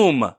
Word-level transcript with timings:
Boom. 0.00 0.32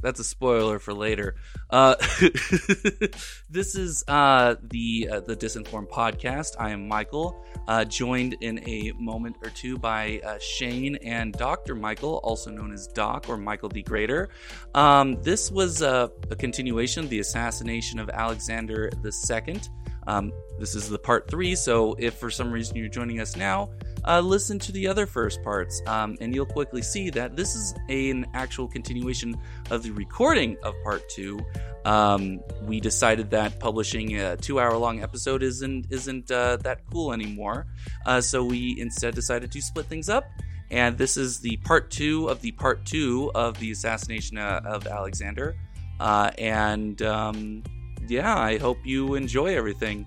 That's 0.00 0.18
a 0.18 0.24
spoiler 0.24 0.78
for 0.78 0.94
later. 0.94 1.34
Uh, 1.68 1.96
this 3.50 3.74
is 3.74 4.02
uh, 4.08 4.54
the 4.62 5.10
uh, 5.12 5.20
the 5.20 5.36
Disinformed 5.36 5.90
podcast. 5.90 6.56
I 6.58 6.70
am 6.70 6.88
Michael, 6.88 7.44
uh, 7.66 7.84
joined 7.84 8.36
in 8.40 8.66
a 8.66 8.92
moment 8.98 9.36
or 9.42 9.50
two 9.50 9.76
by 9.76 10.22
uh, 10.24 10.38
Shane 10.38 10.96
and 11.04 11.34
Doctor 11.34 11.74
Michael, 11.74 12.18
also 12.24 12.50
known 12.50 12.72
as 12.72 12.86
Doc 12.86 13.28
or 13.28 13.36
Michael 13.36 13.68
the 13.68 13.82
Greater. 13.82 14.30
Um, 14.74 15.20
this 15.22 15.50
was 15.50 15.82
a, 15.82 16.10
a 16.30 16.36
continuation 16.36 17.04
of 17.04 17.10
the 17.10 17.18
assassination 17.18 17.98
of 17.98 18.08
Alexander 18.08 18.88
II. 19.04 19.60
Um, 20.06 20.32
this 20.58 20.74
is 20.74 20.88
the 20.88 20.98
part 20.98 21.28
three, 21.28 21.54
so 21.54 21.94
if 21.98 22.14
for 22.14 22.30
some 22.30 22.50
reason 22.50 22.74
you're 22.78 22.88
joining 22.88 23.20
us 23.20 23.36
now, 23.36 23.68
uh, 24.08 24.20
listen 24.20 24.58
to 24.58 24.72
the 24.72 24.88
other 24.88 25.06
first 25.06 25.42
parts, 25.42 25.82
um, 25.86 26.16
and 26.20 26.34
you'll 26.34 26.46
quickly 26.46 26.82
see 26.82 27.10
that 27.10 27.36
this 27.36 27.54
is 27.54 27.74
an 27.88 28.26
actual 28.32 28.66
continuation 28.66 29.38
of 29.70 29.82
the 29.82 29.90
recording 29.90 30.56
of 30.62 30.74
part 30.82 31.06
two. 31.10 31.38
Um, 31.84 32.40
we 32.62 32.80
decided 32.80 33.30
that 33.30 33.60
publishing 33.60 34.16
a 34.18 34.36
two-hour-long 34.36 35.02
episode 35.02 35.42
isn't 35.42 35.86
isn't 35.90 36.30
uh, 36.30 36.56
that 36.58 36.80
cool 36.90 37.12
anymore, 37.12 37.66
uh, 38.06 38.20
so 38.20 38.42
we 38.42 38.80
instead 38.80 39.14
decided 39.14 39.52
to 39.52 39.60
split 39.60 39.86
things 39.86 40.08
up. 40.08 40.24
And 40.70 40.98
this 40.98 41.16
is 41.16 41.40
the 41.40 41.56
part 41.58 41.90
two 41.90 42.28
of 42.28 42.40
the 42.40 42.52
part 42.52 42.84
two 42.84 43.30
of 43.34 43.58
the 43.58 43.70
assassination 43.70 44.36
uh, 44.38 44.60
of 44.64 44.86
Alexander. 44.86 45.56
Uh, 45.98 46.30
and 46.36 47.00
um, 47.02 47.62
yeah, 48.06 48.36
I 48.36 48.58
hope 48.58 48.78
you 48.84 49.14
enjoy 49.14 49.56
everything. 49.56 50.06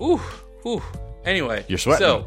Ooh, 0.00 0.20
ooh. 0.66 0.82
Anyway, 1.24 1.64
You're 1.68 1.78
sweating. 1.78 2.04
So, 2.04 2.26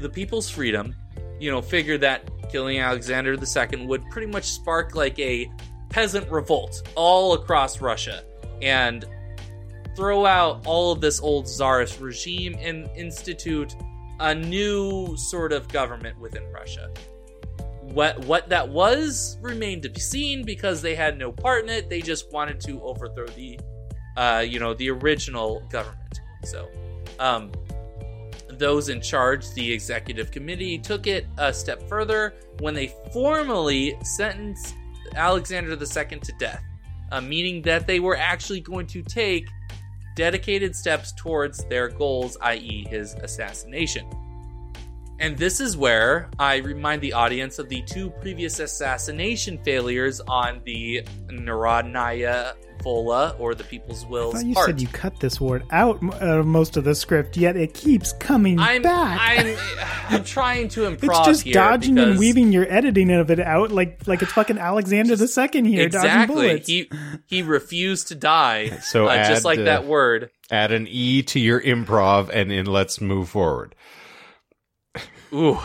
the 0.00 0.08
people's 0.08 0.48
freedom, 0.48 0.94
you 1.38 1.50
know, 1.50 1.62
figured 1.62 2.00
that 2.02 2.28
killing 2.50 2.78
Alexander 2.78 3.34
II 3.34 3.86
would 3.86 4.04
pretty 4.10 4.26
much 4.26 4.44
spark 4.44 4.94
like 4.94 5.18
a 5.18 5.50
peasant 5.88 6.30
revolt 6.30 6.82
all 6.94 7.34
across 7.34 7.80
Russia 7.80 8.22
and 8.62 9.04
throw 9.96 10.24
out 10.24 10.66
all 10.66 10.92
of 10.92 11.00
this 11.00 11.20
old 11.20 11.48
czarist 11.48 12.00
regime 12.00 12.56
and 12.60 12.88
institute 12.96 13.74
a 14.20 14.34
new 14.34 15.16
sort 15.16 15.52
of 15.52 15.68
government 15.68 16.18
within 16.18 16.44
Russia. 16.52 16.90
What 17.80 18.24
what 18.24 18.48
that 18.50 18.68
was 18.68 19.36
remained 19.40 19.82
to 19.82 19.88
be 19.88 20.00
seen 20.00 20.44
because 20.44 20.80
they 20.80 20.94
had 20.94 21.18
no 21.18 21.32
part 21.32 21.64
in 21.64 21.70
it. 21.70 21.90
They 21.90 22.00
just 22.00 22.30
wanted 22.32 22.60
to 22.60 22.80
overthrow 22.82 23.26
the, 23.26 23.58
uh, 24.16 24.44
you 24.46 24.60
know, 24.60 24.74
the 24.74 24.90
original 24.90 25.60
government. 25.70 26.20
So, 26.44 26.68
um, 27.18 27.50
those 28.60 28.88
in 28.88 29.00
charge, 29.00 29.50
the 29.54 29.72
executive 29.72 30.30
committee, 30.30 30.78
took 30.78 31.08
it 31.08 31.26
a 31.38 31.52
step 31.52 31.88
further 31.88 32.34
when 32.60 32.74
they 32.74 32.94
formally 33.12 33.96
sentenced 34.04 34.76
Alexander 35.16 35.72
II 35.72 36.20
to 36.20 36.32
death, 36.38 36.62
uh, 37.10 37.20
meaning 37.20 37.62
that 37.62 37.88
they 37.88 37.98
were 37.98 38.16
actually 38.16 38.60
going 38.60 38.86
to 38.86 39.02
take 39.02 39.48
dedicated 40.14 40.76
steps 40.76 41.12
towards 41.12 41.64
their 41.64 41.88
goals, 41.88 42.36
i.e., 42.42 42.86
his 42.88 43.14
assassination. 43.14 44.08
And 45.18 45.36
this 45.36 45.60
is 45.60 45.76
where 45.76 46.30
I 46.38 46.56
remind 46.56 47.02
the 47.02 47.12
audience 47.12 47.58
of 47.58 47.68
the 47.68 47.82
two 47.82 48.10
previous 48.10 48.58
assassination 48.58 49.58
failures 49.64 50.20
on 50.20 50.62
the 50.64 51.02
Narodnaya 51.26 52.54
Volya, 52.82 53.38
or 53.38 53.54
the 53.54 53.64
People's 53.64 54.04
Will. 54.06 54.40
You 54.42 54.54
part. 54.54 54.66
said 54.66 54.80
you 54.80 54.88
cut 54.88 55.20
this 55.20 55.40
word 55.40 55.64
out 55.70 56.02
of 56.20 56.46
most 56.46 56.76
of 56.76 56.84
the 56.84 56.94
script, 56.94 57.36
yet 57.36 57.56
it 57.56 57.74
keeps 57.74 58.12
coming 58.14 58.58
I'm, 58.58 58.82
back. 58.82 59.20
I'm 59.20 59.56
I'm 60.08 60.24
trying 60.24 60.68
to 60.70 60.82
improv 60.82 61.04
it's 61.04 61.26
just 61.26 61.42
here 61.42 61.54
dodging 61.54 61.98
and 61.98 62.18
weaving 62.18 62.52
your 62.52 62.70
editing 62.70 63.10
of 63.12 63.30
it 63.30 63.38
out 63.38 63.70
like 63.70 64.06
like 64.06 64.22
it's 64.22 64.32
fucking 64.32 64.58
Alexander 64.58 65.16
the 65.16 65.28
Second 65.28 65.66
here, 65.66 65.88
dodging 65.88 66.10
Exactly. 66.10 66.34
bullets. 66.34 66.68
He 66.68 66.90
he 67.26 67.42
refused 67.42 68.08
to 68.08 68.14
die. 68.14 68.78
So 68.90 69.06
uh, 69.06 69.28
just 69.28 69.44
like 69.44 69.60
uh, 69.60 69.64
that 69.64 69.84
word. 69.84 70.30
Add 70.50 70.72
an 70.72 70.86
E 70.88 71.22
to 71.24 71.38
your 71.38 71.60
improv, 71.60 72.28
and 72.32 72.50
then 72.50 72.66
let's 72.66 73.00
move 73.00 73.28
forward. 73.28 73.74
Ooh. 75.32 75.58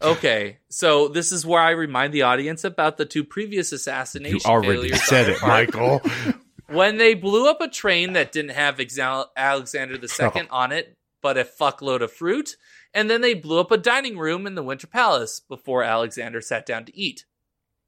Okay, 0.00 0.58
so 0.68 1.08
this 1.08 1.30
is 1.32 1.46
where 1.46 1.60
I 1.60 1.70
remind 1.70 2.12
the 2.12 2.22
audience 2.22 2.64
about 2.64 2.96
the 2.96 3.04
two 3.04 3.22
previous 3.24 3.70
assassination 3.72 4.40
You 4.44 4.50
already 4.50 4.88
failures. 4.88 5.02
said 5.04 5.28
it. 5.28 5.40
Michael. 5.42 6.02
When 6.72 6.96
they 6.98 7.14
blew 7.14 7.48
up 7.48 7.60
a 7.60 7.68
train 7.68 8.12
that 8.14 8.32
didn't 8.32 8.52
have 8.52 8.76
Exal- 8.78 9.28
Alexander 9.36 9.94
II 9.94 10.08
Oh. 10.20 10.46
on 10.50 10.72
it, 10.72 10.96
but 11.20 11.38
a 11.38 11.44
fuckload 11.44 12.00
of 12.02 12.12
fruit, 12.12 12.56
and 12.94 13.08
then 13.08 13.20
they 13.20 13.34
blew 13.34 13.60
up 13.60 13.70
a 13.70 13.78
dining 13.78 14.18
room 14.18 14.46
in 14.46 14.54
the 14.54 14.62
Winter 14.62 14.86
Palace 14.86 15.40
before 15.40 15.82
Alexander 15.82 16.40
sat 16.40 16.66
down 16.66 16.84
to 16.86 16.96
eat. 16.98 17.24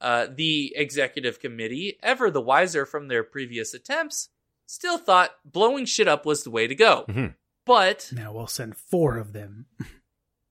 Uh, 0.00 0.26
the 0.32 0.72
executive 0.76 1.40
committee, 1.40 1.98
ever 2.02 2.30
the 2.30 2.40
wiser 2.40 2.84
from 2.84 3.08
their 3.08 3.22
previous 3.24 3.72
attempts, 3.74 4.28
still 4.66 4.98
thought 4.98 5.30
blowing 5.44 5.84
shit 5.86 6.08
up 6.08 6.24
was 6.26 6.42
the 6.44 6.50
way 6.50 6.66
to 6.66 6.74
go. 6.74 7.04
Mhm. 7.08 7.34
But 7.66 8.10
now 8.12 8.32
we'll 8.32 8.46
send 8.46 8.76
four 8.76 9.16
of 9.16 9.32
them. 9.32 9.66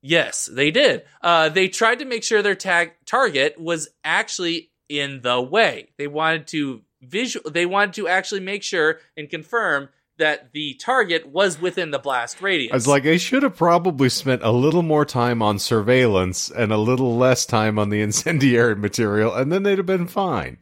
Yes, 0.01 0.47
they 0.51 0.71
did. 0.71 1.05
Uh, 1.21 1.50
they 1.50 1.67
tried 1.69 2.00
to 2.00 2.05
make 2.05 2.23
sure 2.23 2.41
their 2.41 2.55
tag 2.55 2.94
target 3.05 3.57
was 3.59 3.89
actually 4.03 4.71
in 4.89 5.21
the 5.21 5.39
way. 5.41 5.94
They 5.97 6.07
wanted 6.07 6.47
to 6.47 6.83
visual. 7.07 7.49
They 7.49 7.65
wanted 7.65 7.93
to 7.95 8.07
actually 8.07 8.41
make 8.41 8.63
sure 8.63 8.99
and 9.17 9.29
confirm 9.29 9.89
that 10.17 10.53
the 10.53 10.75
target 10.75 11.27
was 11.27 11.59
within 11.59 11.91
the 11.91 11.99
blast 11.99 12.41
radius. 12.41 12.71
I 12.71 12.75
was 12.75 12.87
like, 12.87 13.03
they 13.03 13.17
should 13.17 13.43
have 13.43 13.55
probably 13.55 14.09
spent 14.09 14.43
a 14.43 14.51
little 14.51 14.83
more 14.83 15.05
time 15.05 15.41
on 15.41 15.57
surveillance 15.57 16.51
and 16.51 16.71
a 16.71 16.77
little 16.77 17.17
less 17.17 17.45
time 17.45 17.79
on 17.79 17.89
the 17.89 18.01
incendiary 18.07 18.75
material, 18.75 19.33
and 19.33 19.51
then 19.51 19.63
they'd 19.63 19.79
have 19.79 19.87
been 19.87 20.07
fine. 20.07 20.57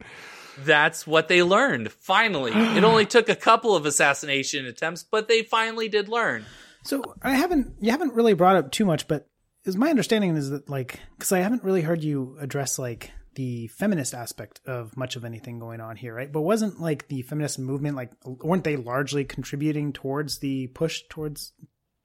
that's 0.64 1.06
what 1.06 1.28
they 1.28 1.42
learned. 1.42 1.92
Finally, 1.92 2.52
it 2.54 2.84
only 2.84 3.06
took 3.06 3.28
a 3.28 3.36
couple 3.36 3.76
of 3.76 3.84
assassination 3.86 4.66
attempts, 4.66 5.02
but 5.02 5.28
they 5.28 5.42
finally 5.42 5.88
did 5.88 6.08
learn. 6.08 6.44
So 6.84 7.14
I 7.22 7.34
haven't 7.34 7.74
you 7.80 7.90
haven't 7.92 8.14
really 8.14 8.34
brought 8.34 8.56
up 8.56 8.72
too 8.72 8.84
much, 8.84 9.06
but 9.06 9.28
is 9.64 9.76
my 9.76 9.90
understanding 9.90 10.36
is 10.36 10.50
that 10.50 10.68
like 10.68 10.98
because 11.16 11.30
I 11.30 11.38
haven't 11.38 11.62
really 11.62 11.82
heard 11.82 12.02
you 12.02 12.36
address 12.40 12.78
like 12.78 13.12
the 13.34 13.68
feminist 13.68 14.14
aspect 14.14 14.60
of 14.66 14.96
much 14.96 15.16
of 15.16 15.24
anything 15.24 15.58
going 15.58 15.80
on 15.80 15.96
here, 15.96 16.14
right? 16.14 16.30
But 16.30 16.42
wasn't 16.42 16.80
like 16.80 17.08
the 17.08 17.22
feminist 17.22 17.58
movement 17.58 17.96
like 17.96 18.12
weren't 18.24 18.64
they 18.64 18.76
largely 18.76 19.24
contributing 19.24 19.92
towards 19.92 20.38
the 20.38 20.68
push 20.68 21.02
towards 21.08 21.52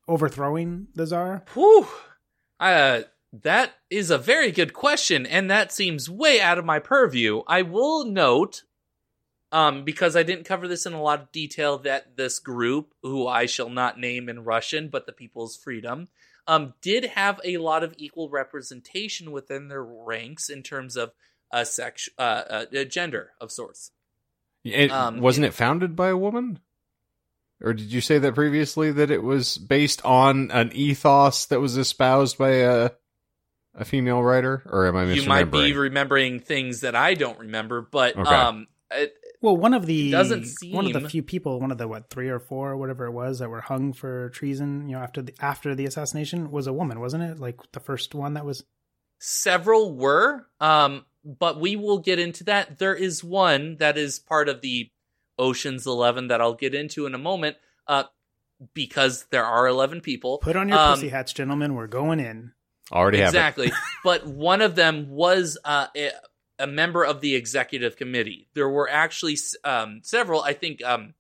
overthrowing 0.08 0.88
the 0.96 1.06
czar? 1.06 1.44
Whew. 1.54 1.88
Uh, 2.60 3.02
that 3.34 3.74
is 3.90 4.10
a 4.10 4.18
very 4.18 4.52
good 4.52 4.74
question, 4.74 5.26
and 5.26 5.50
that 5.52 5.72
seems 5.72 6.10
way 6.10 6.40
out 6.40 6.58
of 6.58 6.66
my 6.66 6.80
purview. 6.80 7.42
I 7.48 7.62
will 7.62 8.06
note, 8.06 8.64
um, 9.52 9.84
because 9.84 10.16
I 10.16 10.24
didn't 10.24 10.46
cover 10.46 10.68
this 10.68 10.86
in 10.86 10.94
a 10.94 11.02
lot 11.02 11.22
of 11.22 11.32
detail, 11.32 11.78
that 11.80 12.16
this 12.16 12.40
group, 12.40 12.94
who 13.04 13.28
I 13.28 13.46
shall 13.46 13.70
not 13.70 14.00
name 14.00 14.30
in 14.30 14.44
Russian, 14.44 14.90
but 14.90 15.06
the 15.06 15.12
People's 15.12 15.58
Freedom, 15.58 16.08
um, 16.48 16.74
did 16.82 17.06
have 17.06 17.40
a 17.44 17.58
lot 17.58 17.84
of 17.84 17.94
equal 17.98 18.30
representation 18.30 19.32
within 19.32 19.68
their 19.68 19.84
ranks 19.84 20.50
in 20.50 20.64
terms 20.64 20.96
of 20.96 21.12
a 21.52 21.66
sex, 21.66 22.10
uh, 22.18 22.22
uh, 22.22 22.66
uh, 22.78 22.84
gender 22.86 23.32
of 23.40 23.52
sorts. 23.52 23.92
It, 24.64 24.92
Um, 24.92 25.20
wasn't 25.20 25.46
it 25.46 25.54
founded 25.54 25.96
by 25.96 26.10
a 26.10 26.18
woman? 26.18 26.60
Or 27.62 27.74
did 27.74 27.92
you 27.92 28.02
say 28.02 28.20
that 28.20 28.36
previously 28.36 28.92
that 28.92 29.10
it 29.10 29.24
was 29.24 29.58
based 29.58 30.04
on 30.06 30.52
an 30.52 30.72
ethos 30.74 31.46
that 31.48 31.60
was 31.60 31.78
espoused 31.78 32.38
by 32.38 32.50
a 32.52 32.92
a 33.74 33.86
female 33.86 34.22
writer? 34.22 34.64
Or 34.66 34.88
am 34.88 34.96
I 34.96 35.14
You 35.14 35.24
might 35.24 35.52
be 35.52 35.74
remembering 35.74 36.40
things 36.40 36.82
that 36.82 36.96
I 36.96 37.14
don't 37.14 37.40
remember, 37.40 37.82
but 37.82 38.16
Okay. 38.16 38.36
um, 38.36 38.68
it, 38.92 39.16
Well, 39.48 39.56
one 39.56 39.74
of 39.74 39.86
the 39.86 40.12
Doesn't 40.12 40.46
one 40.72 40.86
of 40.86 40.94
the 40.94 41.08
few 41.10 41.24
people, 41.24 41.60
one 41.62 41.72
of 41.72 41.78
the 41.78 41.88
what 41.88 42.10
three 42.10 42.28
or 42.28 42.40
four 42.40 42.72
or 42.72 42.78
whatever 42.78 43.06
it 43.06 43.12
was 43.12 43.40
that 43.40 43.50
were 43.50 43.62
hung 43.62 43.94
for 43.94 44.30
treason, 44.32 44.90
you 44.90 44.96
know, 44.98 45.02
after 45.02 45.22
the 45.22 45.34
after 45.40 45.74
the 45.74 45.86
assassination 45.86 46.52
was 46.52 46.68
a 46.68 46.74
woman, 46.74 47.00
wasn't 47.00 47.24
it? 47.24 47.40
Like 47.40 47.60
the 47.72 47.80
first 47.80 48.14
one 48.14 48.34
that 48.34 48.44
was. 48.46 48.66
several 49.20 49.96
were 49.96 50.46
um 50.60 51.06
but 51.24 51.60
we 51.62 51.76
will 51.78 51.98
get 52.00 52.20
into 52.20 52.44
that 52.44 52.78
there 52.78 52.94
is 52.94 53.24
one 53.24 53.78
that 53.78 53.98
is 53.98 54.20
part 54.20 54.48
of 54.50 54.62
the 54.62 54.90
oceans 55.40 55.88
11 55.88 56.28
that 56.28 56.40
i'll 56.42 56.54
get 56.54 56.76
into 56.76 57.06
in 57.06 57.16
a 57.16 57.18
moment 57.18 57.56
uh 57.88 58.04
because 58.74 59.26
there 59.32 59.46
are 59.46 59.66
11 59.68 60.02
people 60.02 60.38
Put 60.40 60.56
on 60.56 60.68
your 60.70 60.78
Um, 60.78 60.94
pussy 60.94 61.10
hats, 61.10 61.32
gentlemen. 61.34 61.74
We're 61.74 61.88
going 61.88 62.20
in. 62.20 62.52
Already 62.92 63.20
have 63.20 63.30
exactly 63.30 63.72
but 64.04 64.26
one 64.28 64.62
of 64.62 64.76
them 64.76 65.10
was 65.10 65.58
uh 65.66 65.88
a, 66.60 66.68
member 66.68 67.04
of 67.04 67.22
the 67.22 67.36
executive 67.36 67.96
committee 67.96 68.48
there 68.54 68.70
were 68.70 68.90
actually 68.90 69.38
um 69.64 70.02
several 70.04 70.42
i 70.42 70.54
think 70.54 70.84
um 70.84 71.14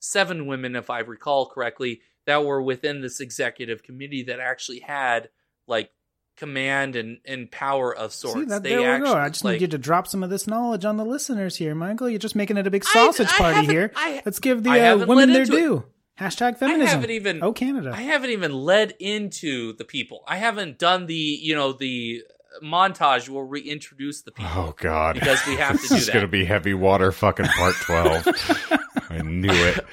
seven 0.00 0.46
women 0.46 0.76
if 0.76 0.90
i 0.90 1.00
recall 1.00 1.46
correctly 1.46 2.00
that 2.26 2.44
were 2.44 2.62
within 2.62 3.00
this 3.00 3.20
executive 3.20 3.82
committee 3.82 4.24
that 4.24 4.40
actually 4.40 4.80
had 4.80 5.28
like 5.66 5.90
command 6.36 6.96
and, 6.96 7.18
and 7.26 7.50
power 7.50 7.94
of 7.94 8.12
sorts 8.12 8.38
See, 8.40 8.44
that, 8.46 8.62
they 8.62 8.70
there 8.70 8.98
we 8.98 9.04
go. 9.04 9.14
I 9.14 9.28
just 9.28 9.44
like, 9.44 9.54
need 9.54 9.62
you 9.62 9.68
to 9.68 9.78
drop 9.78 10.06
some 10.06 10.22
of 10.22 10.30
this 10.30 10.46
knowledge 10.46 10.84
on 10.84 10.96
the 10.96 11.04
listeners 11.04 11.56
here, 11.56 11.74
Michael. 11.74 12.08
You're 12.08 12.18
just 12.18 12.34
making 12.34 12.56
it 12.56 12.66
a 12.66 12.70
big 12.70 12.84
sausage 12.84 13.28
I 13.32 13.36
party 13.36 13.66
here. 13.66 13.92
I- 13.94 14.22
Let's 14.24 14.38
give 14.38 14.62
the 14.62 14.70
I 14.70 14.80
uh, 14.90 15.06
women 15.06 15.30
their 15.30 15.42
into 15.42 15.52
it. 15.54 15.60
due. 15.60 15.84
Hashtag 16.18 16.54
I 16.54 16.54
feminism. 16.54 16.86
haven't 16.88 17.10
even 17.10 17.42
oh, 17.42 17.52
Canada. 17.52 17.92
I 17.94 18.02
haven't 18.02 18.30
even 18.30 18.52
led 18.52 18.94
into 19.00 19.72
the 19.74 19.84
people. 19.84 20.24
I 20.26 20.36
haven't 20.36 20.78
done 20.78 21.06
the 21.06 21.14
you 21.14 21.54
know 21.54 21.72
the 21.72 22.22
montage 22.62 23.28
will 23.28 23.44
reintroduce 23.44 24.22
the 24.22 24.32
people. 24.32 24.50
Oh 24.54 24.74
God! 24.78 25.14
Because 25.14 25.44
we 25.46 25.56
have 25.56 25.76
to 25.76 25.82
this 25.82 25.88
do 25.88 25.96
is 25.96 26.06
that. 26.06 26.12
going 26.12 26.24
to 26.24 26.30
be 26.30 26.44
heavy 26.44 26.74
water, 26.74 27.12
fucking 27.12 27.46
part 27.46 27.74
twelve. 27.76 28.26
I 29.10 29.18
knew 29.22 29.52
it. 29.52 29.84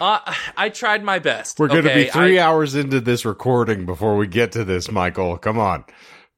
Uh, 0.00 0.20
I 0.56 0.68
tried 0.68 1.02
my 1.02 1.18
best. 1.18 1.58
We're 1.58 1.68
going 1.68 1.84
to 1.84 1.90
okay? 1.90 2.04
be 2.04 2.10
three 2.10 2.38
I, 2.38 2.46
hours 2.46 2.74
into 2.74 3.00
this 3.00 3.24
recording 3.24 3.86
before 3.86 4.16
we 4.16 4.26
get 4.26 4.52
to 4.52 4.64
this, 4.64 4.90
Michael. 4.90 5.36
Come 5.38 5.58
on. 5.58 5.84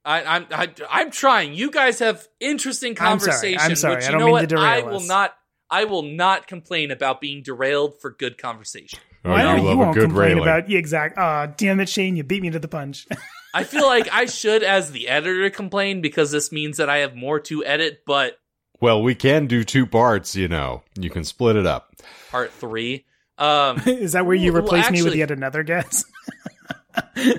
I, 0.04 0.22
I'm 0.22 0.46
I, 0.50 0.70
I'm 0.88 1.10
trying. 1.10 1.54
You 1.54 1.70
guys 1.70 1.98
have 1.98 2.26
interesting 2.40 2.96
I'm 2.98 3.18
sorry. 3.18 3.58
I'm 3.58 3.76
sorry. 3.76 3.96
Which, 3.96 4.04
I 4.04 4.06
you 4.06 4.12
don't 4.12 4.20
know 4.20 4.26
mean 4.26 4.32
what? 4.32 4.40
to 4.40 4.46
derail 4.46 4.64
I 4.64 4.82
will 4.82 4.96
us. 4.96 5.08
not. 5.08 5.34
I 5.70 5.84
will 5.84 6.02
not 6.02 6.46
complain 6.46 6.90
about 6.90 7.20
being 7.20 7.42
derailed 7.42 8.00
for 8.00 8.10
good 8.10 8.38
conversation. 8.38 9.00
Oh, 9.24 9.30
Why 9.30 9.38
you 9.38 9.42
don't 9.42 9.56
love 9.58 9.64
you 9.64 9.70
a 9.70 9.76
won't 9.76 9.94
good 9.94 10.04
complain 10.04 10.28
railing. 10.28 10.42
about 10.44 10.70
yeah, 10.70 10.78
exact? 10.78 11.18
Ah, 11.18 11.46
damn 11.46 11.80
it, 11.80 11.90
Shane! 11.90 12.16
You 12.16 12.24
beat 12.24 12.40
me 12.42 12.50
to 12.50 12.58
the 12.58 12.68
punch. 12.68 13.06
I 13.54 13.64
feel 13.64 13.86
like 13.86 14.08
I 14.12 14.26
should, 14.26 14.62
as 14.62 14.90
the 14.92 15.08
editor, 15.08 15.48
complain 15.50 16.00
because 16.00 16.30
this 16.30 16.52
means 16.52 16.76
that 16.76 16.88
I 16.90 16.98
have 16.98 17.14
more 17.16 17.40
to 17.40 17.64
edit. 17.64 18.02
But 18.06 18.38
well, 18.80 19.02
we 19.02 19.14
can 19.14 19.46
do 19.46 19.64
two 19.64 19.86
parts. 19.86 20.36
You 20.36 20.48
know, 20.48 20.82
you 20.98 21.10
can 21.10 21.24
split 21.24 21.56
it 21.56 21.66
up. 21.66 21.92
part 22.30 22.52
three, 22.52 23.06
um, 23.38 23.80
Is 23.86 24.12
that 24.12 24.26
where 24.26 24.34
you 24.36 24.52
Well, 24.52 24.62
replace 24.62 24.90
me 24.90 24.98
with 25.02 25.08
actually- 25.08 25.18
yet 25.20 25.30
another 25.30 25.62
guess? 25.62 26.04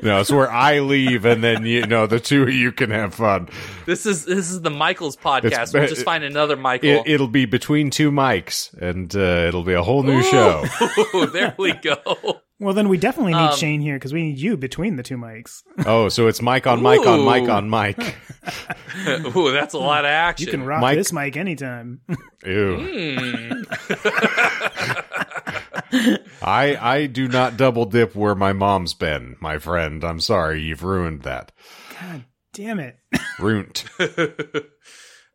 No, 0.03 0.21
it's 0.21 0.31
where 0.31 0.50
I 0.50 0.79
leave, 0.79 1.25
and 1.25 1.44
then 1.44 1.65
you 1.65 1.85
know 1.85 2.06
the 2.07 2.19
two 2.19 2.44
of 2.44 2.50
you 2.53 2.71
can 2.71 2.91
have 2.91 3.13
fun. 3.13 3.50
this 3.85 4.06
is 4.06 4.23
this 4.25 4.50
is 4.50 4.61
the 4.61 4.69
Michael's 4.69 5.17
podcast. 5.17 5.45
It's- 5.45 5.73
we'll 5.73 5.88
just 5.88 6.03
find 6.06 6.23
another 6.23 6.56
Michael. 6.56 6.89
It, 6.89 7.07
it'll 7.07 7.27
be 7.27 7.45
between 7.45 7.89
two 7.89 8.09
mics, 8.11 8.73
and 8.81 9.13
uh, 9.13 9.47
it'll 9.47 9.63
be 9.63 9.73
a 9.73 9.83
whole 9.83 10.03
new 10.03 10.21
show. 10.23 10.65
Ooh, 11.13 11.25
there 11.33 11.56
we 11.57 11.73
go. 11.73 12.39
Well, 12.61 12.73
then 12.73 12.89
we 12.89 12.97
definitely 12.97 13.33
need 13.35 13.51
Um, 13.51 13.56
Shane 13.57 13.79
here 13.79 13.95
because 13.95 14.11
we 14.11 14.21
need 14.21 14.38
you 14.38 14.57
between 14.57 14.97
the 14.97 15.03
two 15.03 15.15
mics. 15.17 15.63
Oh, 15.85 16.09
so 16.09 16.27
it's 16.27 16.41
mic 16.41 16.67
on 16.67 16.83
mic 16.83 17.06
on 17.07 17.23
mic 17.25 17.50
on 17.50 17.69
mic. 17.69 17.97
Ooh, 19.35 19.51
that's 19.53 19.73
a 19.73 19.77
lot 19.79 20.03
of 20.03 20.09
action. 20.09 20.45
You 20.45 20.51
can 20.51 20.65
rock 20.65 20.81
Mike- 20.81 20.97
this 20.97 21.13
mic 21.13 21.38
anytime. 21.38 22.01
Ew. 22.45 22.75
Hmm. 22.77 23.61
I 26.41 26.77
I 26.79 27.06
do 27.07 27.27
not 27.27 27.57
double 27.57 27.85
dip 27.85 28.15
where 28.15 28.35
my 28.35 28.53
mom's 28.53 28.94
been, 28.94 29.38
my 29.39 29.57
friend. 29.57 30.03
I'm 30.03 30.19
sorry, 30.19 30.61
you've 30.61 30.83
ruined 30.83 31.23
that. 31.23 31.51
God 32.00 32.25
damn 32.53 32.79
it! 32.79 32.97
Ruined. 33.39 33.83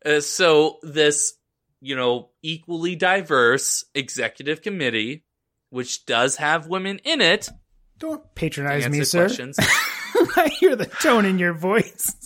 Uh, 0.05 0.19
so 0.21 0.77
this, 0.83 1.33
you 1.81 1.95
know, 1.95 2.29
equally 2.43 2.95
diverse 2.95 3.83
executive 3.95 4.61
committee, 4.61 5.24
which 5.69 6.05
does 6.05 6.37
have 6.37 6.67
women 6.67 6.99
in 7.03 7.21
it, 7.21 7.49
Don't 7.99 8.23
patronize 8.35 8.87
me, 8.89 9.03
sir. 9.03 9.25
questions. 9.25 9.57
I 10.37 10.49
hear 10.59 10.75
the 10.75 10.85
tone 10.85 11.25
in 11.25 11.39
your 11.39 11.53
voice. 11.53 12.15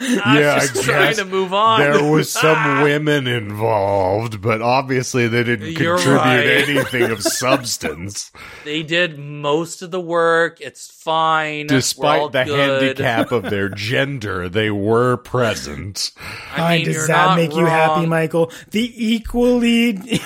I'm 0.00 0.40
Yeah, 0.40 0.54
I 0.54 0.60
just 0.60 0.84
trying 0.84 1.06
guess 1.08 1.16
to 1.16 1.24
move 1.24 1.52
on. 1.52 1.80
There 1.80 2.08
was 2.12 2.30
some 2.32 2.82
women 2.82 3.26
involved, 3.26 4.40
but 4.40 4.62
obviously 4.62 5.26
they 5.26 5.42
didn't 5.42 5.72
You're 5.72 5.96
contribute 5.96 6.20
right. 6.22 6.46
anything 6.68 7.10
of 7.10 7.20
substance, 7.20 8.30
They 8.64 8.84
did 8.84 9.18
most 9.18 9.82
of 9.82 9.90
the 9.90 10.00
work. 10.00 10.60
It's 10.60 10.88
fine. 10.88 11.66
Despite 11.66 12.30
the 12.30 12.44
good. 12.44 12.58
handicap 12.94 13.32
of 13.32 13.42
their 13.50 13.68
gender. 13.70 14.48
They 14.48 14.70
were 14.70 15.16
present. 15.16 16.12
I 16.54 16.76
mean, 16.76 16.84
does 16.86 17.08
that 17.08 17.26
not 17.26 17.36
make 17.36 17.56
you 17.56 17.64
happy. 17.66 18.06
Michael? 18.06 18.52
The 18.70 18.92
equally. 19.14 20.20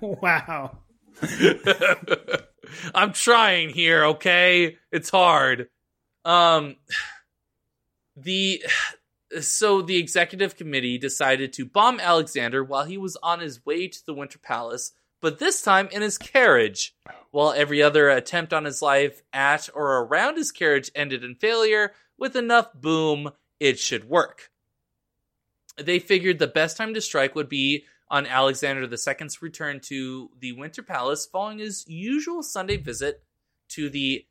wow. 0.00 0.78
I'm 2.94 3.12
trying 3.12 3.70
here, 3.70 4.04
okay? 4.06 4.76
It's 4.90 5.10
hard. 5.10 5.68
Um 6.24 6.76
the 8.16 8.62
so 9.40 9.82
the 9.82 9.96
executive 9.96 10.56
committee 10.56 10.98
decided 10.98 11.52
to 11.54 11.64
bomb 11.66 12.00
Alexander 12.00 12.62
while 12.62 12.84
he 12.84 12.96
was 12.96 13.16
on 13.22 13.40
his 13.40 13.64
way 13.64 13.88
to 13.88 14.06
the 14.06 14.14
Winter 14.14 14.38
Palace, 14.38 14.92
but 15.20 15.38
this 15.38 15.62
time 15.62 15.88
in 15.90 16.02
his 16.02 16.18
carriage. 16.18 16.94
While 17.30 17.52
every 17.52 17.82
other 17.82 18.08
attempt 18.08 18.54
on 18.54 18.64
his 18.64 18.80
life 18.80 19.22
at 19.32 19.68
or 19.74 19.98
around 19.98 20.36
his 20.36 20.52
carriage 20.52 20.90
ended 20.94 21.22
in 21.22 21.34
failure, 21.34 21.92
with 22.16 22.34
enough 22.34 22.72
boom, 22.72 23.30
it 23.60 23.78
should 23.78 24.08
work. 24.08 24.50
They 25.76 25.98
figured 25.98 26.38
the 26.38 26.46
best 26.46 26.76
time 26.76 26.94
to 26.94 27.00
strike 27.00 27.34
would 27.34 27.48
be 27.48 27.84
on 28.08 28.26
Alexander 28.26 28.82
II's 28.90 29.42
return 29.42 29.80
to 29.80 30.30
the 30.40 30.52
Winter 30.52 30.82
Palace 30.82 31.26
following 31.26 31.58
his 31.58 31.84
usual 31.88 32.42
Sunday 32.42 32.76
visit 32.76 33.22
to 33.70 33.90
the 33.90 34.24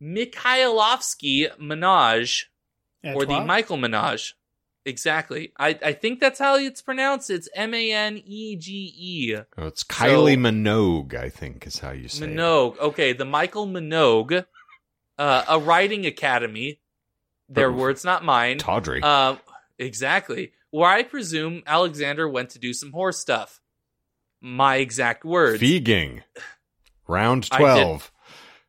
Mikhailovsky 0.00 1.58
Manege 1.58 2.46
or 3.04 3.24
the 3.26 3.40
Michael 3.40 3.76
Manege. 3.76 4.34
Exactly. 4.86 5.52
I, 5.58 5.78
I 5.84 5.92
think 5.92 6.20
that's 6.20 6.38
how 6.38 6.56
it's 6.56 6.80
pronounced. 6.80 7.28
It's 7.30 7.48
M 7.54 7.74
A 7.74 7.92
N 7.92 8.22
E 8.24 8.56
G 8.56 8.94
E. 8.96 9.36
Oh, 9.58 9.66
it's 9.66 9.84
Kylie 9.84 10.38
Minogue, 10.38 11.14
I 11.14 11.28
think, 11.28 11.66
is 11.66 11.80
how 11.80 11.90
you 11.90 12.08
say 12.08 12.24
it. 12.24 12.30
Minogue. 12.30 12.78
Okay, 12.78 13.12
the 13.12 13.26
Michael 13.26 13.66
Minogue, 13.66 14.46
uh, 15.18 15.44
a 15.48 15.58
writing 15.58 16.06
academy. 16.06 16.80
Their 17.48 17.68
Oh. 17.70 17.74
words, 17.74 18.04
not 18.04 18.24
mine. 18.24 18.56
Tawdry. 18.58 19.00
Uh, 19.02 19.36
exactly. 19.78 20.52
Where 20.70 20.88
I 20.88 21.02
presume 21.02 21.62
Alexander 21.66 22.28
went 22.28 22.50
to 22.50 22.58
do 22.58 22.72
some 22.72 22.92
horse 22.92 23.18
stuff. 23.18 23.60
My 24.40 24.76
exact 24.76 25.24
words. 25.24 25.60
Feeging. 25.62 26.22
Round 27.08 27.48
12. 27.50 28.10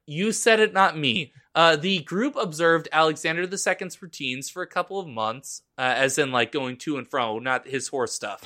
You 0.07 0.31
said 0.31 0.59
it, 0.59 0.73
not 0.73 0.97
me. 0.97 1.31
Uh, 1.53 1.75
the 1.75 1.99
group 1.99 2.35
observed 2.35 2.87
Alexander 2.91 3.43
II's 3.43 4.01
routines 4.01 4.49
for 4.49 4.63
a 4.63 4.67
couple 4.67 4.99
of 4.99 5.07
months, 5.07 5.61
uh, 5.77 5.81
as 5.81 6.17
in 6.17 6.31
like 6.31 6.51
going 6.51 6.77
to 6.77 6.97
and 6.97 7.07
fro, 7.07 7.39
not 7.39 7.67
his 7.67 7.87
horse 7.87 8.13
stuff. 8.13 8.41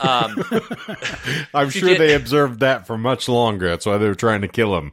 Um, 0.00 0.44
I'm 1.54 1.70
sure 1.70 1.88
did- 1.90 2.00
they 2.00 2.14
observed 2.14 2.60
that 2.60 2.86
for 2.86 2.98
much 2.98 3.28
longer. 3.28 3.68
That's 3.68 3.86
why 3.86 3.96
they 3.98 4.06
were 4.06 4.14
trying 4.14 4.42
to 4.42 4.48
kill 4.48 4.76
him. 4.76 4.92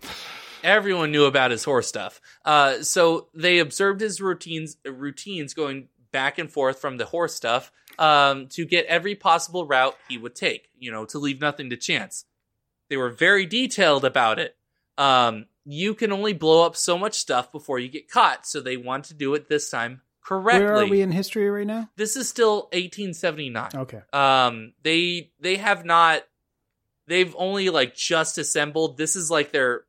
everyone 0.63 1.11
knew 1.11 1.25
about 1.25 1.51
his 1.51 1.63
horse 1.63 1.87
stuff. 1.87 2.21
Uh, 2.45 2.81
so 2.81 3.27
they 3.33 3.59
observed 3.59 3.99
his 3.99 4.21
routines, 4.21 4.77
routines 4.85 5.53
going 5.53 5.89
back 6.11 6.37
and 6.39 6.49
forth 6.51 6.79
from 6.79 6.97
the 6.97 7.05
horse 7.05 7.35
stuff 7.35 7.71
um, 7.99 8.47
to 8.49 8.65
get 8.65 8.85
every 8.85 9.15
possible 9.15 9.65
route 9.65 9.97
he 10.07 10.17
would 10.17 10.35
take. 10.35 10.69
You 10.77 10.91
know, 10.91 11.05
to 11.05 11.19
leave 11.19 11.41
nothing 11.41 11.69
to 11.69 11.77
chance. 11.77 12.25
They 12.89 12.97
were 12.97 13.09
very 13.09 13.45
detailed 13.45 14.05
about 14.05 14.39
it. 14.39 14.55
Um, 14.97 15.45
you 15.65 15.95
can 15.95 16.11
only 16.11 16.33
blow 16.33 16.65
up 16.65 16.75
so 16.75 16.97
much 16.97 17.15
stuff 17.15 17.51
before 17.51 17.79
you 17.79 17.89
get 17.89 18.09
caught, 18.09 18.45
so 18.45 18.61
they 18.61 18.77
want 18.77 19.05
to 19.05 19.13
do 19.13 19.33
it 19.33 19.49
this 19.49 19.69
time 19.69 20.01
correctly. 20.25 20.65
Where 20.65 20.75
are 20.77 20.87
we 20.87 21.01
in 21.01 21.11
history 21.11 21.49
right 21.49 21.67
now? 21.67 21.89
This 21.95 22.15
is 22.15 22.29
still 22.29 22.69
1879. 22.73 23.69
Okay. 23.75 24.01
Um, 24.13 24.73
they 24.83 25.31
they 25.39 25.57
have 25.57 25.85
not. 25.85 26.23
They've 27.07 27.35
only 27.37 27.69
like 27.69 27.95
just 27.95 28.37
assembled. 28.37 28.97
This 28.97 29.15
is 29.15 29.31
like 29.31 29.51
their. 29.51 29.85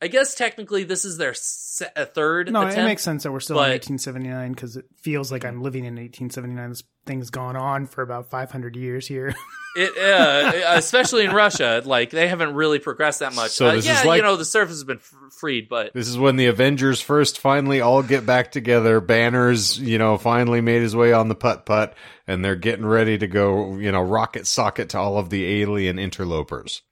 I 0.00 0.06
guess 0.06 0.34
technically 0.36 0.84
this 0.84 1.04
is 1.04 1.16
their 1.16 1.34
se- 1.34 1.90
third 2.14 2.52
No, 2.52 2.60
attempt. 2.60 2.78
it 2.78 2.84
makes 2.84 3.02
sense 3.02 3.24
that 3.24 3.32
we're 3.32 3.40
still 3.40 3.56
but- 3.56 3.64
in 3.66 3.72
1879 3.72 4.52
because 4.52 4.76
it 4.76 4.84
feels 5.02 5.32
like 5.32 5.44
I'm 5.44 5.60
living 5.62 5.84
in 5.86 5.94
1879. 5.96 6.68
This 6.68 6.84
thing's 7.04 7.30
gone 7.30 7.56
on 7.56 7.86
for 7.86 8.02
about 8.02 8.30
500 8.30 8.76
years 8.76 9.06
here. 9.06 9.34
It, 9.76 9.96
uh, 9.96 10.72
especially 10.76 11.24
in 11.24 11.30
Russia, 11.30 11.82
like 11.84 12.10
they 12.10 12.26
haven't 12.26 12.54
really 12.54 12.80
progressed 12.80 13.20
that 13.20 13.32
much. 13.34 13.52
So 13.52 13.66
Uh, 13.68 13.74
this 13.76 13.86
yeah, 13.86 14.00
is 14.00 14.04
like- 14.06 14.16
you 14.16 14.22
know, 14.24 14.34
the 14.34 14.44
surface 14.44 14.74
has 14.74 14.82
been 14.82 14.96
f- 14.96 15.12
freed, 15.38 15.68
but 15.68 15.92
This 15.94 16.08
is 16.08 16.18
when 16.18 16.34
the 16.34 16.46
Avengers 16.46 17.00
first 17.00 17.38
finally 17.38 17.80
all 17.80 18.02
get 18.02 18.26
back 18.26 18.50
together. 18.50 19.00
Banner's, 19.00 19.78
you 19.78 19.98
know, 19.98 20.18
finally 20.18 20.60
made 20.62 20.82
his 20.82 20.96
way 20.96 21.12
on 21.12 21.28
the 21.28 21.36
putt 21.36 21.64
putt, 21.64 21.94
and 22.26 22.44
they're 22.44 22.56
getting 22.56 22.86
ready 22.86 23.18
to 23.18 23.28
go, 23.28 23.76
you 23.76 23.92
know, 23.92 24.00
rocket 24.02 24.48
socket 24.48 24.88
to 24.88 24.98
all 24.98 25.16
of 25.16 25.30
the 25.30 25.60
alien 25.60 25.96
interlopers. 25.98 26.82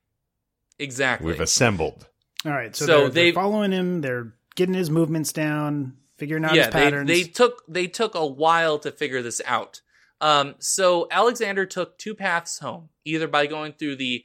exactly. 0.79 1.27
We've 1.33 1.41
assembled. 1.41 2.07
All 2.47 2.53
right, 2.53 2.75
so, 2.77 2.87
So 2.87 3.01
they're, 3.09 3.25
they're 3.25 3.33
following 3.33 3.73
him. 3.73 4.01
They're 4.01 4.33
getting 4.55 4.75
his 4.75 4.89
movements 4.91 5.33
down, 5.33 5.97
figuring 6.17 6.45
out 6.45 6.55
yeah, 6.55 6.67
his 6.67 6.73
they, 6.75 6.81
patterns. 6.85 7.09
they 7.09 7.23
took 7.25 7.63
they 7.69 7.87
took 7.89 8.15
a 8.15 8.25
while 8.27 8.79
to 8.81 8.93
figure 8.93 9.23
this 9.23 9.43
out. 9.45 9.81
Um, 10.21 10.55
so 10.61 11.09
Alexander 11.11 11.67
took 11.67 11.99
two 11.99 12.15
paths 12.15 12.59
home, 12.59 12.89
either 13.05 13.29
by 13.29 13.47
going 13.47 13.73
through 13.75 13.97
the 13.97 14.25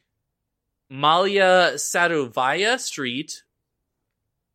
Malaya 0.89 1.73
Sadovaya 1.75 2.79
Street, 2.79 3.43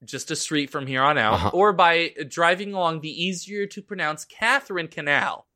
just 0.05 0.31
a 0.31 0.37
street 0.37 0.71
from 0.71 0.87
here 0.87 1.03
on 1.03 1.19
out, 1.19 1.35
Uh-huh. 1.35 1.51
or 1.53 1.73
by 1.73 2.15
driving 2.29 2.73
along 2.75 3.01
the 3.01 3.11
easier 3.25 3.67
to 3.67 3.83
pronounce 3.83 4.25
Catherine 4.25 4.89
Canal. 4.89 5.47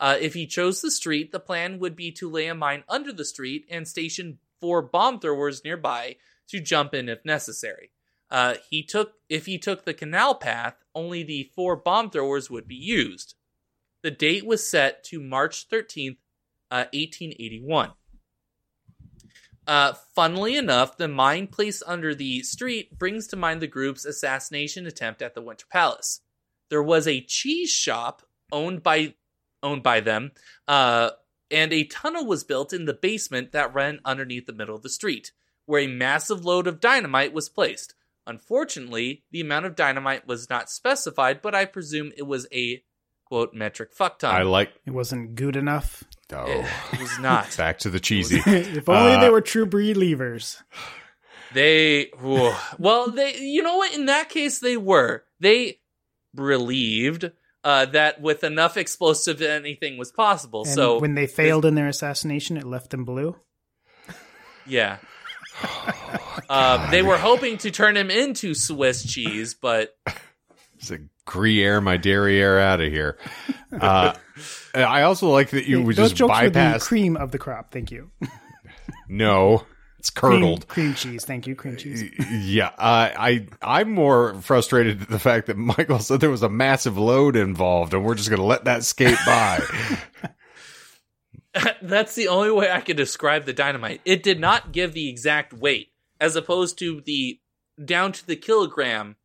Uh, 0.00 0.16
if 0.20 0.34
he 0.34 0.46
chose 0.46 0.80
the 0.80 0.90
street, 0.90 1.30
the 1.30 1.38
plan 1.40 1.78
would 1.78 1.94
be 1.94 2.10
to 2.12 2.28
lay 2.30 2.46
a 2.48 2.54
mine 2.54 2.82
under 2.88 3.12
the 3.12 3.24
street 3.24 3.66
and 3.70 3.86
station 3.86 4.38
four 4.60 4.82
bomb 4.82 5.20
throwers 5.20 5.62
nearby 5.64 6.16
to 6.48 6.60
jump 6.60 6.94
in 6.94 7.08
if 7.08 7.24
necessary. 7.24 7.90
Uh, 8.30 8.54
he 8.70 8.82
took 8.82 9.12
if 9.28 9.46
he 9.46 9.58
took 9.58 9.84
the 9.84 9.94
canal 9.94 10.34
path, 10.34 10.76
only 10.94 11.22
the 11.22 11.50
four 11.54 11.76
bomb 11.76 12.10
throwers 12.10 12.50
would 12.50 12.66
be 12.66 12.74
used. 12.74 13.34
The 14.02 14.10
date 14.10 14.46
was 14.46 14.68
set 14.68 15.04
to 15.04 15.20
March 15.20 15.68
thirteenth, 15.68 16.18
uh, 16.70 16.86
eighteen 16.92 17.32
eighty 17.38 17.62
one. 17.62 17.92
Uh, 19.66 19.92
funnily 20.14 20.56
enough, 20.56 20.96
the 20.96 21.06
mine 21.06 21.46
placed 21.46 21.84
under 21.86 22.14
the 22.14 22.42
street 22.42 22.98
brings 22.98 23.28
to 23.28 23.36
mind 23.36 23.62
the 23.62 23.66
group's 23.68 24.04
assassination 24.04 24.86
attempt 24.86 25.22
at 25.22 25.34
the 25.34 25.42
Winter 25.42 25.66
Palace. 25.70 26.20
there 26.72 26.82
was 26.82 27.06
a 27.06 27.20
cheese 27.20 27.70
shop 27.70 28.22
owned 28.50 28.82
by 28.82 29.14
owned 29.62 29.82
by 29.82 30.00
them, 30.00 30.32
uh, 30.66 31.10
and 31.50 31.70
a 31.70 31.84
tunnel 31.84 32.24
was 32.24 32.44
built 32.44 32.72
in 32.72 32.86
the 32.86 32.94
basement 32.94 33.52
that 33.52 33.74
ran 33.74 34.00
underneath 34.06 34.46
the 34.46 34.54
middle 34.54 34.74
of 34.74 34.82
the 34.82 34.88
street, 34.88 35.32
where 35.66 35.80
a 35.82 35.86
massive 35.86 36.44
load 36.44 36.66
of 36.66 36.80
dynamite 36.80 37.32
was 37.32 37.48
placed. 37.48 37.94
Unfortunately, 38.26 39.24
the 39.30 39.40
amount 39.40 39.66
of 39.66 39.74
dynamite 39.76 40.26
was 40.26 40.48
not 40.48 40.70
specified, 40.70 41.42
but 41.42 41.54
I 41.54 41.64
presume 41.64 42.12
it 42.16 42.26
was 42.26 42.46
a 42.52 42.82
quote 43.24 43.52
metric 43.54 43.92
fuck 43.92 44.18
ton. 44.18 44.34
I 44.34 44.42
like. 44.42 44.72
It 44.86 44.90
wasn't 44.92 45.34
good 45.34 45.56
enough. 45.56 46.04
Oh, 46.32 46.68
it 46.92 47.00
was 47.00 47.18
not. 47.18 47.54
back 47.58 47.78
to 47.80 47.90
the 47.90 48.00
cheesy. 48.00 48.40
if 48.46 48.88
only 48.88 49.14
Uh, 49.14 49.20
they 49.20 49.30
were 49.30 49.40
true 49.40 49.66
believers. 49.66 50.62
They 51.52 52.10
whew. 52.20 52.52
well, 52.78 53.10
they 53.10 53.36
you 53.38 53.62
know 53.62 53.76
what? 53.78 53.94
In 53.94 54.06
that 54.06 54.28
case, 54.28 54.58
they 54.60 54.76
were. 54.76 55.24
They 55.40 55.80
believed 56.34 57.30
uh, 57.64 57.86
that 57.86 58.20
with 58.20 58.44
enough 58.44 58.76
explosive, 58.76 59.42
anything 59.42 59.98
was 59.98 60.10
possible. 60.12 60.62
And 60.62 60.74
so 60.74 60.98
when 61.00 61.14
they 61.14 61.26
failed 61.26 61.64
in 61.64 61.74
their 61.74 61.88
assassination, 61.88 62.56
it 62.56 62.64
left 62.64 62.90
them 62.90 63.04
blue. 63.04 63.36
yeah, 64.66 64.98
uh, 66.48 66.90
they 66.90 67.02
were 67.02 67.18
hoping 67.18 67.58
to 67.58 67.70
turn 67.70 67.96
him 67.96 68.10
into 68.10 68.54
Swiss 68.54 69.04
cheese, 69.04 69.54
but 69.54 69.96
It's 70.78 70.90
a 70.90 70.98
Gruyere 71.24 71.80
my 71.80 71.96
derriere 71.96 72.58
out 72.58 72.80
of 72.80 72.90
here. 72.90 73.16
Uh, 73.72 74.14
I 74.74 75.02
also 75.02 75.28
like 75.30 75.50
that 75.50 75.66
you 75.66 75.82
would 75.82 75.94
those 75.96 76.10
just 76.10 76.16
jokes 76.16 76.40
were 76.42 76.50
the 76.50 76.78
cream 76.80 77.16
of 77.16 77.30
the 77.30 77.38
crop. 77.38 77.70
Thank 77.70 77.92
you. 77.92 78.10
no, 79.08 79.64
it's 80.00 80.10
Cream, 80.10 80.40
curdled. 80.40 80.66
cream 80.66 80.94
cheese. 80.94 81.24
Thank 81.24 81.46
you, 81.46 81.54
cream 81.54 81.76
cheese. 81.76 82.10
Yeah, 82.30 82.66
uh, 82.76 83.10
I 83.16 83.46
I'm 83.62 83.92
more 83.92 84.34
frustrated 84.42 85.02
at 85.02 85.08
the 85.08 85.20
fact 85.20 85.46
that 85.46 85.56
Michael 85.56 86.00
said 86.00 86.20
there 86.20 86.28
was 86.28 86.42
a 86.42 86.48
massive 86.48 86.98
load 86.98 87.36
involved, 87.36 87.94
and 87.94 88.04
we're 88.04 88.16
just 88.16 88.28
going 88.28 88.40
to 88.40 88.46
let 88.46 88.64
that 88.64 88.82
skate 88.84 89.18
by. 89.24 89.60
that's 91.82 92.14
the 92.14 92.28
only 92.28 92.50
way 92.50 92.70
I 92.70 92.80
could 92.80 92.96
describe 92.96 93.44
the 93.44 93.52
dynamite. 93.52 94.00
It 94.04 94.22
did 94.22 94.40
not 94.40 94.72
give 94.72 94.92
the 94.92 95.08
exact 95.08 95.52
weight, 95.52 95.88
as 96.20 96.36
opposed 96.36 96.78
to 96.78 97.02
the 97.04 97.40
down 97.82 98.12
to 98.12 98.26
the 98.26 98.36
kilogram 98.36 99.16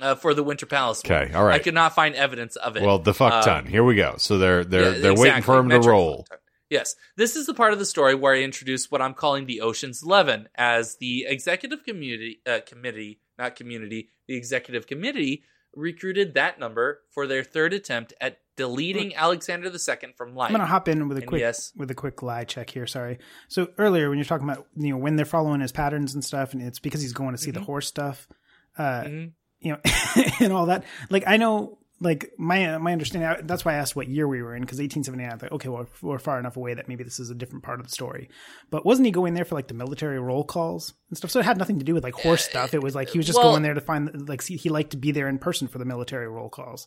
uh, 0.00 0.14
for 0.14 0.34
the 0.34 0.42
Winter 0.42 0.66
Palace. 0.66 1.02
Okay, 1.04 1.32
all 1.32 1.44
right. 1.44 1.54
I 1.54 1.58
could 1.62 1.74
not 1.74 1.94
find 1.94 2.14
evidence 2.14 2.56
of 2.56 2.76
it. 2.76 2.82
Well, 2.82 2.98
the 2.98 3.14
fuck 3.14 3.32
Uh, 3.32 3.42
ton. 3.42 3.66
Here 3.66 3.84
we 3.84 3.94
go. 3.94 4.14
So 4.18 4.38
they're 4.38 4.64
they're 4.64 4.92
Yeah, 4.94 4.98
they're 4.98 5.14
waiting 5.14 5.42
for 5.42 5.58
him 5.58 5.68
to 5.68 5.76
metric 5.76 5.90
roll. 5.90 6.26
Yes, 6.70 6.96
this 7.16 7.36
is 7.36 7.46
the 7.46 7.54
part 7.54 7.72
of 7.72 7.78
the 7.78 7.84
story 7.84 8.14
where 8.14 8.34
I 8.34 8.42
introduce 8.42 8.90
what 8.90 9.02
I'm 9.02 9.14
calling 9.14 9.46
the 9.46 9.60
Ocean's 9.60 10.02
Eleven, 10.02 10.48
as 10.56 10.96
the 10.96 11.24
executive 11.28 11.84
community 11.84 12.40
uh, 12.46 12.60
committee, 12.66 13.20
not 13.38 13.54
community, 13.54 14.08
the 14.26 14.34
executive 14.34 14.86
committee 14.86 15.42
recruited 15.76 16.34
that 16.34 16.58
number 16.58 17.00
for 17.10 17.26
their 17.26 17.42
third 17.44 17.72
attempt 17.72 18.12
at 18.20 18.38
deleting 18.56 19.14
Alexander 19.16 19.68
II 19.68 20.12
from 20.16 20.34
life. 20.36 20.48
I'm 20.50 20.52
gonna 20.56 20.66
hop 20.66 20.88
in 20.88 21.08
with 21.08 21.18
a 21.18 21.22
And 21.22 21.28
quick 21.28 21.40
yes. 21.40 21.72
with 21.76 21.90
a 21.90 21.94
quick 21.94 22.22
lie 22.22 22.44
check 22.44 22.70
here. 22.70 22.86
Sorry. 22.86 23.18
So 23.48 23.68
earlier 23.78 24.08
when 24.08 24.18
you're 24.18 24.24
talking 24.24 24.48
about 24.48 24.66
you 24.76 24.90
know 24.90 24.96
when 24.98 25.16
they're 25.16 25.24
following 25.26 25.60
his 25.60 25.72
patterns 25.72 26.14
and 26.14 26.24
stuff, 26.24 26.52
and 26.52 26.62
it's 26.62 26.78
because 26.78 27.02
he's 27.02 27.12
going 27.12 27.32
to 27.32 27.38
see 27.38 27.50
the 27.50 27.58
Mm-hmm. 27.60 27.66
horse 27.66 27.86
stuff, 27.88 28.28
uh, 28.78 29.02
Mhm. 29.02 29.32
you 29.60 29.72
know, 29.72 29.80
and 30.40 30.52
all 30.52 30.66
that. 30.66 30.84
Like 31.10 31.24
I 31.26 31.36
know, 31.36 31.78
like 32.00 32.32
my 32.38 32.76
my 32.78 32.92
understanding. 32.92 33.46
That's 33.46 33.64
why 33.64 33.72
I 33.72 33.76
asked 33.76 33.94
what 33.96 34.08
year 34.08 34.26
we 34.26 34.42
were 34.42 34.54
in 34.54 34.62
because 34.62 34.78
1879. 34.78 35.32
I 35.32 35.36
thought, 35.36 35.52
okay, 35.52 35.68
well 35.68 35.86
we're 36.02 36.18
far 36.18 36.38
enough 36.38 36.56
away 36.56 36.74
that 36.74 36.88
maybe 36.88 37.04
this 37.04 37.20
is 37.20 37.30
a 37.30 37.34
different 37.34 37.64
part 37.64 37.80
of 37.80 37.86
the 37.86 37.92
story. 37.92 38.28
But 38.70 38.84
wasn't 38.84 39.06
he 39.06 39.12
going 39.12 39.34
there 39.34 39.44
for 39.44 39.54
like 39.54 39.68
the 39.68 39.74
military 39.74 40.18
roll 40.18 40.44
calls 40.44 40.94
and 41.08 41.16
stuff? 41.16 41.30
So 41.30 41.40
it 41.40 41.44
had 41.44 41.58
nothing 41.58 41.78
to 41.78 41.84
do 41.84 41.94
with 41.94 42.04
like 42.04 42.14
horse 42.14 42.44
stuff. 42.44 42.74
It 42.74 42.82
was 42.82 42.94
like 42.94 43.10
he 43.10 43.18
was 43.18 43.26
just 43.26 43.38
well- 43.38 43.52
going 43.52 43.62
there 43.62 43.74
to 43.74 43.80
find 43.80 44.28
like 44.28 44.42
see, 44.42 44.56
he 44.56 44.68
liked 44.68 44.90
to 44.90 44.96
be 44.96 45.12
there 45.12 45.28
in 45.28 45.38
person 45.38 45.68
for 45.68 45.78
the 45.78 45.84
military 45.84 46.28
roll 46.28 46.48
calls. 46.48 46.86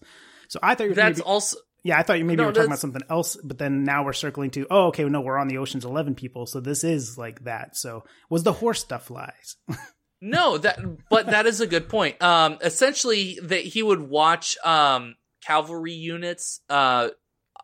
So 0.49 0.59
I 0.63 0.75
thought 0.75 0.85
you 0.85 0.89
were 0.89 0.95
That's 0.95 1.19
maybe, 1.19 1.27
also 1.27 1.57
yeah, 1.83 1.97
I 1.97 2.03
thought 2.03 2.17
you 2.19 2.25
maybe 2.25 2.41
No, 2.41 2.47
were 2.47 2.51
talking 2.51 2.67
about 2.67 2.79
something 2.79 3.03
else, 3.09 3.37
but 3.43 3.57
then 3.57 3.83
now 3.83 4.03
we're 4.03 4.11
circling 4.11 4.49
to, 4.51 4.67
oh, 4.69 4.87
okay, 4.87 5.05
no, 5.05 5.21
we're 5.21 5.37
on 5.37 5.47
the 5.47 5.59
Ocean's 5.59 5.85
Eleven 5.85 6.15
people, 6.15 6.45
so 6.45 6.59
this 6.59 6.83
is 6.83 7.17
like 7.17 7.45
that. 7.45 7.77
So 7.77 8.03
was 8.29 8.43
the 8.43 8.51
horse 8.51 8.81
stuff 8.81 9.09
lies? 9.09 9.55
No, 10.21 10.57
that 10.57 10.79
but 11.09 11.27
that 11.27 11.45
is 11.45 11.61
a 11.61 11.67
good 11.67 11.89
point. 11.89 12.21
Um, 12.21 12.57
essentially, 12.61 13.39
that 13.43 13.61
he 13.61 13.83
would 13.83 14.01
watch 14.01 14.57
um 14.63 15.15
cavalry 15.45 15.93
units 15.93 16.61
uh 16.69 17.09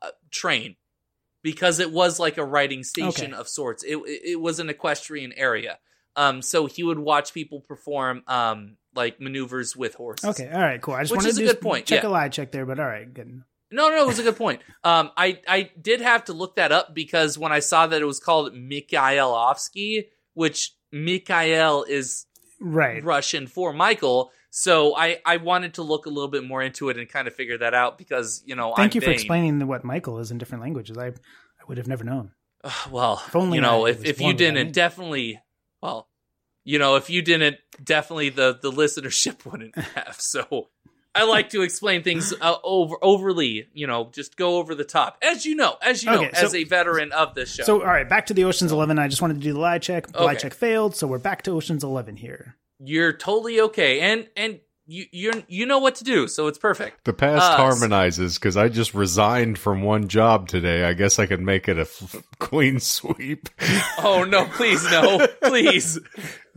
uh, 0.01 0.09
train 0.31 0.75
because 1.41 1.79
it 1.79 1.91
was 1.91 2.19
like 2.19 2.37
a 2.37 2.45
riding 2.45 2.83
station 2.83 3.33
Okay. 3.33 3.39
of 3.39 3.47
sorts. 3.47 3.83
It 3.83 3.97
it 4.05 4.39
was 4.39 4.59
an 4.59 4.69
equestrian 4.69 5.33
area. 5.33 5.79
Um, 6.15 6.43
so 6.43 6.67
he 6.67 6.83
would 6.83 6.99
watch 6.99 7.33
people 7.33 7.59
perform 7.61 8.23
um 8.27 8.77
like 8.95 9.19
maneuvers 9.19 9.75
with 9.75 9.95
horses. 9.95 10.29
okay, 10.39 10.47
all 10.53 10.61
right, 10.61 10.79
cool. 10.79 10.93
I 10.93 11.01
just 11.01 11.11
Which 11.11 11.17
wanted 11.17 11.29
is 11.29 11.37
to 11.37 11.43
a 11.43 11.47
good 11.47 11.61
point, 11.61 11.87
check 11.87 12.03
yeah. 12.03 12.09
a 12.09 12.11
lie 12.11 12.29
check 12.29 12.51
there, 12.51 12.65
but 12.67 12.79
all 12.79 12.85
right, 12.85 13.11
good. 13.11 13.41
No, 13.71 13.89
no, 13.89 14.03
it 14.03 14.05
was 14.05 14.19
a 14.19 14.23
good 14.23 14.37
point. 14.37 14.61
Um, 14.83 15.09
I 15.17 15.39
I 15.47 15.71
did 15.81 15.99
have 16.01 16.25
to 16.25 16.33
look 16.33 16.57
that 16.57 16.71
up 16.71 16.93
because 16.93 17.39
when 17.39 17.51
I 17.51 17.57
saw 17.59 17.87
that 17.87 17.99
it 17.99 18.05
was 18.05 18.19
called 18.19 18.53
Mikhailovsky, 18.53 20.05
which 20.35 20.73
Mikhail 20.91 21.83
is 21.87 22.25
Right. 22.63 23.03
Russian 23.03 23.47
for 23.47 23.73
Michael. 23.73 24.31
So 24.49 24.95
I, 24.95 25.17
I 25.25 25.37
wanted 25.37 25.73
to 25.75 25.83
look 25.83 26.05
a 26.05 26.09
little 26.09 26.29
bit 26.29 26.45
more 26.45 26.61
into 26.61 26.89
it 26.89 26.97
and 26.97 27.09
kind 27.09 27.27
of 27.27 27.35
figure 27.35 27.57
that 27.57 27.73
out 27.73 27.97
because 27.97 28.41
you 28.45 28.55
know 28.55 28.73
Thank 28.75 28.93
I'm 28.93 28.95
you 28.95 29.01
for 29.01 29.11
explaining 29.11 29.67
what 29.67 29.83
Michael 29.83 30.19
is 30.19 30.31
in 30.31 30.37
different 30.37 30.63
languages. 30.63 30.97
I 30.97 31.07
I 31.07 31.65
would 31.67 31.77
have 31.77 31.87
never 31.87 32.03
known. 32.03 32.31
Well, 32.89 33.21
only 33.33 33.57
you 33.57 33.61
know, 33.61 33.85
if 33.85 34.05
if 34.05 34.21
you 34.21 34.33
didn't, 34.33 34.71
definitely, 34.71 35.41
well, 35.81 36.07
you 36.63 36.79
know, 36.79 36.95
if 36.95 37.09
you 37.09 37.21
didn't, 37.21 37.57
definitely 37.83 38.29
the 38.29 38.57
the 38.61 38.71
listenership 38.71 39.45
wouldn't 39.51 39.77
have. 39.95 40.15
So 40.19 40.69
I 41.15 41.25
like 41.25 41.49
to 41.49 41.61
explain 41.61 42.01
things 42.03 42.33
uh, 42.41 42.55
over 42.63 42.95
overly, 43.01 43.67
you 43.73 43.85
know, 43.87 44.09
just 44.11 44.35
go 44.35 44.57
over 44.57 44.73
the 44.73 44.83
top, 44.83 45.17
as 45.21 45.45
you 45.45 45.55
know, 45.55 45.75
as 45.81 46.03
you 46.03 46.09
know, 46.11 46.23
so- 46.33 46.45
as 46.45 46.55
a 46.55 46.63
veteran 46.63 47.11
of 47.11 47.35
this 47.35 47.53
show. 47.53 47.63
So 47.63 47.81
all 47.81 47.87
right, 47.87 48.07
back 48.09 48.25
to 48.27 48.33
the 48.33 48.43
Ocean's 48.45 48.71
Eleven. 48.71 48.97
I 48.97 49.07
just 49.07 49.21
wanted 49.21 49.35
to 49.35 49.39
do 49.41 49.53
the 49.53 49.59
lie 49.59 49.77
check. 49.79 50.07
The 50.07 50.23
lie 50.23 50.35
check 50.35 50.53
failed, 50.53 50.95
so 50.95 51.05
we're 51.07 51.19
back 51.19 51.43
to 51.43 51.51
Ocean's 51.51 51.83
Eleven 51.83 52.15
here. 52.15 52.55
You're 52.79 53.13
totally 53.13 53.61
okay, 53.61 53.99
and 53.99 54.27
and 54.35 54.59
you 54.85 55.05
you 55.11 55.43
you 55.47 55.65
know 55.65 55.79
what 55.79 55.95
to 55.95 56.03
do, 56.03 56.27
so 56.27 56.47
it's 56.47 56.57
perfect. 56.57 57.05
The 57.05 57.13
past 57.13 57.43
Uh, 57.53 57.57
harmonizes 57.57 58.35
because 58.37 58.57
I 58.57 58.67
just 58.69 58.93
resigned 58.93 59.57
from 59.57 59.81
one 59.81 60.07
job 60.07 60.47
today. 60.47 60.83
I 60.83 60.93
guess 60.93 61.19
I 61.19 61.25
could 61.25 61.41
make 61.41 61.67
it 61.69 61.77
a 61.77 61.81
f- 61.81 62.23
clean 62.39 62.79
sweep. 62.79 63.49
Oh 64.05 64.23
no, 64.25 64.45
please 64.45 64.83
no, 64.91 65.25
please. 65.43 65.97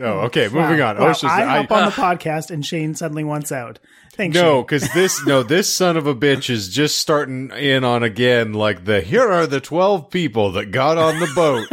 Oh, 0.00 0.20
okay. 0.26 0.44
Moving 0.48 0.80
Wow. 0.80 0.90
on. 0.90 0.98
Wow, 0.98 1.08
Ocean's. 1.10 1.32
I 1.32 1.42
I- 1.42 1.62
hop 1.62 1.70
on 1.70 1.84
the 1.86 1.90
podcast, 1.92 2.50
and 2.50 2.64
Shane 2.66 2.94
suddenly 2.94 3.24
wants 3.24 3.52
out. 3.52 3.78
Thanks. 4.14 4.34
No, 4.34 4.62
because 4.62 4.90
this 4.94 5.24
no, 5.26 5.42
this 5.42 5.72
son 5.72 5.96
of 5.98 6.06
a 6.06 6.14
bitch 6.14 6.48
is 6.50 6.68
just 6.70 6.98
starting 6.98 7.50
in 7.50 7.84
on 7.84 8.02
again. 8.02 8.54
Like 8.54 8.84
the 8.86 9.00
here 9.02 9.30
are 9.30 9.46
the 9.46 9.60
twelve 9.60 10.10
people 10.10 10.52
that 10.52 10.70
got 10.72 10.96
on 10.98 11.20
the 11.20 11.30
boat 11.34 11.68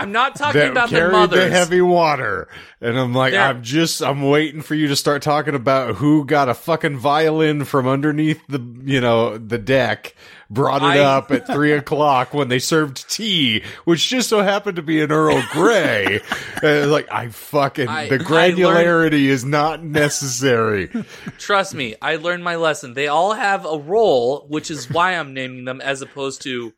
I'm 0.00 0.12
not 0.12 0.34
talking 0.36 0.60
that 0.60 0.70
about 0.72 0.88
carried 0.88 1.12
mothers. 1.12 1.44
the 1.44 1.50
heavy 1.50 1.80
water, 1.80 2.48
and 2.80 2.98
I'm 2.98 3.12
like, 3.14 3.32
They're- 3.32 3.40
I'm 3.40 3.62
just 3.62 4.02
I'm 4.02 4.22
waiting 4.22 4.62
for 4.62 4.74
you 4.74 4.88
to 4.88 4.96
start 4.96 5.22
talking 5.22 5.54
about 5.54 5.96
who 5.96 6.24
got 6.24 6.48
a 6.48 6.54
fucking 6.54 6.96
violin 6.98 7.64
from 7.64 7.86
underneath 7.86 8.40
the 8.48 8.60
you 8.84 9.00
know 9.00 9.38
the 9.38 9.58
deck. 9.58 10.14
Brought 10.52 10.82
it 10.82 10.86
I- 10.86 10.98
up 10.98 11.30
at 11.30 11.46
three 11.52 11.70
o'clock 11.72 12.34
when 12.34 12.48
they 12.48 12.58
served 12.58 13.08
tea, 13.08 13.62
which 13.84 14.08
just 14.08 14.28
so 14.28 14.42
happened 14.42 14.76
to 14.76 14.82
be 14.82 15.00
an 15.00 15.12
Earl 15.12 15.42
Grey. 15.52 16.20
Uh, 16.62 16.86
like 16.88 17.10
I 17.10 17.28
fucking 17.30 17.88
I- 17.88 18.08
the 18.08 18.16
I 18.16 18.18
learned- 18.18 18.26
granularity 18.58 19.24
is 19.28 19.46
not 19.46 19.82
necessary. 19.82 20.90
Trust 21.38 21.74
me, 21.74 21.94
I 22.02 22.16
learned 22.16 22.44
my 22.44 22.56
lesson. 22.56 22.92
They 22.92 23.08
all 23.08 23.32
have 23.32 23.64
a 23.64 23.78
role, 23.78 24.44
which 24.48 24.70
is 24.70 24.90
why 24.90 25.12
I'm 25.12 25.32
naming 25.32 25.64
them 25.64 25.80
as 25.80 26.02
opposed 26.02 26.42
to 26.42 26.74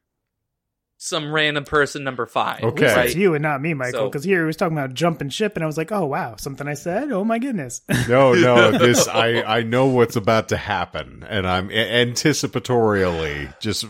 some 1.04 1.32
random 1.32 1.64
person 1.64 2.04
number 2.04 2.26
five. 2.26 2.62
Okay. 2.62 3.06
It's 3.06 3.14
you 3.16 3.34
and 3.34 3.42
not 3.42 3.60
me, 3.60 3.74
Michael, 3.74 4.00
So- 4.00 4.08
because 4.08 4.22
here 4.24 4.40
he 4.40 4.46
was 4.46 4.56
talking 4.56 4.78
about 4.78 4.94
jumping 4.94 5.30
ship, 5.30 5.56
and 5.56 5.62
I 5.64 5.66
was 5.66 5.76
like, 5.76 5.90
"Oh 5.90 6.06
wow, 6.06 6.36
something 6.36 6.68
I 6.68 6.74
said. 6.74 7.10
Oh 7.10 7.24
my 7.24 7.38
goodness." 7.38 7.80
No, 8.08 8.34
no, 8.34 8.70
this 8.78 9.08
I 9.08 9.42
I 9.42 9.62
know 9.62 9.86
what's 9.86 10.16
about 10.16 10.48
to 10.50 10.56
happen, 10.56 11.24
and 11.28 11.46
I'm 11.46 11.70
a- 11.70 12.04
anticipatorially 12.06 13.58
just 13.60 13.86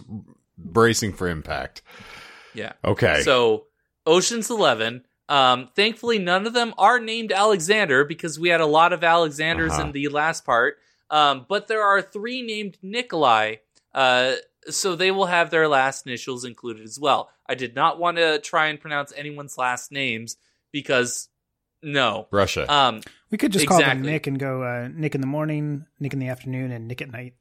bracing 0.59 1.13
for 1.13 1.29
impact. 1.29 1.83
Yeah. 2.55 2.73
Okay, 2.85 3.23
So 3.23 3.67
Ocean's 4.07 4.51
Eleven. 4.51 5.05
Um, 5.29 5.71
thankfully, 5.75 6.19
none 6.19 6.47
of 6.47 6.53
them 6.53 6.75
are 6.77 6.99
named 7.01 7.33
Alexander 7.33 8.05
because 8.05 8.39
we 8.39 8.49
had 8.51 8.61
a 8.61 8.67
lot 8.67 8.93
of 8.93 9.03
Alexanders 9.03 9.73
Uh-huh. 9.73 9.83
in 9.85 9.93
the 9.93 10.09
last 10.09 10.45
part. 10.45 10.77
Um, 11.11 11.47
but 11.49 11.69
there 11.69 11.83
are 11.83 12.03
three 12.03 12.43
named 12.43 12.77
Nikolai. 12.83 13.57
Uh, 13.95 14.33
so 14.71 14.95
they 14.95 15.11
will 15.11 15.27
have 15.27 15.51
their 15.51 15.69
last 15.69 16.07
initials 16.07 16.45
included 16.45 16.85
as 16.85 16.99
well. 16.99 17.31
I 17.47 17.55
did 17.55 17.75
not 17.75 17.99
want 17.99 18.17
to 18.19 18.39
try 18.39 18.69
and 18.69 18.81
pronounce 18.81 19.13
anyone's 19.17 19.59
last 19.59 19.93
names 19.93 20.37
because 20.73 21.29
no. 21.83 22.29
Russia. 22.31 22.73
Um, 22.73 23.01
We 23.31 23.39
could 23.39 23.53
just 23.53 23.67
call 23.67 23.81
them 23.81 24.03
Nick 24.03 24.27
and 24.27 24.39
go 24.39 24.63
uh, 24.63 24.89
Nick 24.93 25.15
in 25.15 25.21
the 25.21 25.27
morning, 25.27 25.87
Nick 25.99 26.13
in 26.13 26.19
the 26.19 26.29
afternoon, 26.29 26.71
and 26.71 26.87
Nick 26.87 27.03
at 27.03 27.11
night. 27.11 27.35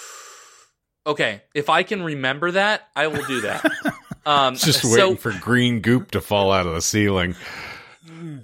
okay, 1.06 1.42
if 1.54 1.70
I 1.70 1.82
can 1.82 2.02
remember 2.02 2.50
that, 2.52 2.82
I 2.94 3.06
will 3.06 3.24
do 3.24 3.40
that. 3.42 3.64
Um, 4.26 4.56
just 4.56 4.82
so 4.82 4.90
waiting 4.90 5.16
for 5.16 5.32
green 5.40 5.80
goop 5.80 6.10
to 6.10 6.20
fall 6.20 6.52
out 6.52 6.66
of 6.66 6.74
the 6.74 6.82
ceiling. 6.82 7.34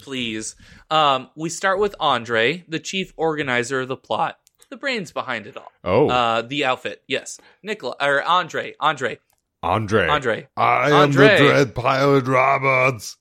please. 0.00 0.56
Um, 0.90 1.28
we 1.36 1.50
start 1.50 1.78
with 1.78 1.94
Andre, 2.00 2.64
the 2.68 2.78
chief 2.78 3.12
organizer 3.18 3.82
of 3.82 3.88
the 3.88 3.96
plot. 3.96 4.38
The 4.74 4.78
brains 4.80 5.12
behind 5.12 5.46
it 5.46 5.56
all. 5.56 5.70
Oh, 5.84 6.08
Uh, 6.08 6.42
the 6.42 6.64
outfit, 6.64 7.00
yes. 7.06 7.38
Nicola 7.62 7.94
or 8.00 8.24
Andre, 8.24 8.74
Andre, 8.80 9.20
Andre. 9.62 10.08
Andre. 10.08 10.48
I 10.56 10.90
am 10.90 11.12
the 11.12 11.16
Dread 11.16 11.74
Pirate 11.76 12.26
Roberts. 12.26 13.16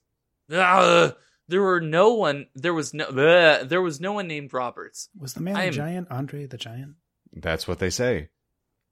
Uh, 0.52 1.12
there 1.46 1.62
were 1.62 1.80
no 1.80 2.14
one. 2.14 2.46
There 2.56 2.74
was 2.74 2.92
no. 2.92 3.06
bleh, 3.06 3.68
there 3.68 3.80
was 3.80 4.00
no 4.00 4.14
one 4.14 4.26
named 4.26 4.52
Roberts. 4.52 5.08
Was 5.16 5.34
the 5.34 5.42
man 5.42 5.54
I 5.54 5.66
the 5.66 5.76
giant 5.76 6.10
Andre 6.10 6.46
the 6.46 6.56
Giant? 6.58 6.96
That's 7.32 7.68
what 7.68 7.78
they 7.78 7.90
say. 7.90 8.30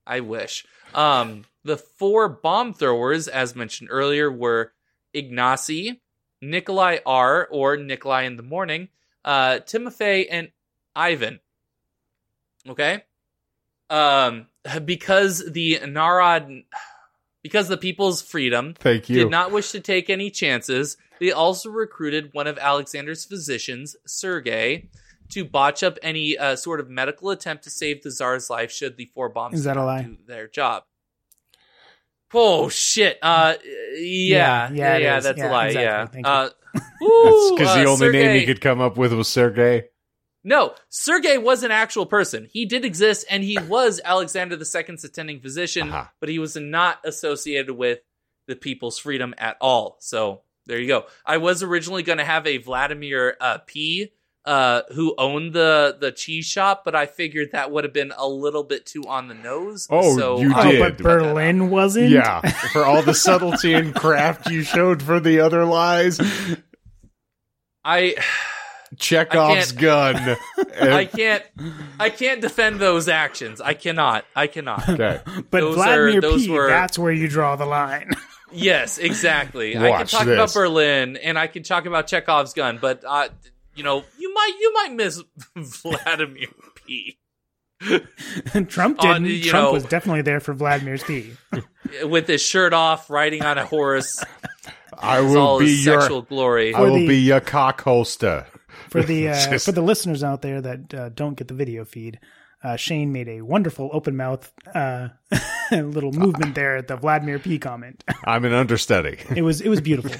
I 0.07 0.21
wish. 0.21 0.65
Um, 0.95 1.45
the 1.65 1.77
four 1.77 2.29
bomb 2.29 2.75
throwers, 2.75 3.27
as 3.27 3.57
mentioned 3.57 3.89
earlier, 3.91 4.31
were 4.31 4.73
Ignacy, 5.13 5.99
Nikolai 6.41 6.99
R, 7.05 7.49
or 7.51 7.77
Nikolai 7.77 8.23
in 8.23 8.37
the 8.37 8.45
morning, 8.45 8.89
uh, 9.25 9.59
Timofey, 9.67 10.29
and 10.31 10.53
Ivan. 10.95 11.41
Okay. 12.69 13.03
Um, 13.91 14.47
because 14.85 15.45
the 15.53 15.81
Narad, 15.83 16.65
because 17.43 17.69
the 17.69 17.77
People's 17.77 18.23
Freedom 18.23 18.75
Thank 18.79 19.09
you. 19.09 19.17
did 19.17 19.31
not 19.31 19.51
wish 19.53 19.71
to 19.73 19.81
take 19.81 20.09
any 20.09 20.31
chances, 20.31 20.97
they 21.21 21.33
also 21.33 21.69
recruited 21.71 22.31
one 22.33 22.47
of 22.47 22.57
Alexander's 22.59 23.25
physicians, 23.25 23.97
Sergei, 24.07 24.89
to 25.31 25.45
botch 25.45 25.83
up 25.83 25.99
any 26.03 26.39
uh, 26.39 26.57
sort 26.57 26.81
of 26.81 26.89
medical 26.89 27.31
attempt 27.31 27.65
to 27.65 27.71
save 27.71 28.03
the 28.03 28.11
Tsar's 28.11 28.49
life 28.51 28.71
should 28.71 28.97
the 28.97 29.07
four 29.15 29.29
bombs 29.29 29.59
Is 29.59 29.65
that 29.65 29.77
a 29.77 29.85
lie? 29.85 30.03
do 30.03 30.17
their 30.27 30.49
job. 30.49 30.85
Oh 32.35 32.69
shit! 32.71 33.19
Uh, 33.21 33.55
yeah, 33.95 33.99
Yeah, 33.99 34.71
yeah, 34.71 34.73
yeah, 34.73 34.97
yeah, 34.99 35.21
that's 35.21 35.39
Yeah, 35.39 35.51
a 35.51 35.53
lie. 35.53 35.67
exactly. 35.67 35.83
Yeah, 35.85 36.07
Thank 36.07 36.27
you. 36.27 36.33
uh, 36.33 36.51
because 37.57 37.75
the 37.75 37.85
uh, 37.87 37.91
only 37.91 38.09
name 38.11 38.41
he 38.41 38.47
could 38.47 38.63
come 38.63 38.81
up 38.81 38.97
with 38.97 39.13
was 39.13 39.29
Sergey. 39.29 39.85
No, 40.45 40.75
Sergei 40.89 41.39
was 41.39 41.63
an 41.63 41.71
actual 41.71 42.07
person. 42.07 42.49
He 42.51 42.65
did 42.67 42.85
exist, 42.85 43.25
and 43.31 43.43
he 43.45 43.59
was 43.59 44.01
Alexander 44.05 44.57
II's 44.57 45.05
attending 45.05 45.41
physician, 45.41 45.89
Aha. 45.91 46.11
but 46.21 46.29
he 46.29 46.39
was 46.39 46.57
not 46.57 46.99
associated 47.05 47.73
with 47.77 48.01
the 48.49 48.57
People's 48.57 48.99
Freedom 48.99 49.35
at 49.39 49.57
all. 49.61 49.97
So 50.01 50.43
there 50.67 50.79
you 50.81 50.89
go. 50.89 51.05
I 51.25 51.37
was 51.39 51.63
originally 51.63 52.03
going 52.03 52.19
to 52.19 52.25
have 52.25 52.47
a 52.47 52.59
Vladimir 52.59 53.37
uh, 53.41 53.59
P. 53.67 54.13
Uh, 54.45 54.83
who 54.95 55.15
owned 55.19 55.53
the 55.53 55.97
the 56.01 56.11
cheese 56.11 56.47
shop, 56.47 56.83
but 56.85 56.97
I 56.97 57.07
figured 57.07 57.51
that 57.53 57.71
would 57.71 57.85
have 57.85 57.93
been 57.93 58.13
a 58.19 58.27
little 58.27 58.65
bit 58.65 58.85
too 58.87 59.05
on 59.07 59.29
the 59.29 59.35
nose. 59.35 59.87
Oh, 59.89 60.19
so 60.19 60.41
you 60.41 60.53
I 60.53 60.67
Oh, 60.67 60.71
did. 60.73 60.81
but 60.81 60.99
Berlin 60.99 61.71
wasn't. 61.71 62.09
Yeah, 62.11 62.41
for 62.73 62.85
all 62.85 63.03
the 63.03 63.15
subtlety 63.15 63.73
and 63.73 63.95
craft 63.95 64.51
you 64.51 64.65
showed 64.65 65.01
for 65.01 65.21
the 65.21 65.39
other 65.39 65.65
lies. 65.65 66.21
I 67.85 68.17
Chekhov's 68.99 69.77
I 69.77 69.81
gun. 69.81 70.37
I 70.81 71.05
can't 71.07 71.43
I 71.99 72.11
can't 72.11 72.41
defend 72.41 72.79
those 72.81 73.09
actions. 73.09 73.61
I 73.61 73.75
cannot. 73.75 74.25
I 74.37 74.47
cannot. 74.47 74.89
okay. 74.89 75.21
but 75.51 75.61
Those 75.61 75.75
Vladimir 75.77 76.19
are- 76.19 76.21
those 76.21 76.47
P. 76.47 76.51
were- 76.51 76.69
That's 76.69 76.99
where 76.99 77.13
you 77.13 77.29
draw 77.29 77.57
the 77.57 77.67
line. 77.67 78.11
Yes, 78.55 78.99
exactly. 78.99 79.79
I 79.79 79.97
can 79.97 80.07
talk 80.07 80.27
this. 80.27 80.35
about 80.35 80.53
Berlin 80.53 81.17
and 81.17 81.39
I 81.39 81.47
can 81.47 81.63
talk 81.63 81.87
about 81.87 82.07
Chekhov's 82.07 82.53
gun, 82.53 82.79
but 82.83 83.03
uh, 83.03 83.29
you 83.75 83.83
know, 83.83 84.05
you 84.19 84.35
might 84.35 84.53
you 84.61 84.73
might 84.75 84.93
miss 84.93 85.23
Vladimir 85.57 86.49
P. 86.75 87.17
Trump 88.69 88.99
didn't. 89.01 89.25
you 89.25 89.43
Trump 89.45 89.69
know- 89.69 89.73
was 89.73 89.85
definitely 89.85 90.21
there 90.21 90.39
for 90.39 90.53
Vladimir's 90.53 91.03
P. 91.03 91.33
with 92.05 92.27
his 92.29 92.43
shirt 92.43 92.75
off, 92.75 93.09
riding 93.09 93.43
on 93.43 93.57
a 93.57 93.65
horse, 93.65 94.23
I 94.99 95.21
will 95.23 95.39
all 95.39 95.59
be 95.59 95.69
his 95.69 95.87
your. 95.87 96.01
sexual 96.03 96.21
glory. 96.21 96.75
I 96.75 96.81
will 96.81 96.95
the- 96.95 97.09
be 97.09 97.21
your 97.21 97.41
cock 97.41 97.81
holster. 97.81 98.45
For 98.93 99.03
the 99.03 99.29
uh, 99.31 99.51
Just- 99.51 99.65
for 99.65 99.73
the 99.73 99.83
listeners 99.83 100.23
out 100.23 100.43
there 100.43 100.61
that 100.61 100.95
uh, 100.95 101.09
don't 101.09 101.35
get 101.35 101.49
the 101.49 101.55
video 101.55 101.85
feed, 101.85 102.21
uh, 102.63 102.77
Shane 102.77 103.11
made 103.13 103.29
a 103.29 103.41
wonderful 103.41 103.91
open 103.93 104.17
mouth 104.17 104.53
uh, 104.75 105.09
little 105.73 106.13
movement 106.13 106.55
there 106.55 106.77
at 106.77 106.87
the 106.89 106.97
Vladimir 106.97 107.39
P 107.39 107.59
comment. 107.59 108.05
I'm 108.25 108.45
an 108.45 108.53
understudy. 108.53 109.19
It 109.35 109.43
was 109.43 109.61
it 109.61 109.69
was 109.69 109.81
beautiful. 109.81 110.13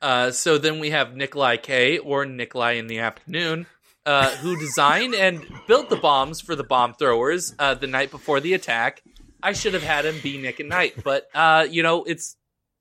Uh, 0.00 0.30
so 0.30 0.58
then 0.58 0.78
we 0.78 0.90
have 0.90 1.16
Nikolai 1.16 1.56
K 1.56 1.98
or 1.98 2.24
Nikolai 2.24 2.72
in 2.72 2.86
the 2.86 3.00
afternoon, 3.00 3.66
uh, 4.06 4.30
who 4.36 4.58
designed 4.58 5.14
and 5.14 5.44
built 5.66 5.90
the 5.90 5.96
bombs 5.96 6.40
for 6.40 6.54
the 6.54 6.62
bomb 6.62 6.94
throwers 6.94 7.54
uh, 7.58 7.74
the 7.74 7.86
night 7.88 8.10
before 8.10 8.40
the 8.40 8.54
attack. 8.54 9.02
I 9.42 9.52
should 9.52 9.74
have 9.74 9.82
had 9.82 10.04
him 10.04 10.16
be 10.22 10.38
Nick 10.38 10.60
and 10.60 10.68
Knight, 10.68 11.02
but 11.02 11.28
uh, 11.34 11.66
you 11.68 11.82
know 11.82 12.04
it's 12.04 12.36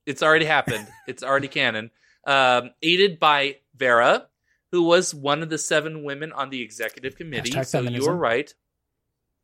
it's 0.05 0.21
already 0.23 0.45
happened. 0.45 0.87
It's 1.07 1.23
already 1.23 1.47
canon. 1.47 1.91
Um, 2.25 2.71
aided 2.83 3.19
by 3.19 3.57
Vera, 3.77 4.27
who 4.71 4.83
was 4.83 5.13
one 5.15 5.41
of 5.43 5.49
the 5.49 5.57
seven 5.57 6.03
women 6.03 6.31
on 6.31 6.49
the 6.49 6.61
executive 6.61 7.15
committee. 7.15 7.51
Hashtag 7.51 7.65
so 7.65 7.79
you 7.79 7.85
feminism. 7.85 8.11
were 8.13 8.17
right. 8.19 8.53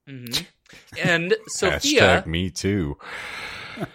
hmm 0.07 0.25
And 1.01 1.35
Sophia. 1.47 2.01
Hashtag 2.01 2.25
me 2.25 2.49
too. 2.49 2.97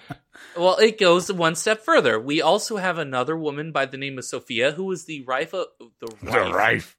Well, 0.57 0.77
it 0.79 0.99
goes 0.99 1.31
one 1.33 1.55
step 1.55 1.85
further. 1.85 2.19
We 2.19 2.43
also 2.43 2.79
have 2.79 2.99
another 2.99 3.37
woman 3.37 3.71
by 3.71 3.87
the 3.87 3.97
name 3.97 4.19
of 4.19 4.25
Sophia, 4.25 4.73
who 4.73 4.85
was 4.85 5.05
the 5.05 5.23
rife, 5.23 5.53
the 5.53 5.69
The 5.99 6.07
rife, 6.27 6.53
rife. 6.53 6.97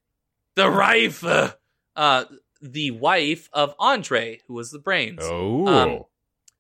the 0.56 0.70
rife, 0.70 1.24
uh, 1.26 1.52
uh, 1.94 2.26
the 2.62 2.92
wife 2.92 3.50
of 3.52 3.76
Andre, 3.78 4.40
who 4.48 4.54
was 4.54 4.72
the 4.72 4.80
brains. 4.80 5.20
Oh. 5.24 5.68
Um, 5.68 6.04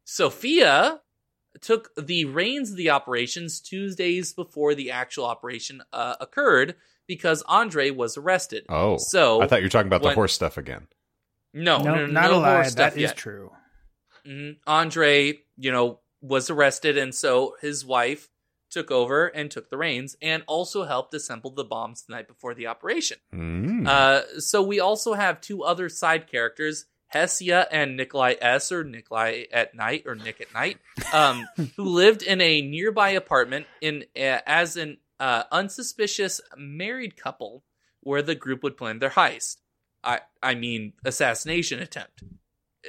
Sophia 0.03 0.99
took 1.61 1.89
the 1.95 2.25
reins 2.25 2.71
of 2.71 2.77
the 2.77 2.89
operations 2.91 3.59
two 3.59 3.93
days 3.95 4.33
before 4.33 4.75
the 4.75 4.91
actual 4.91 5.25
operation 5.25 5.81
uh, 5.93 6.15
occurred 6.21 6.75
because 7.07 7.41
Andre 7.47 7.89
was 7.91 8.17
arrested. 8.17 8.65
oh. 8.69 8.97
so 8.97 9.41
I 9.41 9.47
thought 9.47 9.59
you 9.61 9.65
were 9.65 9.69
talking 9.69 9.87
about 9.87 10.03
the 10.03 10.13
horse 10.13 10.33
stuff 10.33 10.57
again. 10.57 10.87
no, 11.53 11.79
no, 11.79 11.95
no, 11.95 12.05
no, 12.05 12.05
not 12.05 12.31
no 12.31 12.37
a 12.37 12.39
lie. 12.39 12.53
more 12.53 12.63
That 12.63 12.71
stuff 12.71 12.95
is 12.95 13.01
yet. 13.01 13.17
true. 13.17 13.51
Mhm. 14.27 14.57
Andre, 14.67 15.39
you 15.57 15.71
know, 15.71 15.99
was 16.21 16.49
arrested, 16.49 16.97
and 16.97 17.15
so 17.15 17.55
his 17.61 17.85
wife 17.85 18.29
took 18.69 18.91
over 18.91 19.25
and 19.27 19.49
took 19.49 19.69
the 19.71 19.77
reins, 19.77 20.15
and 20.21 20.43
also 20.45 20.83
helped 20.83 21.13
assemble 21.15 21.49
the 21.49 21.63
bombs 21.63 22.03
the 22.03 22.13
night 22.13 22.27
before 22.27 22.53
the 22.53 22.67
operation. 22.67 23.17
Mm. 23.33 23.87
Uh, 23.87 24.39
so 24.39 24.61
we 24.61 24.79
also 24.79 25.13
have 25.13 25.41
two 25.41 25.63
other 25.63 25.89
side 25.89 26.27
characters, 26.27 26.85
Hesya 27.13 27.67
and 27.71 27.97
Nikolai 27.97 28.35
S, 28.39 28.71
or 28.71 28.83
Nikolai 28.83 29.45
at 29.51 29.75
night, 29.75 30.03
or 30.05 30.15
Nick 30.15 30.41
at 30.41 30.53
night, 30.53 30.77
um, 31.13 31.47
who 31.75 31.83
lived 31.83 32.21
in 32.21 32.41
a 32.41 32.61
nearby 32.61 33.09
apartment 33.09 33.65
in 33.81 34.05
uh, 34.15 34.39
as 34.45 34.77
an 34.77 34.97
uh, 35.19 35.43
unsuspicious 35.51 36.41
married 36.57 37.17
couple, 37.17 37.63
where 38.01 38.21
the 38.21 38.35
group 38.35 38.63
would 38.63 38.77
plan 38.77 38.99
their 38.99 39.09
heist. 39.09 39.57
I 40.03 40.21
I 40.41 40.55
mean 40.55 40.93
assassination 41.03 41.79
attempt. 41.79 42.23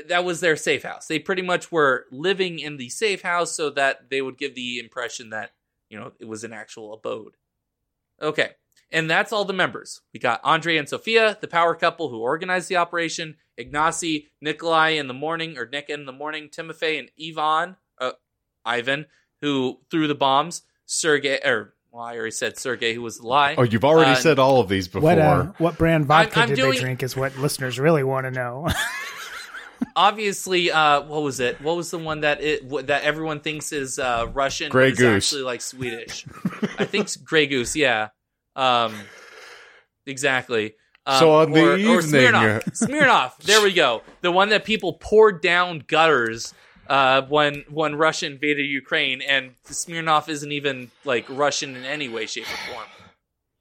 That 0.06 0.24
was 0.24 0.40
their 0.40 0.56
safe 0.56 0.85
house. 0.85 1.09
They 1.09 1.18
pretty 1.18 1.42
much 1.42 1.72
were 1.72 2.06
living 2.12 2.61
in 2.61 2.76
the 2.76 2.88
safe 2.90 3.22
house 3.22 3.52
so 3.52 3.70
that 3.70 4.09
they 4.09 4.22
would 4.22 4.38
give 4.38 4.54
the 4.54 4.78
impression 4.78 5.30
that 5.30 5.52
you 5.88 5.98
know 5.98 6.12
it 6.20 6.28
was 6.28 6.44
an 6.44 6.52
actual 6.52 6.92
abode. 6.92 7.37
Okay. 8.22 8.50
And 8.92 9.09
that's 9.09 9.33
all 9.33 9.44
the 9.44 9.53
members. 9.53 10.00
We 10.12 10.18
got 10.20 10.40
Andre 10.42 10.76
and 10.76 10.88
Sophia, 10.88 11.38
the 11.40 11.46
power 11.48 11.74
couple 11.74 12.09
who 12.09 12.18
organized 12.20 12.68
the 12.68 12.76
operation, 12.76 13.37
Ignacy, 13.59 14.26
Nikolai 14.40 14.90
in 14.90 15.07
the 15.07 15.14
morning, 15.14 15.57
or 15.57 15.66
Nick 15.66 15.88
in 15.88 16.07
the 16.07 16.12
morning, 16.12 16.48
Timofey 16.48 16.98
and 16.98 17.09
Ivan, 17.20 17.76
uh, 18.00 18.12
Ivan, 18.64 19.07
who 19.40 19.79
threw 19.90 20.09
the 20.09 20.14
bombs, 20.16 20.62
Sergey, 20.87 21.38
or, 21.44 21.74
well, 21.92 22.03
I 22.03 22.16
already 22.16 22.33
said 22.33 22.59
Sergey, 22.59 22.94
who 22.94 23.03
was 23.03 23.18
the 23.18 23.26
lie. 23.29 23.55
oh, 23.57 23.62
you've 23.62 23.85
already 23.85 24.11
uh, 24.11 24.16
said 24.16 24.38
all 24.40 24.61
of 24.61 24.68
these 24.68 24.88
before. 24.88 25.03
What 25.03 25.18
uh, 25.18 25.44
what 25.59 25.79
brand 25.79 26.07
vodka 26.07 26.40
I'm 26.40 26.48
did 26.48 26.57
doing- 26.57 26.72
they 26.72 26.79
drink 26.81 27.03
is 27.05 27.16
what 27.16 27.37
listeners 27.38 27.79
really 27.79 28.03
want 28.03 28.24
to 28.26 28.31
know. 28.33 28.66
Obviously, 29.96 30.70
uh, 30.70 31.03
what 31.03 31.22
was 31.22 31.40
it? 31.40 31.61
What 31.61 31.76
was 31.76 31.90
the 31.90 31.98
one 31.98 32.20
that 32.20 32.42
it 32.42 32.62
w- 32.64 32.87
that 32.87 33.03
everyone 33.03 33.40
thinks 33.40 33.72
is 33.72 33.98
uh, 33.98 34.26
Russian, 34.33 34.70
Grey 34.70 34.92
Goose. 34.92 35.26
actually 35.26 35.42
like 35.42 35.61
Swedish? 35.62 36.26
I 36.79 36.85
think 36.85 37.05
it's 37.05 37.16
Grey 37.16 37.46
Goose. 37.46 37.74
Yeah, 37.74 38.09
um, 38.56 38.94
exactly. 40.06 40.74
Um, 41.06 41.18
So 41.18 41.32
on 41.32 41.52
the 41.52 41.60
or, 41.60 41.70
or 41.72 41.76
evening- 41.78 42.00
Smirnoff. 42.00 42.64
Smirnoff. 42.78 43.36
There 43.38 43.62
we 43.62 43.72
go. 43.72 44.02
The 44.20 44.30
one 44.32 44.50
that 44.50 44.64
people 44.64 44.94
poured 44.94 45.40
down 45.40 45.82
gutters 45.86 46.52
uh, 46.88 47.22
when 47.22 47.64
when 47.70 47.94
Russia 47.94 48.26
invaded 48.26 48.64
Ukraine, 48.64 49.22
and 49.22 49.54
Smirnoff 49.66 50.28
isn't 50.28 50.50
even 50.52 50.90
like 51.04 51.24
Russian 51.28 51.76
in 51.76 51.84
any 51.84 52.08
way, 52.08 52.26
shape, 52.26 52.44
or 52.44 52.72
form. 52.74 52.86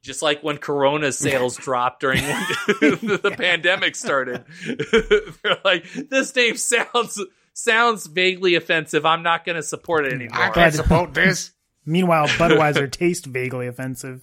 Just 0.04 0.22
like 0.22 0.42
when 0.42 0.58
Corona 0.58 1.12
sales 1.12 1.56
dropped 1.66 2.00
during 2.02 2.24
when 2.24 3.20
the 3.22 3.36
pandemic 3.38 3.96
started, 3.96 4.46
they're 5.44 5.58
like, 5.64 5.86
"This 6.10 6.36
name 6.36 6.56
sounds 6.58 7.22
sounds 7.54 8.08
vaguely 8.08 8.56
offensive. 8.56 9.06
I'm 9.06 9.22
not 9.24 9.46
going 9.46 9.58
to 9.58 9.64
support 9.64 10.06
it 10.08 10.14
anymore." 10.14 10.42
I 10.42 10.50
can't 10.50 10.74
support 10.74 11.14
this. 11.14 11.52
Meanwhile, 11.86 12.28
Budweiser 12.30 12.90
tastes 12.92 13.28
vaguely 13.28 13.68
offensive. 13.68 14.22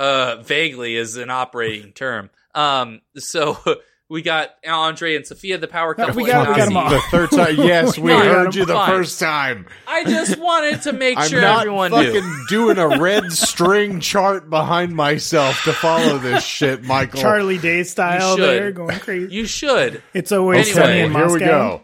Uh 0.00 0.42
vaguely 0.42 0.96
is 0.96 1.16
an 1.16 1.28
operating 1.30 1.92
term 1.92 2.30
um 2.54 3.00
so 3.16 3.58
We 4.12 4.22
got 4.22 4.50
Andre 4.66 5.14
and 5.14 5.24
Sophia, 5.24 5.56
the 5.58 5.68
power 5.68 5.94
couple. 5.94 6.16
we 6.16 6.26
got- 6.26 6.48
and 6.48 6.48
we 6.48 6.56
got 6.58 6.66
'em 6.66 6.74
Nazi. 6.74 6.94
all. 6.96 7.00
The 7.00 7.06
third 7.12 7.30
time, 7.30 7.56
yes, 7.64 7.96
we 7.96 8.10
Fine, 8.10 8.26
heard 8.26 8.54
you 8.56 8.64
the 8.64 8.72
fine. 8.72 8.90
first 8.90 9.20
time. 9.20 9.66
I 9.86 10.02
just 10.02 10.36
wanted 10.40 10.82
to 10.82 10.92
make 10.92 11.14
sure 11.14 11.22
I'm 11.22 11.28
sure 11.30 11.40
not 11.40 11.60
everyone 11.60 11.90
fucking 11.92 12.14
knew. 12.14 12.46
doing 12.48 12.78
a 12.78 12.98
red 12.98 13.30
string 13.32 14.00
chart 14.00 14.50
behind 14.50 14.96
myself 14.96 15.62
to 15.62 15.72
follow 15.72 16.18
this 16.18 16.42
shit, 16.42 16.82
Michael. 16.82 17.20
Charlie 17.20 17.58
Day 17.58 17.84
style 17.84 18.36
should. 18.36 18.48
there, 18.48 18.72
going 18.72 18.98
crazy. 18.98 19.32
You 19.32 19.46
should. 19.46 20.02
it's 20.12 20.32
always 20.32 20.76
Anyway, 20.76 20.86
sunny 20.88 21.00
in 21.02 21.12
here 21.12 21.30
we 21.32 21.38
go. 21.38 21.80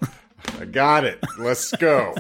I 0.61 0.65
got 0.65 1.05
it. 1.05 1.21
Let's 1.39 1.71
go. 1.77 2.13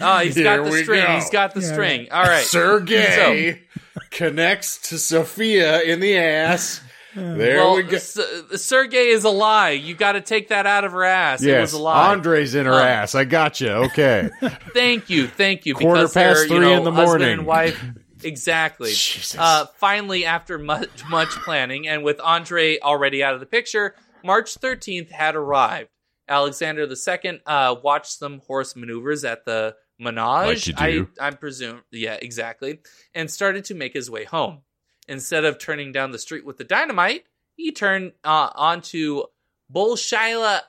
Ah, 0.00 0.22
he's 0.22 0.34
Here 0.34 0.42
got 0.42 0.64
the 0.68 0.82
string. 0.82 1.04
go. 1.06 1.12
He's 1.14 1.30
got 1.30 1.54
the 1.54 1.60
Yeah. 1.60 1.72
string. 1.72 2.08
All 2.10 2.24
right. 2.24 2.44
Sergey 2.44 3.62
connects 4.10 4.78
to 4.90 4.98
Sophia 4.98 5.80
in 5.82 6.00
the 6.00 6.16
ass. 6.16 6.80
There 7.14 7.58
well, 7.58 7.76
we 7.76 7.82
go. 7.82 7.96
S- 7.96 8.18
Sergey 8.56 9.08
is 9.08 9.24
a 9.24 9.28
lie. 9.30 9.70
You 9.70 9.94
got 9.94 10.12
to 10.12 10.22
take 10.22 10.48
that 10.48 10.66
out 10.66 10.84
of 10.84 10.92
her 10.92 11.04
ass. 11.04 11.42
it 11.42 11.48
Yes, 11.48 11.60
was 11.60 11.72
a 11.74 11.78
lie. 11.82 12.10
Andre's 12.12 12.54
in 12.54 12.64
her 12.64 12.72
Um, 12.72 12.78
ass. 12.80 13.14
I 13.14 13.24
got 13.24 13.60
you. 13.60 13.68
Okay. 13.68 14.30
Thank 14.72 15.10
you, 15.10 15.26
thank 15.26 15.66
you. 15.66 15.74
Quarter 15.74 16.08
past 16.08 16.44
you 16.44 16.48
three 16.48 16.60
know, 16.60 16.78
in 16.78 16.84
the 16.84 16.90
morning. 16.90 17.28
and 17.32 17.46
wife. 17.46 17.82
Exactly. 18.24 18.90
Jesus. 18.90 19.36
Uh, 19.36 19.66
finally, 19.78 20.24
after 20.24 20.56
much 20.56 20.88
much 21.10 21.30
planning, 21.30 21.88
and 21.88 22.04
with 22.04 22.20
Andre 22.20 22.78
already 22.78 23.20
out 23.24 23.34
of 23.34 23.40
the 23.40 23.46
picture, 23.46 23.96
March 24.22 24.54
13th 24.60 25.10
had 25.10 25.34
arrived. 25.34 25.88
Alexander 26.28 26.82
II 26.86 27.40
uh, 27.46 27.74
watched 27.82 28.12
some 28.20 28.40
horse 28.46 28.76
maneuvers 28.76 29.24
at 29.24 29.44
the 29.44 29.74
Manege. 30.02 30.68
Like 30.78 30.92
you. 30.92 31.08
I, 31.20 31.28
I 31.28 31.30
presume, 31.30 31.82
yeah, 31.90 32.16
exactly, 32.20 32.80
and 33.14 33.30
started 33.30 33.64
to 33.66 33.74
make 33.74 33.92
his 33.94 34.10
way 34.10 34.24
home. 34.24 34.60
Instead 35.08 35.44
of 35.44 35.58
turning 35.58 35.92
down 35.92 36.12
the 36.12 36.18
street 36.18 36.44
with 36.44 36.58
the 36.58 36.64
dynamite, 36.64 37.24
he 37.56 37.72
turned 37.72 38.12
uh, 38.24 38.50
onto 38.54 39.24
Bolshaya. 39.72 40.60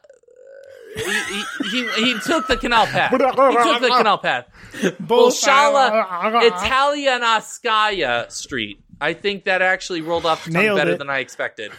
He, 0.96 1.04
he, 1.04 1.43
he, 1.69 1.88
he 2.13 2.19
took 2.19 2.48
the 2.48 2.58
canal 2.58 2.86
path. 2.86 3.12
He 3.12 3.17
took 3.17 3.36
the 3.36 3.93
canal 3.96 4.17
path. 4.19 4.48
Bolshala 5.02 6.06
Italianaskaya 6.50 8.32
Street. 8.32 8.80
I 9.02 9.13
think 9.13 9.46
that 9.46 9.62
actually 9.62 10.02
rolled 10.02 10.26
off 10.26 10.46
the 10.46 10.52
tongue 10.52 10.62
Nailed 10.62 10.78
better 10.78 10.91
it. 10.91 10.98
than 11.00 11.10
I 11.10 11.19
expected. 11.19 11.72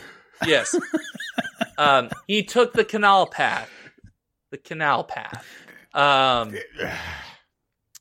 Yes. 0.47 0.75
um, 1.79 2.11
he 2.27 2.43
took 2.43 2.73
the 2.73 2.85
canal 2.85 3.27
path. 3.27 3.71
The 4.51 4.59
canal 4.59 5.05
path. 5.05 5.45
Um, 5.93 6.55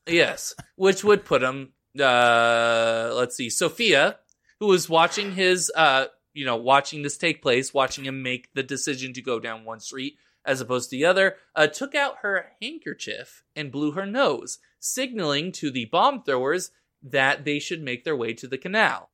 yes, 0.07 0.53
which 0.75 1.03
would 1.03 1.25
put 1.25 1.43
him. 1.43 1.73
Uh, 1.99 3.11
let's 3.13 3.35
see, 3.35 3.49
Sophia, 3.49 4.17
who 4.59 4.67
was 4.67 4.89
watching 4.89 5.33
his, 5.33 5.71
uh, 5.75 6.05
you 6.33 6.45
know, 6.45 6.55
watching 6.55 7.03
this 7.03 7.17
take 7.17 7.41
place, 7.41 7.73
watching 7.73 8.05
him 8.05 8.23
make 8.23 8.49
the 8.53 8.63
decision 8.63 9.13
to 9.13 9.21
go 9.21 9.39
down 9.39 9.65
one 9.65 9.79
street 9.79 10.17
as 10.45 10.59
opposed 10.59 10.89
to 10.89 10.97
the 10.97 11.05
other, 11.05 11.35
uh, 11.55 11.67
took 11.67 11.95
out 11.95 12.17
her 12.21 12.47
handkerchief 12.61 13.43
and 13.55 13.71
blew 13.71 13.91
her 13.91 14.05
nose, 14.05 14.59
signaling 14.79 15.51
to 15.51 15.71
the 15.71 15.85
bomb 15.85 16.23
throwers 16.23 16.71
that 17.01 17.45
they 17.45 17.59
should 17.59 17.81
make 17.81 18.03
their 18.03 18.15
way 18.15 18.33
to 18.33 18.47
the 18.47 18.57
canal. 18.57 19.09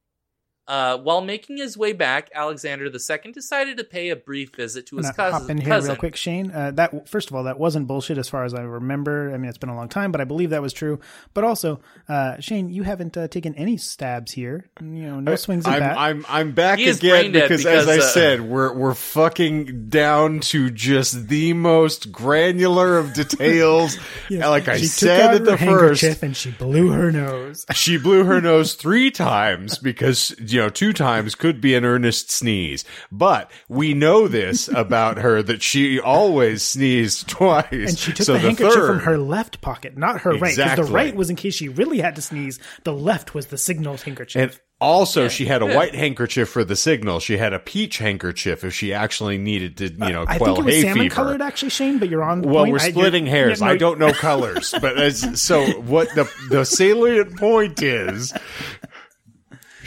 Uh, 0.69 0.99
while 0.99 1.19
making 1.19 1.58
his 1.58 1.75
way 1.75 1.93
back, 1.93 2.29
Alexander 2.36 2.86
II 2.86 3.32
decided 3.32 3.75
to 3.75 3.84
pay 3.84 4.10
a 4.10 4.15
brief 4.15 4.55
visit 4.55 4.86
to 4.86 4.97
his 4.97 5.08
I'm 5.08 5.13
gonna 5.15 5.32
cousin. 5.32 5.41
hop 5.41 5.49
in 5.49 5.58
here 5.58 5.67
cousin. 5.67 5.89
real 5.89 5.97
quick, 5.97 6.15
Shane. 6.15 6.51
Uh, 6.51 6.69
that 6.75 7.10
first 7.10 7.32
of 7.32 7.36
all, 7.36 7.45
that 7.45 7.58
wasn't 7.60 7.88
bullshit 7.88 8.19
as 8.19 8.29
far 8.29 8.43
as 8.45 8.53
I 8.53 8.62
remember. 8.62 9.34
I 9.34 9.38
mean, 9.38 9.49
it's 9.49 9.58
been 9.58 9.71
a 9.71 9.75
long 9.75 9.89
time, 9.89 10.12
but 10.12 10.21
I 10.21 10.25
believe 10.25 10.51
that 10.51 10.62
was 10.62 10.71
true. 10.71 10.99
But 11.34 11.43
also, 11.43 11.79
uh, 12.08 12.39
Shane, 12.39 12.69
you 12.69 12.84
haven't 12.84 13.17
uh, 13.17 13.27
taken 13.27 13.55
any 13.55 13.77
stabs 13.77 14.32
here. 14.32 14.69
You 14.79 14.86
know, 15.08 15.19
no 15.19 15.36
swings 15.38 15.65
at 15.65 15.73
I'm, 15.73 15.79
bat. 15.79 15.97
I'm 15.97 16.25
I'm 16.29 16.51
back 16.51 16.77
again 16.77 17.32
because, 17.32 17.63
because, 17.63 17.65
as 17.65 17.88
I 17.88 17.97
uh, 17.97 18.01
said, 18.01 18.41
we're 18.41 18.71
we're 18.71 18.93
fucking 18.93 19.89
down 19.89 20.39
to 20.41 20.69
just 20.69 21.29
the 21.29 21.53
most 21.53 22.12
granular 22.12 22.99
of 22.99 23.13
details. 23.13 23.97
Yeah. 24.29 24.49
Like 24.49 24.67
I 24.67 24.77
she 24.77 24.86
said 24.86 25.32
took 25.32 25.36
at 25.41 25.45
the 25.45 25.51
first, 25.51 25.62
handkerchief 25.62 26.23
and 26.23 26.38
she 26.38 26.51
blew 26.51 26.89
her 26.91 27.12
nose. 27.12 27.65
she 27.73 27.97
blew 27.97 28.23
her 28.25 28.39
nose 28.39 28.75
three 28.75 29.10
times 29.10 29.79
because 29.79 30.36
you 30.38 30.59
know 30.60 30.69
two 30.69 30.93
times 30.93 31.36
could 31.36 31.60
be 31.62 31.76
an 31.76 31.86
earnest 31.86 32.30
sneeze. 32.32 32.86
But 33.12 33.52
we 33.67 33.93
know 33.93 34.28
this 34.28 34.67
about 34.67 35.17
her 35.17 35.41
that 35.43 35.62
she 35.62 36.00
always 36.00 36.63
sneezed 36.63 37.28
twice. 37.28 37.67
And 37.72 37.98
she 37.98 38.13
took 38.13 38.26
so 38.26 38.34
the 38.34 38.39
handkerchief 38.39 38.74
third, 38.74 38.88
from 38.88 39.00
her 39.00 39.17
left 39.17 39.62
pocket, 39.62 39.98
not 39.98 40.22
her 40.22 40.32
right. 40.32 40.56
Because 40.56 40.76
the 40.88 40.93
right 40.93 41.15
was 41.15 41.30
in 41.30 41.36
case 41.36 41.56
she 41.56 41.69
really 41.69 42.00
had 42.00 42.15
to 42.15 42.22
sneeze. 42.22 42.60
The 42.84 42.93
left 42.93 43.34
was 43.34 43.48
the 43.48 43.58
signal 43.58 43.98
handkerchief. 43.98 44.41
And 44.41 44.60
also, 44.82 45.28
she 45.28 45.45
had 45.45 45.62
a 45.62 45.76
white 45.76 45.93
handkerchief 45.93 46.48
for 46.48 46.63
the 46.63 46.76
signal. 46.76 47.19
She 47.19 47.36
had 47.36 47.52
a 47.52 47.60
peach 47.60 47.98
handkerchief 47.98 48.63
if 48.63 48.74
she 48.74 48.93
actually 48.93 49.38
needed 49.38 49.76
to, 49.78 49.89
you 49.91 49.98
uh, 50.06 50.10
know, 50.10 50.26
I 50.26 50.38
quell 50.38 50.56
think 50.56 50.60
it 50.60 50.65
was 50.67 50.76
hay 50.76 50.82
salmon 50.84 51.04
fever. 51.04 51.15
colored, 51.15 51.41
actually, 51.41 51.69
Shane. 51.72 52.00
But 52.00 52.08
you're 52.08 52.24
on. 52.24 52.43
Well, 52.43 52.63
point. 52.63 52.72
we're 52.72 52.80
I- 52.80 52.91
splitting 52.91 53.26
hairs. 53.26 53.60
yeah, 53.60 53.67
no, 53.67 53.74
I 53.74 53.78
don't 53.78 54.00
know 54.00 54.13
colors, 54.13 54.74
but 54.80 54.98
as, 54.98 55.41
so 55.41 55.65
what 55.82 56.08
the 56.15 56.32
the 56.50 56.63
salient 56.63 57.38
point 57.38 57.82
is, 57.82 58.34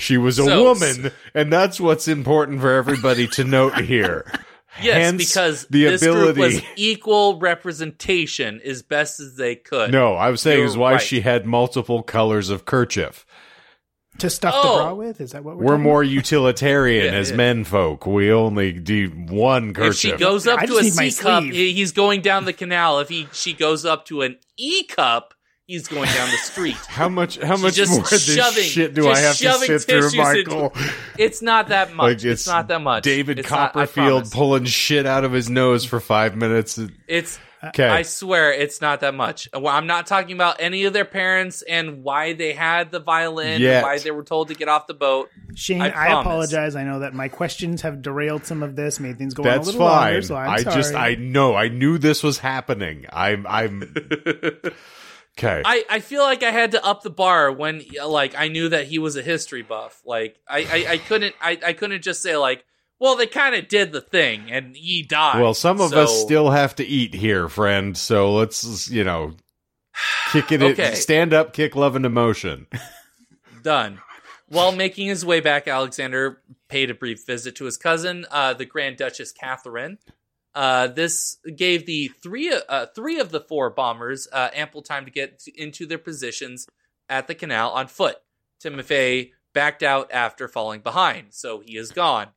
she 0.02 0.18
was 0.18 0.38
a 0.38 0.44
So- 0.44 0.62
woman, 0.64 1.10
and 1.34 1.52
that's 1.52 1.80
what's 1.80 2.08
important 2.08 2.60
for 2.60 2.72
everybody 2.72 3.26
to 3.28 3.44
note 3.44 3.78
here. 3.80 4.24
Yes, 4.82 4.94
Hence, 5.04 5.26
because 5.28 5.66
the 5.68 5.84
this 5.84 6.00
ability. 6.00 6.32
group 6.32 6.36
was 6.38 6.62
equal 6.76 7.38
representation 7.38 8.58
as 8.64 8.82
best 8.82 9.20
as 9.20 9.36
they 9.36 9.54
could. 9.54 9.92
no, 9.92 10.14
I 10.14 10.30
was 10.30 10.40
saying 10.40 10.60
You're 10.60 10.66
is 10.66 10.78
why 10.78 10.92
right. 10.92 11.00
she 11.02 11.20
had 11.20 11.44
multiple 11.44 12.02
colors 12.02 12.48
of 12.48 12.64
kerchief. 12.64 13.26
to 14.18 14.30
stuff 14.30 14.54
Oh. 14.56 14.62
the 14.62 14.82
bra 14.82 14.90
oh. 14.90 14.94
with. 14.94 15.20
Is 15.20 15.32
that 15.32 15.44
what 15.44 15.56
we're? 15.58 15.64
We're 15.64 15.70
talking 15.72 15.82
more 15.82 16.02
utilitarian 16.02 17.12
Yeah, 17.12 17.18
as 17.20 17.30
yeah. 17.30 17.36
men 17.36 17.64
folk. 17.64 18.06
We 18.06 18.32
only 18.32 18.72
do 18.72 19.08
one 19.10 19.74
kerchief. 19.74 19.90
If 19.90 19.96
she 19.98 20.12
goes 20.24 20.46
up 20.46 20.60
I 20.60 20.66
to 20.66 20.72
just 20.72 20.80
a 20.80 20.84
need 20.84 20.96
my 20.96 21.08
C 21.10 21.22
cup, 21.22 21.44
he's 21.44 21.92
going 21.92 22.22
down 22.22 22.46
the 22.46 22.52
canal. 22.54 22.98
If 23.00 23.10
he 23.10 23.28
she 23.32 23.52
goes 23.52 23.84
up 23.84 24.06
to 24.06 24.22
an 24.22 24.38
E 24.56 24.84
cup, 24.84 25.34
he's 25.66 25.88
going 25.88 26.08
down 26.10 26.30
the 26.30 26.36
street. 26.38 26.76
How 26.88 27.08
much? 27.08 27.38
How 27.38 27.54
She's 27.56 27.62
much 27.62 27.74
just 27.74 27.90
more 27.92 28.00
of 28.04 28.10
this 28.10 28.34
shoving- 28.34 28.62
shit 28.64 28.94
do 28.94 29.08
I 29.08 29.18
have 29.18 29.36
to 29.36 29.42
shoving 29.44 29.66
sit 29.78 29.82
through, 29.82 30.00
tissues 30.10 30.14
into- 30.38 30.50
Michael? 30.50 30.72
It's 31.18 31.42
not 31.42 31.68
that 31.68 31.94
much. 31.94 32.02
Like 32.04 32.14
it's, 32.16 32.24
it's 32.24 32.46
not 32.46 32.68
that 32.68 32.80
much. 32.80 33.04
David 33.04 33.38
It's 33.38 33.48
Copperfield 33.48 34.22
promise. 34.22 34.30
pulling 34.34 34.64
shit 34.64 35.06
out 35.06 35.24
of 35.24 35.32
his 35.32 35.48
nose 35.50 35.84
for 35.84 36.00
five 36.00 36.36
minutes. 36.36 36.78
It's. 37.08 37.38
Okay, 37.64 37.86
I 37.86 38.02
swear 38.02 38.52
it's 38.52 38.80
not 38.80 39.02
that 39.02 39.14
much. 39.14 39.48
Well, 39.54 39.68
I'm 39.68 39.86
not 39.86 40.08
talking 40.08 40.34
about 40.34 40.56
any 40.58 40.82
of 40.82 40.92
their 40.92 41.04
parents 41.04 41.62
and 41.62 42.02
why 42.02 42.32
they 42.32 42.52
had 42.54 42.90
the 42.90 42.98
violin, 42.98 43.60
Yet. 43.60 43.74
and 43.74 43.82
why 43.84 43.98
they 44.00 44.10
were 44.10 44.24
told 44.24 44.48
to 44.48 44.54
get 44.54 44.66
off 44.66 44.88
the 44.88 44.94
boat. 44.94 45.30
Shane, 45.54 45.80
I 45.80 45.90
I, 45.90 46.20
apologize. 46.20 46.74
I 46.74 46.82
know 46.82 46.98
that 46.98 47.14
my 47.14 47.28
questions 47.28 47.82
have 47.82 48.02
derailed 48.02 48.46
some 48.46 48.64
of 48.64 48.74
this, 48.74 48.98
made 48.98 49.16
things 49.16 49.32
go 49.32 49.44
on 49.44 49.48
a 49.58 49.62
little 49.62 49.78
fine. 49.78 50.12
longer. 50.14 50.22
So 50.22 50.34
I'm 50.34 50.50
I 50.50 50.56
sorry. 50.64 50.74
just 50.74 50.94
I 50.96 51.14
know 51.14 51.54
I 51.54 51.68
knew 51.68 51.98
this 51.98 52.24
was 52.24 52.38
happening. 52.38 53.06
I'm 53.12 53.46
I'm 53.46 53.94
okay. 55.38 55.62
I, 55.64 55.84
I 55.90 56.00
feel 56.00 56.22
like 56.22 56.42
I 56.42 56.50
had 56.50 56.72
to 56.72 56.84
up 56.84 57.02
the 57.02 57.10
bar 57.10 57.50
when 57.52 57.82
like 58.06 58.34
I 58.36 58.48
knew 58.48 58.68
that 58.70 58.86
he 58.86 58.98
was 58.98 59.16
a 59.16 59.22
history 59.22 59.62
buff. 59.62 60.00
Like 60.04 60.38
I, 60.48 60.58
I, 60.60 60.92
I 60.92 60.98
couldn't 60.98 61.34
I, 61.40 61.58
I 61.64 61.72
couldn't 61.72 62.02
just 62.02 62.22
say 62.22 62.36
like, 62.36 62.64
well, 62.98 63.16
they 63.16 63.26
kind 63.26 63.54
of 63.54 63.68
did 63.68 63.92
the 63.92 64.00
thing 64.00 64.50
and 64.50 64.76
he 64.76 65.02
died. 65.02 65.40
well, 65.40 65.54
some 65.54 65.80
of 65.80 65.90
So- 65.90 66.02
us 66.02 66.20
still 66.22 66.50
have 66.50 66.74
to 66.76 66.84
eat 66.84 67.14
here, 67.14 67.48
friend. 67.48 67.96
So 67.96 68.32
let's 68.32 68.90
you 68.90 69.04
know 69.04 69.34
kick 70.32 70.52
it. 70.52 70.62
Okay. 70.62 70.94
Stand 70.94 71.32
up, 71.34 71.52
kick 71.52 71.74
love 71.76 71.96
and 71.96 72.06
emotion. 72.06 72.66
done. 73.62 74.00
While 74.48 74.72
making 74.72 75.06
his 75.08 75.24
way 75.24 75.40
back, 75.40 75.66
Alexander 75.66 76.42
paid 76.68 76.90
a 76.90 76.94
brief 76.94 77.24
visit 77.24 77.56
to 77.56 77.64
his 77.64 77.78
cousin, 77.78 78.26
uh, 78.30 78.52
the 78.52 78.66
Grand 78.66 78.98
Duchess 78.98 79.32
Catherine. 79.32 79.98
Uh, 80.54 80.86
this 80.88 81.38
gave 81.56 81.86
the 81.86 82.08
three 82.22 82.52
uh, 82.68 82.86
three 82.94 83.18
of 83.20 83.30
the 83.30 83.40
four 83.40 83.70
bombers 83.70 84.28
uh, 84.32 84.48
ample 84.52 84.82
time 84.82 85.04
to 85.06 85.10
get 85.10 85.38
to- 85.40 85.60
into 85.62 85.86
their 85.86 85.98
positions 85.98 86.66
at 87.08 87.26
the 87.26 87.34
canal 87.34 87.70
on 87.70 87.86
foot. 87.86 88.16
Timofey 88.62 89.30
backed 89.54 89.82
out 89.82 90.10
after 90.12 90.48
falling 90.48 90.80
behind, 90.80 91.28
so 91.30 91.60
he 91.60 91.76
is 91.76 91.90
gone. 91.90 92.28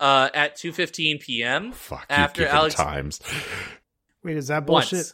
Uh, 0.00 0.28
at 0.34 0.56
2:15 0.56 1.20
p.m. 1.20 1.72
Fuck 1.72 2.06
After 2.10 2.42
you, 2.42 2.46
given 2.46 2.56
Alex- 2.58 2.74
times. 2.76 3.20
Wait, 4.22 4.36
is 4.36 4.48
that 4.48 4.66
bullshit? 4.66 5.12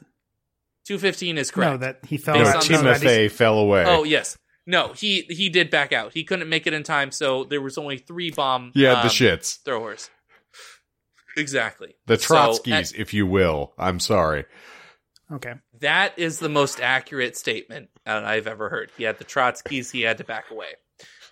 2:15 0.89 1.37
is 1.39 1.51
correct. 1.51 1.71
No, 1.73 1.77
that 1.79 2.01
he 2.07 2.17
fell. 2.19 2.35
Based 2.35 2.69
No, 2.71 2.77
on 2.77 2.85
no, 2.85 2.91
that 2.91 3.01
he's- 3.01 3.13
Timothy 3.13 3.29
fell 3.29 3.59
away. 3.59 3.85
Oh 3.87 4.05
yes, 4.05 4.37
no, 4.67 4.93
he 4.93 5.23
he 5.31 5.49
did 5.49 5.71
back 5.71 5.93
out. 5.93 6.13
He 6.13 6.25
couldn't 6.25 6.49
make 6.49 6.67
it 6.67 6.73
in 6.75 6.83
time, 6.83 7.11
so 7.11 7.45
there 7.45 7.61
was 7.63 7.79
only 7.79 7.97
three 7.99 8.31
bomb. 8.31 8.73
yeah, 8.75 8.95
the 8.97 9.01
um, 9.03 9.09
shits, 9.09 9.63
throwers. 9.63 10.11
Exactly. 11.37 11.97
the 12.07 12.19
So, 12.19 12.35
Trotskys, 12.35 12.95
at- 12.95 12.99
if 13.01 13.15
you 13.15 13.27
will. 13.27 13.73
I'm 13.79 14.01
sorry. 14.01 14.45
Okay. 15.33 15.55
that 15.81 16.19
is 16.19 16.39
the 16.39 16.49
most 16.51 16.81
accurate 16.81 17.37
statement 17.37 17.89
uh, 18.07 18.23
I've 18.25 18.47
ever 18.47 18.69
heard. 18.69 18.93
He 18.97 19.05
had 19.05 19.19
the 19.19 19.25
Trotskys. 19.25 19.91
He 19.91 20.03
had 20.03 20.19
to 20.19 20.25
back 20.25 20.51
away. 20.51 20.69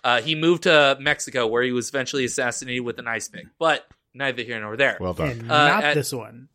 Uh, 0.03 0.21
he 0.21 0.35
moved 0.35 0.63
to 0.63 0.97
Mexico, 0.99 1.47
where 1.47 1.63
he 1.63 1.71
was 1.71 1.89
eventually 1.89 2.25
assassinated 2.25 2.83
with 2.83 2.97
an 2.99 3.07
ice 3.07 3.29
pick. 3.29 3.45
But 3.59 3.85
neither 4.13 4.41
here 4.43 4.59
nor 4.59 4.75
there. 4.75 4.97
Well 4.99 5.13
done. 5.13 5.29
And 5.29 5.51
Uh, 5.51 5.67
not 5.67 5.83
at- 5.83 5.93
this 5.95 6.11
one. 6.11 6.49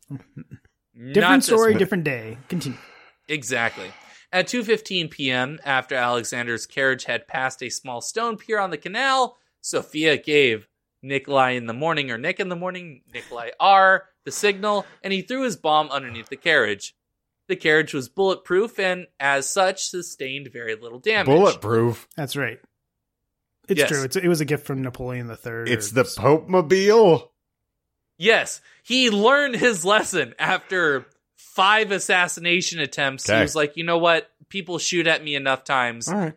Different 1.13 1.43
story, 1.43 1.71
one. 1.71 1.79
different 1.79 2.03
day. 2.03 2.37
Continue. 2.49 2.77
Exactly. 3.27 3.91
At 4.31 4.47
2:15 4.47 5.09
p.m., 5.09 5.59
after 5.65 5.95
Alexander's 5.95 6.65
carriage 6.67 7.05
had 7.05 7.27
passed 7.27 7.63
a 7.63 7.69
small 7.69 8.01
stone 8.01 8.37
pier 8.37 8.59
on 8.59 8.69
the 8.69 8.77
canal, 8.77 9.37
Sophia 9.61 10.17
gave 10.17 10.67
Nikolai 11.01 11.51
in 11.51 11.65
the 11.65 11.73
morning 11.73 12.11
or 12.11 12.17
Nick 12.17 12.39
in 12.39 12.49
the 12.49 12.55
morning, 12.55 13.01
Nikolai 13.13 13.51
R, 13.59 14.05
the 14.25 14.31
signal, 14.31 14.85
and 15.03 15.13
he 15.13 15.21
threw 15.21 15.43
his 15.43 15.55
bomb 15.55 15.89
underneath 15.89 16.29
the 16.29 16.35
carriage. 16.35 16.95
The 17.47 17.55
carriage 17.55 17.93
was 17.93 18.09
bulletproof 18.09 18.77
and, 18.79 19.07
as 19.19 19.49
such, 19.49 19.87
sustained 19.87 20.49
very 20.53 20.75
little 20.75 20.99
damage. 20.99 21.25
Bulletproof. 21.25 22.07
That's 22.15 22.35
right. 22.35 22.59
It's 23.67 23.79
Yes. 23.79 23.89
true. 23.89 24.03
It's, 24.03 24.15
it 24.15 24.27
was 24.27 24.41
a 24.41 24.45
gift 24.45 24.65
from 24.65 24.81
Napoleon 24.81 25.27
III. 25.29 25.71
It's 25.71 25.91
the 25.91 26.03
Pope 26.03 26.47
Mobile. 26.47 27.31
Yes, 28.17 28.61
he 28.83 29.09
learned 29.09 29.55
his 29.55 29.85
lesson 29.85 30.33
after 30.37 31.05
five 31.37 31.91
assassination 31.91 32.79
attempts. 32.79 33.27
He 33.27 33.33
was 33.33 33.55
like, 33.55 33.77
you 33.77 33.83
know 33.83 33.97
what? 33.97 34.29
People 34.49 34.77
shoot 34.77 35.07
at 35.07 35.23
me 35.23 35.35
enough 35.35 35.63
times. 35.63 36.07
All 36.09 36.15
right. 36.15 36.33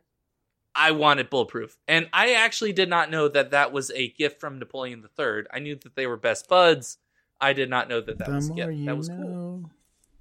I 0.75 0.93
wanted 0.93 1.31
bulletproof. 1.31 1.77
And 1.87 2.09
I 2.13 2.35
actually 2.35 2.73
did 2.73 2.89
not 2.89 3.11
know 3.11 3.29
that 3.29 3.51
that 3.51 3.73
was 3.73 3.91
a 3.91 4.09
gift 4.09 4.41
from 4.41 4.59
Napoleon 4.59 5.05
III. 5.19 5.45
I 5.53 5.59
knew 5.59 5.77
that 5.77 5.95
they 5.95 6.07
were 6.07 6.17
best 6.17 6.49
buds. 6.49 6.99
I 7.41 7.53
did 7.53 7.69
not 7.69 7.89
know 7.89 8.01
that 8.01 8.19
that 8.19 8.29
the 8.29 8.35
was 8.35 8.51
a 8.51 8.55
gift. 8.55 8.87
That 8.87 8.97
was 8.97 9.09
know. 9.09 9.23
cool. 9.23 9.71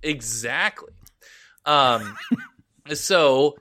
Exactly. 0.03 0.93
Um, 1.65 2.17
so 2.93 3.57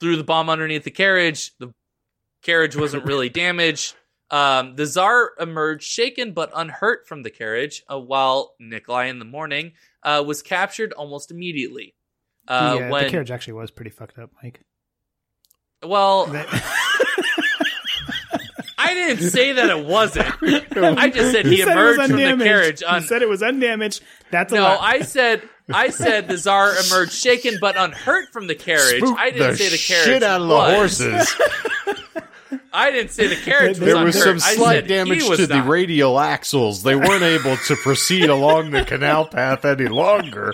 threw 0.00 0.16
the 0.16 0.24
bomb 0.24 0.50
underneath 0.50 0.84
the 0.84 0.90
carriage. 0.90 1.52
The 1.58 1.72
carriage 2.42 2.76
wasn't 2.76 3.04
really 3.04 3.28
damaged. 3.30 3.94
Um, 4.28 4.74
the 4.74 4.86
czar 4.86 5.32
emerged 5.38 5.84
shaken 5.84 6.32
but 6.32 6.50
unhurt 6.52 7.06
from 7.06 7.22
the 7.22 7.30
carriage, 7.30 7.84
uh, 7.88 7.98
while 7.98 8.54
Nikolai 8.58 9.06
in 9.06 9.20
the 9.20 9.24
morning 9.24 9.72
uh, 10.02 10.24
was 10.26 10.42
captured 10.42 10.92
almost 10.92 11.30
immediately. 11.30 11.94
Uh, 12.48 12.78
uh, 12.80 12.88
when 12.88 13.04
the 13.04 13.10
carriage 13.10 13.30
actually 13.30 13.52
was 13.54 13.70
pretty 13.70 13.90
fucked 13.90 14.18
up, 14.18 14.30
Mike. 14.42 14.60
Well, 15.84 16.26
I 18.78 18.92
didn't 18.94 19.30
say 19.30 19.52
that 19.52 19.70
it 19.70 19.84
wasn't. 19.86 20.26
I 20.76 21.08
just 21.10 21.32
said 21.32 21.46
he 21.46 21.58
You 21.58 21.64
said 21.64 21.76
it 21.76 21.80
was 21.80 21.96
emerged 21.96 22.08
from 22.10 22.16
the 22.16 22.24
undamaged. 22.24 22.44
carriage. 22.44 22.80
You 22.82 22.86
Un- 22.88 23.02
said 23.02 23.22
it 23.22 23.28
was 23.28 23.42
undamaged. 23.42 24.02
That's 24.30 24.52
a 24.52 24.56
no, 24.56 24.62
lie. 24.62 24.78
I 24.80 25.00
said 25.00 25.42
I 25.72 25.88
said 25.90 26.28
the 26.28 26.36
czar 26.36 26.72
emerged 26.86 27.12
shaken 27.12 27.54
but 27.60 27.76
unhurt 27.76 28.32
from 28.32 28.46
the 28.46 28.54
carriage. 28.54 28.98
Spooked 29.02 29.18
I 29.18 29.30
didn't 29.30 29.52
the 29.52 29.56
say 29.56 29.68
the 29.70 29.78
carriage 29.78 30.04
shit 30.06 30.22
out 30.22 30.42
of 30.42 30.48
the 30.48 30.54
was. 30.54 31.00
horses. 31.00 31.36
I 32.72 32.90
didn't 32.90 33.10
say 33.10 33.26
the 33.28 33.36
carriage 33.36 33.78
There 33.78 33.86
there 33.86 33.96
unhurt. 33.96 34.14
was 34.14 34.22
some 34.22 34.38
slight 34.38 34.86
damage 34.86 35.22
he 35.22 35.28
was 35.28 35.38
to 35.38 35.46
the 35.46 35.62
radial 35.62 36.20
axles. 36.20 36.82
They 36.82 36.94
weren't 36.94 37.22
able 37.22 37.56
to 37.56 37.76
proceed 37.76 38.28
along 38.28 38.70
the 38.72 38.84
canal 38.84 39.24
path 39.26 39.64
any 39.64 39.88
longer. 39.88 40.52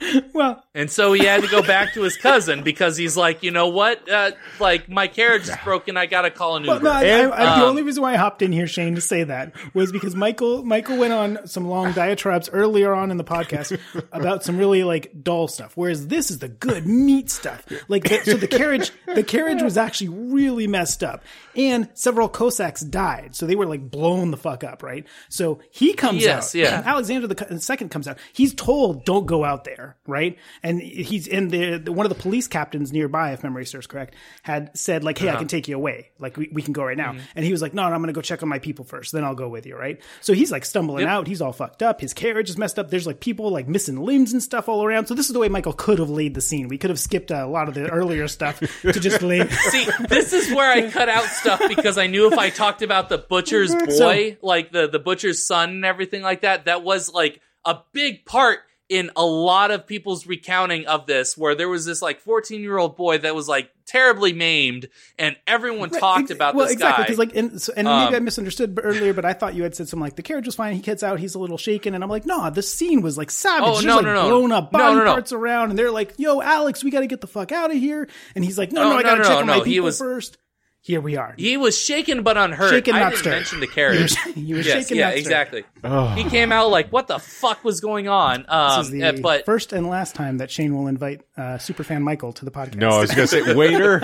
well, 0.34 0.62
And 0.74 0.90
so 0.90 1.12
he 1.12 1.24
had 1.24 1.42
to 1.42 1.48
go 1.48 1.62
back 1.62 1.94
to 1.94 2.02
his 2.02 2.16
cousin 2.16 2.62
because 2.62 2.96
he's 2.96 3.16
like, 3.16 3.42
you 3.42 3.50
know 3.50 3.68
what? 3.68 4.08
Uh, 4.10 4.32
like 4.60 4.88
my 4.88 5.06
carriage 5.06 5.42
is 5.48 5.54
broken. 5.64 5.96
I 5.96 6.06
gotta 6.06 6.30
call 6.30 6.56
an 6.56 6.66
well 6.66 6.80
no, 6.80 6.90
I, 6.90 7.04
And, 7.04 7.32
I, 7.32 7.36
I, 7.54 7.58
the 7.58 7.64
um, 7.64 7.70
only 7.70 7.82
reason 7.82 8.02
why 8.02 8.14
I 8.14 8.16
hopped 8.16 8.42
in 8.42 8.52
here, 8.52 8.66
Shane, 8.66 8.94
to 8.96 9.00
say 9.00 9.24
that 9.24 9.52
was 9.74 9.92
because 9.92 10.14
Michael 10.14 10.64
Michael 10.64 10.98
went 10.98 11.12
on 11.12 11.46
some 11.46 11.66
long 11.68 11.92
diatribes 11.94 12.48
earlier 12.52 12.92
on 12.92 13.10
in 13.10 13.16
the 13.16 13.24
podcast 13.24 13.78
about 14.12 14.44
some 14.44 14.58
really 14.58 14.84
like 14.84 15.12
dull 15.22 15.48
stuff, 15.48 15.72
whereas 15.76 16.08
this 16.08 16.30
is 16.30 16.38
the 16.40 16.48
good 16.48 16.86
meat 16.86 17.30
stuff. 17.30 17.64
Like, 17.88 18.04
the, 18.04 18.20
so 18.24 18.34
the 18.34 18.48
carriage 18.48 18.90
the 19.14 19.22
carriage 19.22 19.62
was 19.62 19.76
actually 19.76 20.08
really 20.08 20.66
messed 20.66 21.02
up, 21.04 21.22
and 21.56 21.88
several 21.94 22.28
Cossacks 22.28 22.80
died, 22.82 23.34
so 23.36 23.46
they 23.46 23.54
were 23.56 23.66
like 23.66 23.90
blown 23.90 24.30
the 24.30 24.36
fuck 24.36 24.64
up, 24.64 24.82
right? 24.82 25.06
So 25.28 25.60
he 25.70 25.94
comes 25.94 26.22
Yes, 26.22 26.54
out, 26.54 26.58
yeah. 26.58 26.82
Alexander 26.84 27.26
the 27.26 27.34
co- 27.34 27.58
second 27.58 27.90
comes 27.90 28.08
out. 28.08 28.18
He's 28.32 28.54
told, 28.54 29.04
"Don't 29.04 29.26
go 29.26 29.44
out 29.44 29.64
there," 29.64 29.83
right? 30.06 30.38
And 30.62 30.80
he's 30.80 31.26
in 31.26 31.48
the, 31.48 31.78
the 31.78 31.92
one 31.92 32.06
of 32.06 32.10
the 32.14 32.20
police 32.20 32.48
captains 32.48 32.92
nearby, 32.92 33.32
if 33.32 33.42
memory 33.42 33.66
serves 33.66 33.86
correct, 33.86 34.14
had 34.42 34.76
said 34.76 35.04
like, 35.04 35.18
"Hey, 35.18 35.28
I 35.28 35.32
can 35.32 35.38
uh-huh. 35.38 35.48
take 35.48 35.68
you 35.68 35.76
away. 35.76 36.10
Like, 36.18 36.36
we, 36.36 36.48
we 36.52 36.62
can 36.62 36.72
go 36.72 36.84
right 36.84 36.96
now." 36.96 37.12
Mm-hmm. 37.12 37.24
And 37.36 37.44
he 37.44 37.52
was 37.52 37.62
like, 37.62 37.74
"No, 37.74 37.88
no 37.88 37.94
I'm 37.94 38.00
going 38.00 38.08
to 38.08 38.12
go 38.12 38.20
check 38.20 38.42
on 38.42 38.48
my 38.48 38.58
people 38.58 38.84
first. 38.84 39.12
Then 39.12 39.24
I'll 39.24 39.34
go 39.34 39.48
with 39.48 39.66
you." 39.66 39.76
Right? 39.76 40.00
So 40.20 40.32
he's 40.32 40.50
like 40.52 40.64
stumbling 40.64 41.06
out. 41.06 41.26
He's 41.26 41.40
all 41.40 41.52
fucked 41.52 41.82
up. 41.82 42.00
His 42.00 42.14
carriage 42.14 42.50
is 42.50 42.58
messed 42.58 42.78
up. 42.78 42.90
There's 42.90 43.06
like 43.06 43.20
people 43.20 43.50
like 43.50 43.68
missing 43.68 43.96
limbs 43.96 44.32
and 44.32 44.42
stuff 44.42 44.68
all 44.68 44.84
around. 44.84 45.06
So 45.06 45.14
this 45.14 45.26
is 45.26 45.32
the 45.32 45.38
way 45.38 45.48
Michael 45.48 45.72
could 45.72 45.98
have 45.98 46.10
laid 46.10 46.34
the 46.34 46.40
scene. 46.40 46.68
We 46.68 46.78
could 46.78 46.90
have 46.90 47.00
skipped 47.00 47.30
a 47.30 47.46
lot 47.46 47.68
of 47.68 47.74
the 47.74 47.88
earlier 47.90 48.28
stuff 48.28 48.60
to 48.60 48.92
just 48.92 49.22
lay. 49.22 49.48
See, 49.48 49.86
this 50.08 50.32
is 50.32 50.52
where 50.54 50.70
I 50.70 50.90
cut 50.90 51.08
out 51.08 51.24
stuff 51.24 51.60
because 51.68 51.98
I 51.98 52.06
knew 52.06 52.30
if 52.30 52.38
I 52.38 52.50
talked 52.50 52.82
about 52.82 53.08
the 53.08 53.18
butcher's 53.18 53.74
boy, 53.86 53.88
So- 53.90 54.36
like 54.42 54.72
the 54.72 54.88
the 54.88 54.98
butcher's 54.98 55.46
son 55.46 55.70
and 55.70 55.84
everything 55.84 56.22
like 56.22 56.42
that, 56.42 56.66
that 56.66 56.82
was 56.82 57.12
like 57.12 57.40
a 57.64 57.78
big 57.92 58.24
part 58.24 58.60
in 58.94 59.10
a 59.16 59.24
lot 59.24 59.70
of 59.72 59.86
people's 59.86 60.24
recounting 60.26 60.86
of 60.86 61.06
this 61.06 61.36
where 61.36 61.54
there 61.56 61.68
was 61.68 61.84
this 61.84 62.00
like 62.00 62.20
14 62.20 62.60
year 62.60 62.78
old 62.78 62.96
boy 62.96 63.18
that 63.18 63.34
was 63.34 63.48
like 63.48 63.70
terribly 63.86 64.32
maimed 64.32 64.88
and 65.18 65.36
everyone 65.46 65.90
talked 65.90 66.22
Ex- 66.22 66.30
about 66.30 66.54
well, 66.54 66.66
this 66.66 66.74
exactly, 66.74 67.02
guy 67.02 67.06
Because 67.06 67.18
like, 67.18 67.36
and, 67.36 67.60
so, 67.60 67.72
and 67.76 67.88
Um, 67.88 68.04
maybe 68.04 68.16
I 68.16 68.20
misunderstood 68.20 68.78
earlier, 68.82 69.12
but 69.12 69.24
I 69.24 69.32
thought 69.32 69.54
you 69.54 69.64
had 69.64 69.74
said 69.74 69.88
something 69.88 70.02
like 70.02 70.14
the 70.16 70.22
carriage 70.22 70.46
was 70.46 70.54
fine. 70.54 70.74
He 70.74 70.80
gets 70.80 71.02
out, 71.02 71.18
he's 71.18 71.34
a 71.34 71.38
little 71.40 71.58
shaken, 71.58 71.94
and 71.94 72.04
I'm 72.04 72.08
like, 72.10 72.24
no, 72.24 72.48
the 72.50 72.62
scene 72.62 73.02
was 73.02 73.18
like 73.18 73.30
savage. 73.30 73.66
Oh, 73.66 73.80
no, 73.80 73.96
like 73.96 74.04
no, 74.04 74.14
no. 74.14 74.28
blown 74.28 74.52
up 74.52 74.70
body 74.70 74.94
no, 74.94 75.04
no. 75.04 75.12
parts 75.12 75.32
around, 75.32 75.70
and 75.70 75.78
they're 75.78 75.90
like, 75.90 76.14
yo, 76.18 76.40
Alex, 76.40 76.84
we 76.84 76.90
got 76.90 77.00
to 77.00 77.06
get 77.08 77.20
the 77.20 77.26
fuck 77.26 77.50
out 77.52 77.70
of 77.72 77.76
here. 77.76 78.08
And 78.34 78.44
he's 78.44 78.56
like, 78.56 78.70
no, 78.72 78.84
Oh, 78.84 78.90
no, 78.90 78.96
I 78.96 79.02
got 79.02 79.16
to 79.16 79.22
check 79.24 79.36
on 79.38 79.46
my 79.46 79.60
people 79.60 79.86
was- 79.86 79.98
first. 79.98 80.38
Here 80.86 81.00
we 81.00 81.16
are. 81.16 81.34
he 81.38 81.56
was 81.56 81.78
shaken 81.78 82.22
but 82.22 82.36
unhurt 82.36 82.68
Shaken, 82.68 82.94
i 82.94 83.00
not 83.00 83.08
didn't 83.10 83.18
stirred. 83.20 83.30
mention 83.32 83.60
the 83.60 83.66
You 83.66 83.72
carriage 83.72 84.14
were, 84.26 84.32
you 84.32 84.54
were 84.56 84.60
yes 84.60 84.82
shaken, 84.84 84.98
yeah 84.98 85.08
not 85.08 85.16
exactly 85.16 85.64
Oh. 85.82 86.08
he 86.08 86.24
came 86.24 86.52
out 86.52 86.68
like 86.70 86.92
what 86.92 87.08
the 87.08 87.18
fuck 87.18 87.64
was 87.64 87.80
going 87.80 88.06
on 88.06 88.44
um 88.48 88.78
This 88.80 88.86
is 88.88 88.92
the 88.92 89.02
uh, 89.04 89.12
but 89.22 89.46
first 89.46 89.72
and 89.72 89.88
last 89.88 90.14
time 90.14 90.38
that 90.38 90.50
Shane 90.50 90.76
will 90.76 90.86
invite 90.88 91.22
uh, 91.38 91.56
superfan 91.56 92.02
Michael 92.02 92.32
to 92.34 92.44
the 92.44 92.50
podcast. 92.50 92.76
No, 92.76 92.90
I 92.90 93.00
was 93.00 93.10
going 93.14 93.26
to 93.26 93.44
say, 93.44 93.54
waiter, 93.62 94.02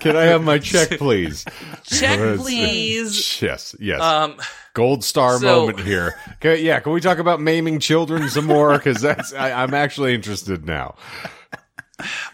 can 0.00 0.14
I 0.14 0.22
have 0.24 0.42
my 0.44 0.58
check, 0.58 0.90
please? 0.98 1.44
check 1.84 2.38
please 2.38 3.40
Yes, 3.42 3.74
yes. 3.80 4.00
um 4.02 4.36
Gold 4.74 5.04
star 5.04 5.38
so- 5.38 5.46
moment 5.46 5.80
here. 5.80 6.14
Okay, 6.34 6.62
yeah, 6.62 6.80
can 6.80 6.92
we 6.92 7.00
talk 7.00 7.18
about 7.18 7.40
maiming 7.40 7.78
children 7.80 8.28
some 8.28 8.44
more? 8.46 8.72
Because 8.76 9.00
that's 9.00 9.32
I, 9.32 9.52
I'm 9.62 9.72
actually 9.72 10.14
interested 10.14 10.66
now. 10.66 10.96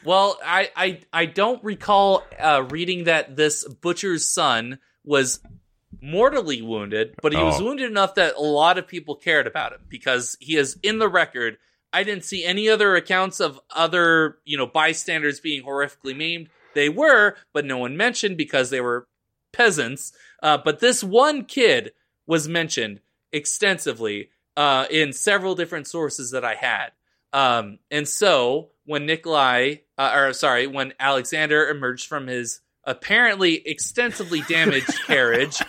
Well, 0.05 0.39
I 0.45 0.71
I, 0.77 1.01
I 1.13 1.27
don't 1.27 1.63
recall 1.63 2.25
uh, 2.39 2.65
reading 2.71 3.05
that 3.05 3.37
this 3.37 3.67
butcher's 3.67 4.29
son 4.29 4.79
was 5.05 5.41
mortally 6.01 6.63
wounded, 6.63 7.15
but 7.21 7.33
he 7.33 7.43
was 7.43 7.61
Oh. 7.61 7.65
wounded 7.65 7.91
enough 7.91 8.15
that 8.15 8.37
a 8.37 8.41
lot 8.41 8.79
of 8.79 8.87
people 8.87 9.17
cared 9.17 9.47
about 9.47 9.73
him 9.73 9.81
because 9.89 10.37
he 10.41 10.57
is 10.57 10.79
in 10.83 10.99
the 10.99 11.09
record. 11.09 11.59
I 11.93 12.05
didn't 12.05 12.25
see 12.25 12.45
any 12.45 12.69
other 12.69 12.95
accounts 12.97 13.41
of 13.41 13.61
other 13.75 14.39
you 14.45 14.57
know 14.57 14.67
bystanders 14.67 15.41
being 15.41 15.63
horrifically 15.65 16.17
maimed. 16.17 16.49
They 16.75 16.89
were, 16.89 17.37
but 17.53 17.65
no 17.65 17.79
one 17.79 17.97
mentioned 17.97 18.37
because 18.37 18.71
they 18.71 18.81
were 18.81 19.09
peasants. 19.53 20.13
Uh, 20.43 20.57
but 20.57 20.79
this 20.81 21.03
one 21.05 21.45
kid 21.45 21.93
was 22.27 22.49
mentioned 22.49 23.01
extensively 23.33 24.31
uh, 24.57 24.87
in 24.91 25.13
several 25.13 25.55
different 25.57 25.87
sources 25.89 26.31
that 26.31 26.45
I 26.45 26.55
had. 26.55 26.93
Um, 27.33 27.79
and 27.91 28.09
so 28.09 28.71
when 28.85 29.07
Nikolai, 29.07 29.77
uh, 29.97 30.13
or 30.15 30.33
sorry, 30.33 30.67
when 30.67 30.93
Alexander 30.99 31.69
emerged 31.69 32.09
from 32.09 32.27
his 32.27 32.61
apparently 32.85 33.55
extensively 33.67 34.43
damaged 34.43 34.93
carriage, 35.07 35.61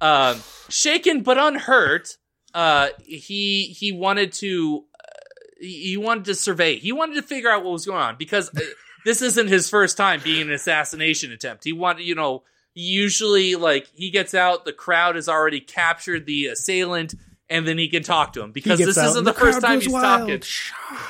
um, 0.00 0.40
shaken 0.68 1.22
but 1.22 1.38
unhurt, 1.38 2.16
uh, 2.54 2.88
he 3.04 3.66
he 3.78 3.92
wanted 3.92 4.32
to 4.32 4.84
uh, 4.94 5.60
he 5.60 5.96
wanted 5.96 6.24
to 6.26 6.34
survey. 6.34 6.76
He 6.76 6.92
wanted 6.92 7.14
to 7.16 7.22
figure 7.22 7.50
out 7.50 7.64
what 7.64 7.72
was 7.72 7.86
going 7.86 8.02
on 8.02 8.16
because 8.18 8.50
uh, 8.50 8.60
this 9.04 9.22
isn't 9.22 9.48
his 9.48 9.68
first 9.68 9.96
time 9.96 10.20
being 10.22 10.42
an 10.42 10.52
assassination 10.52 11.30
attempt. 11.30 11.64
He 11.64 11.72
wanted, 11.72 12.04
you 12.04 12.14
know, 12.14 12.42
usually 12.74 13.54
like 13.54 13.86
he 13.94 14.10
gets 14.10 14.34
out, 14.34 14.64
the 14.64 14.72
crowd 14.72 15.14
has 15.14 15.28
already 15.28 15.60
captured 15.60 16.26
the 16.26 16.46
assailant, 16.46 17.14
and 17.50 17.66
then 17.66 17.78
he 17.78 17.88
can 17.88 18.02
talk 18.02 18.32
to 18.34 18.42
him 18.42 18.52
because 18.52 18.78
this 18.78 18.96
out, 18.96 19.06
isn't 19.06 19.18
and 19.18 19.26
the, 19.26 19.32
first 19.32 19.60
time 19.60 19.74
goes 19.74 19.84
he's 19.84 19.92
wild. 19.92 20.20
talking. 20.20 20.42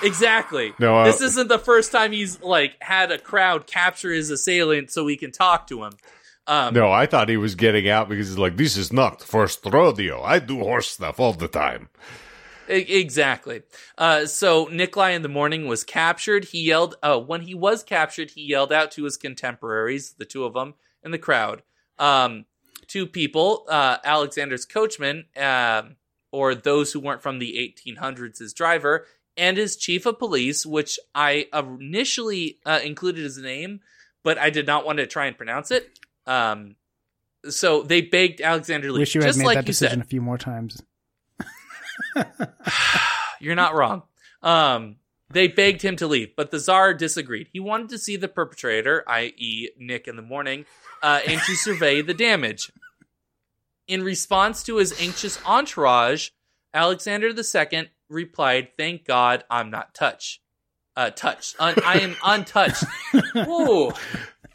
Exactly. 0.03 0.73
No, 0.79 0.99
uh, 0.99 1.05
this 1.05 1.21
isn't 1.21 1.49
the 1.49 1.59
first 1.59 1.93
time 1.93 2.13
he's 2.13 2.43
like 2.43 2.77
had 2.81 3.13
a 3.13 3.19
crowd 3.19 3.67
capture 3.67 4.13
his 4.13 4.31
assailant 4.31 4.91
so 4.91 5.07
he 5.07 5.17
can 5.17 5.31
talk 5.33 5.67
to 5.69 5.85
him. 5.85 5.93
Um, 6.47 6.75
No, 6.75 6.91
I 6.91 7.07
thought 7.07 7.29
he 7.29 7.37
was 7.37 7.55
getting 7.55 7.89
out 7.89 8.09
because 8.09 8.29
he's 8.29 8.39
like, 8.39 8.57
this 8.57 8.77
is 8.77 8.93
not 8.93 9.23
first 9.23 9.65
rodeo. 9.65 10.23
I 10.23 10.39
do 10.41 10.59
horse 10.59 10.91
stuff 10.91 11.19
all 11.21 11.33
the 11.33 11.49
time. 11.49 11.89
Exactly. 12.69 13.63
Uh, 13.99 14.27
so 14.27 14.69
Nikolai 14.73 15.11
in 15.11 15.23
the 15.23 15.29
morning 15.29 15.67
was 15.67 15.85
captured. 15.85 16.47
He 16.47 16.63
yelled, 16.65 16.97
uh, 17.03 17.19
when 17.19 17.43
he 17.43 17.55
was 17.55 17.83
captured, 17.83 18.31
he 18.31 18.43
yelled 18.43 18.73
out 18.73 18.91
to 18.93 19.05
his 19.05 19.17
contemporaries, 19.17 20.15
the 20.19 20.25
two 20.25 20.45
of 20.45 20.55
them, 20.55 20.75
in 21.05 21.11
the 21.11 21.19
crowd. 21.19 21.63
Um, 21.99 22.47
two 22.87 23.07
people, 23.07 23.67
uh, 23.69 23.99
Alexander's 24.05 24.65
coachman, 24.65 25.27
um, 25.37 25.97
or 26.35 26.53
those 26.57 26.93
who 26.93 26.99
weren't 26.99 27.23
from 27.23 27.39
the 27.39 27.73
1800s, 27.87 28.41
as 28.41 28.53
driver, 28.53 29.07
and 29.37 29.57
his 29.57 29.77
chief 29.77 30.05
of 30.05 30.19
police, 30.19 30.67
which 30.67 30.99
I 31.15 31.47
initially 31.55 32.59
uh, 32.67 32.81
included 32.83 33.23
his 33.23 33.39
name, 33.39 33.81
but 34.25 34.37
I 34.37 34.51
did 34.51 34.67
not 34.67 34.85
want 34.85 34.99
to 34.99 35.07
try 35.07 35.27
and 35.27 35.37
pronounce 35.37 35.71
it. 35.71 35.89
Um, 36.27 36.75
so 37.49 37.83
they 37.83 38.01
begged 38.01 38.41
Alexander 38.41 38.89
to 38.89 38.93
leave, 38.95 39.03
Wish 39.03 39.15
you 39.15 39.23
had 39.23 39.37
made 39.37 39.47
like 39.47 39.55
that 39.59 39.69
you 39.69 39.73
said. 39.73 39.87
decision 39.87 40.01
a 40.01 40.05
few 40.05 40.21
more 40.21 40.39
times. 40.39 40.83
You're 43.41 43.55
not 43.55 43.77
wrong. 43.77 44.03
Um, 44.43 44.97
they 45.31 45.47
begged 45.47 45.83
him 45.83 45.95
to 45.97 46.09
leave, 46.09 46.35
but 46.37 46.51
the 46.51 46.59
czar 46.59 46.95
disagreed. 46.95 47.49
He 47.53 47.61
wanted 47.61 47.91
to 47.91 47.99
see 47.99 48.17
the 48.17 48.29
perpetrator, 48.29 49.05
i.e., 49.07 49.69
Nick 49.79 50.09
in 50.09 50.17
the 50.17 50.23
morning, 50.23 50.65
uh, 51.01 51.21
and 51.27 51.41
to 51.41 51.55
survey 51.55 52.03
the 52.03 52.15
damage. 52.15 52.73
In 53.87 54.03
response 54.03 54.63
to 54.65 54.77
his 54.77 54.99
anxious 55.01 55.39
entourage, 55.45 56.31
Alexander 56.73 57.29
II 57.29 57.91
replied, 58.09 58.69
"Thank 58.79 59.05
God 59.07 59.45
I'm 59.51 59.71
not 59.71 59.95
touch, 59.95 60.41
Uh, 60.97 61.11
touched. 61.11 61.57
Un- 61.59 61.75
I 61.85 61.99
am 62.01 62.17
untouched." 62.25 62.85
Whoa. 63.35 63.91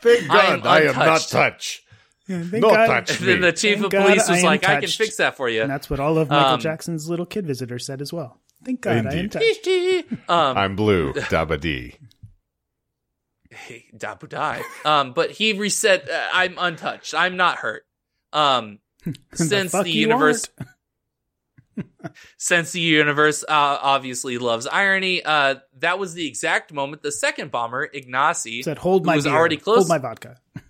Thank 0.01 0.29
I 0.31 0.45
am 0.53 0.59
God 0.61 0.67
I 0.67 0.79
am, 0.81 0.85
not 0.95 0.95
untouched. 1.05 1.29
touch. 1.31 1.83
Yeah, 2.27 2.41
thank 2.41 2.61
No 2.63 2.69
God- 2.69 2.87
touch. 2.87 3.19
And 3.19 3.27
then 3.27 3.41
the 3.41 3.51
chief 3.51 3.79
Thank 3.79 3.93
of 3.93 4.01
police 4.03 4.27
I 4.27 4.31
was 4.31 4.39
am 4.39 4.45
like, 4.45 4.67
"I 4.67 4.79
can 4.79 4.89
fix 4.89 5.17
that 5.17 5.35
for 5.37 5.47
you." 5.49 5.61
And 5.61 5.69
that's 5.71 5.89
what 5.89 5.99
all 5.99 6.17
of 6.17 6.29
Michael 6.29 6.53
Um, 6.53 6.59
Jackson's 6.59 7.09
little 7.09 7.25
kid 7.25 7.45
visitors 7.45 7.85
said 7.85 8.01
as 8.01 8.11
well. 8.13 8.39
Thank 8.65 8.81
God 8.81 8.95
I 8.95 8.99
am 8.99 9.07
Indeed. 9.07 9.31
touched. 9.31 10.29
um, 10.29 10.57
I'm 10.57 10.75
blue. 10.75 11.13
Dabba 11.29 11.59
dee. 11.59 11.95
hey, 13.51 13.85
Dabu 13.95 14.27
die. 14.29 14.61
Um, 14.85 15.13
but 15.13 15.31
he 15.31 15.53
reset. 15.53 16.09
Uh, 16.09 16.27
I'm 16.33 16.55
untouched. 16.57 17.13
I'm 17.13 17.35
not 17.37 17.57
hurt. 17.59 17.85
Um, 18.33 18.79
since 19.33 19.71
fuck 19.71 19.83
the 19.85 19.91
universe, 19.91 20.47
since 22.37 22.71
the 22.71 22.79
universe 22.81 23.43
uh, 23.43 23.47
obviously 23.81 24.37
loves 24.37 24.67
irony, 24.67 25.23
uh, 25.23 25.55
that 25.77 25.99
was 25.99 26.13
the 26.13 26.27
exact 26.27 26.73
moment 26.73 27.01
the 27.01 27.11
second 27.11 27.51
bomber, 27.51 27.87
Ignacy, 27.87 28.63
said, 28.63 28.79
"Hold 28.79 29.05
my 29.05 29.15
was 29.15 29.25
beer. 29.25 29.33
already 29.33 29.57
close- 29.57 29.77
Hold 29.77 29.89
my 29.89 29.97
vodka." 29.97 30.37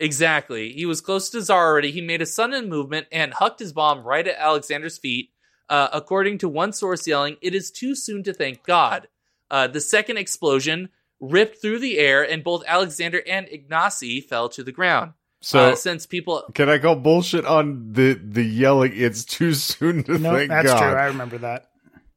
Exactly. 0.00 0.72
He 0.72 0.86
was 0.86 1.00
close 1.00 1.28
to 1.30 1.42
Tsar 1.42 1.66
already. 1.66 1.90
He 1.90 2.00
made 2.00 2.22
a 2.22 2.26
sudden 2.26 2.68
movement 2.68 3.08
and 3.10 3.34
hucked 3.34 3.58
his 3.58 3.72
bomb 3.72 4.04
right 4.04 4.28
at 4.28 4.38
Alexander's 4.38 4.96
feet. 4.96 5.30
Uh, 5.68 5.88
according 5.92 6.38
to 6.38 6.48
one 6.48 6.72
source 6.72 7.04
yelling, 7.04 7.36
"It 7.42 7.52
is 7.52 7.72
too 7.72 7.96
soon 7.96 8.22
to 8.22 8.32
thank 8.32 8.62
God." 8.62 9.08
Uh, 9.50 9.66
the 9.66 9.80
second 9.80 10.16
explosion 10.16 10.90
ripped 11.18 11.60
through 11.60 11.80
the 11.80 11.98
air, 11.98 12.22
and 12.22 12.44
both 12.44 12.62
Alexander 12.68 13.22
and 13.26 13.48
Ignacy 13.48 14.22
fell 14.24 14.48
to 14.50 14.62
the 14.62 14.70
ground. 14.70 15.14
So 15.40 15.70
uh, 15.70 15.74
since 15.76 16.04
people, 16.06 16.42
can 16.54 16.68
I 16.68 16.78
call 16.78 16.96
bullshit 16.96 17.44
on 17.46 17.92
the 17.92 18.14
the 18.14 18.42
yelling? 18.42 18.92
It's 18.94 19.24
too 19.24 19.54
soon 19.54 20.02
to 20.04 20.18
No, 20.18 20.34
thank 20.34 20.48
that's 20.50 20.66
God. 20.66 20.78
true. 20.90 20.98
I 20.98 21.06
remember 21.06 21.38
that. 21.38 21.66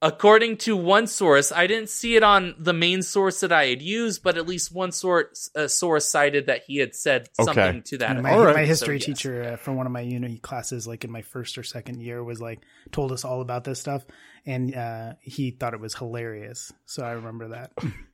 according 0.01 0.57
to 0.57 0.75
one 0.75 1.05
source, 1.05 1.51
I 1.51 1.67
didn't 1.67 1.89
see 1.89 2.15
it 2.15 2.23
on 2.23 2.55
the 2.57 2.73
main 2.73 3.03
source 3.03 3.41
that 3.41 3.51
I 3.51 3.67
had 3.67 3.81
used, 3.83 4.23
but 4.23 4.35
at 4.37 4.47
least 4.47 4.73
one 4.73 4.91
source 4.91 5.51
uh, 5.55 5.67
source 5.67 6.07
cited 6.09 6.47
that 6.47 6.63
he 6.65 6.77
had 6.77 6.95
said 6.95 7.29
Okay. 7.39 7.45
something 7.53 7.83
to 7.83 7.97
that. 7.99 8.15
Yeah, 8.15 8.21
my, 8.21 8.29
effect. 8.29 8.39
All 8.39 8.45
right. 8.45 8.55
my 8.55 8.63
So, 8.63 8.67
history 8.69 8.95
yes. 8.97 9.05
teacher 9.05 9.43
uh, 9.53 9.55
from 9.57 9.75
one 9.75 9.85
of 9.85 9.91
my 9.91 10.01
uni 10.01 10.37
classes, 10.39 10.87
like 10.87 11.03
in 11.03 11.11
my 11.11 11.21
first 11.21 11.57
or 11.59 11.63
second 11.63 12.01
year, 12.01 12.23
was 12.23 12.41
like 12.41 12.61
told 12.91 13.11
us 13.11 13.23
all 13.23 13.41
about 13.41 13.63
this 13.63 13.79
stuff, 13.79 14.03
and 14.47 14.75
uh, 14.75 15.13
he 15.21 15.51
thought 15.51 15.75
it 15.75 15.79
was 15.79 15.93
hilarious. 15.93 16.73
So 16.87 17.03
I 17.03 17.11
remember 17.11 17.49
that. 17.49 17.71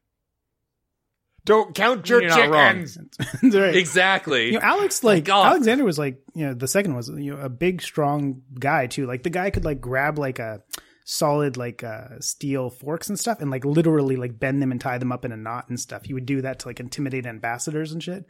Don't 1.47 1.73
count 1.73 2.09
your 2.09 2.21
You're 2.21 2.29
not 2.29 2.49
wrong. 2.49 2.85
chickens. 2.85 2.97
Right. 3.55 3.75
Exactly. 3.75 4.47
You 4.47 4.59
know, 4.59 4.59
Alex, 4.61 5.01
like 5.01 5.23
God. 5.23 5.47
Alexander 5.47 5.85
was 5.85 5.97
like, 5.97 6.21
you 6.35 6.45
know, 6.45 6.53
the 6.53 6.67
second 6.67 6.93
was 6.93 7.07
you 7.07 7.33
know 7.33 7.39
a 7.41 7.47
big, 7.47 7.81
strong 7.81 8.41
guy 8.59 8.87
too. 8.87 9.07
Like 9.07 9.23
the 9.23 9.29
guy 9.29 9.49
could 9.49 9.63
like 9.63 9.79
grab 9.79 10.19
like 10.19 10.39
a 10.39 10.61
solid 11.05 11.55
like 11.55 11.85
uh 11.85 12.19
steel 12.19 12.69
forks 12.69 13.07
and 13.07 13.17
stuff, 13.17 13.39
and 13.39 13.49
like 13.49 13.63
literally 13.63 14.17
like 14.17 14.37
bend 14.37 14.61
them 14.61 14.71
and 14.73 14.81
tie 14.81 14.97
them 14.97 15.13
up 15.13 15.23
in 15.23 15.31
a 15.31 15.37
knot 15.37 15.69
and 15.69 15.79
stuff. 15.79 16.03
He 16.03 16.13
would 16.13 16.25
do 16.25 16.41
that 16.41 16.59
to 16.59 16.67
like 16.67 16.81
intimidate 16.81 17.25
ambassadors 17.25 17.93
and 17.93 18.03
shit. 18.03 18.25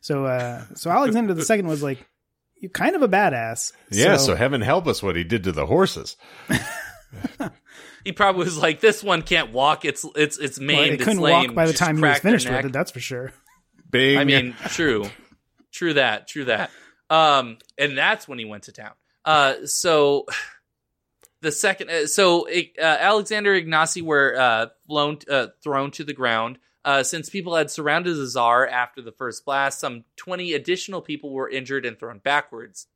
So, 0.00 0.24
uh 0.24 0.64
so 0.74 0.90
Alexander 0.90 1.34
the 1.34 1.44
second 1.44 1.66
was 1.68 1.82
like, 1.82 1.98
you 2.58 2.70
kind 2.70 2.96
of 2.96 3.02
a 3.02 3.08
badass. 3.08 3.72
Yeah, 3.90 4.16
so 4.16 4.34
heaven 4.34 4.62
help 4.62 4.86
us 4.86 5.02
what 5.02 5.14
he 5.16 5.24
did 5.24 5.44
to 5.44 5.52
the 5.52 5.66
horses. 5.66 6.16
He 8.04 8.12
probably 8.12 8.44
was 8.44 8.58
like, 8.58 8.80
"This 8.80 9.02
one 9.02 9.22
can't 9.22 9.52
walk. 9.52 9.84
It's 9.84 10.04
it's 10.16 10.38
it's 10.38 10.58
well, 10.58 10.66
maimed. 10.66 10.90
they 10.90 10.94
it's 10.94 11.04
couldn't 11.04 11.22
lame. 11.22 11.46
walk 11.48 11.54
by 11.54 11.66
the 11.66 11.72
Just 11.72 11.82
time 11.82 11.96
he 11.96 12.02
was 12.02 12.18
finished 12.18 12.48
with 12.48 12.64
it. 12.64 12.72
That's 12.72 12.90
for 12.90 13.00
sure. 13.00 13.32
Bing. 13.90 14.18
I 14.18 14.24
mean, 14.24 14.56
true, 14.68 15.04
true 15.70 15.94
that, 15.94 16.26
true 16.26 16.46
that. 16.46 16.70
Um, 17.10 17.58
and 17.78 17.96
that's 17.96 18.26
when 18.26 18.38
he 18.38 18.44
went 18.44 18.64
to 18.64 18.72
town. 18.72 18.92
Uh, 19.24 19.66
so 19.66 20.26
the 21.42 21.52
second, 21.52 21.90
uh, 21.90 22.06
so 22.06 22.48
uh, 22.48 22.62
Alexander 22.80 23.60
Ignacy 23.60 24.02
were 24.02 24.34
uh, 24.38 24.66
flown, 24.86 25.18
uh, 25.30 25.48
thrown 25.62 25.90
to 25.92 26.04
the 26.04 26.14
ground. 26.14 26.58
Uh, 26.84 27.02
since 27.02 27.30
people 27.30 27.54
had 27.54 27.70
surrounded 27.70 28.14
the 28.14 28.26
czar 28.26 28.66
after 28.66 29.02
the 29.02 29.12
first 29.12 29.44
blast, 29.44 29.78
some 29.78 30.04
20 30.16 30.52
additional 30.54 31.00
people 31.00 31.32
were 31.32 31.48
injured 31.48 31.84
and 31.84 31.98
thrown 31.98 32.18
backwards. 32.18 32.86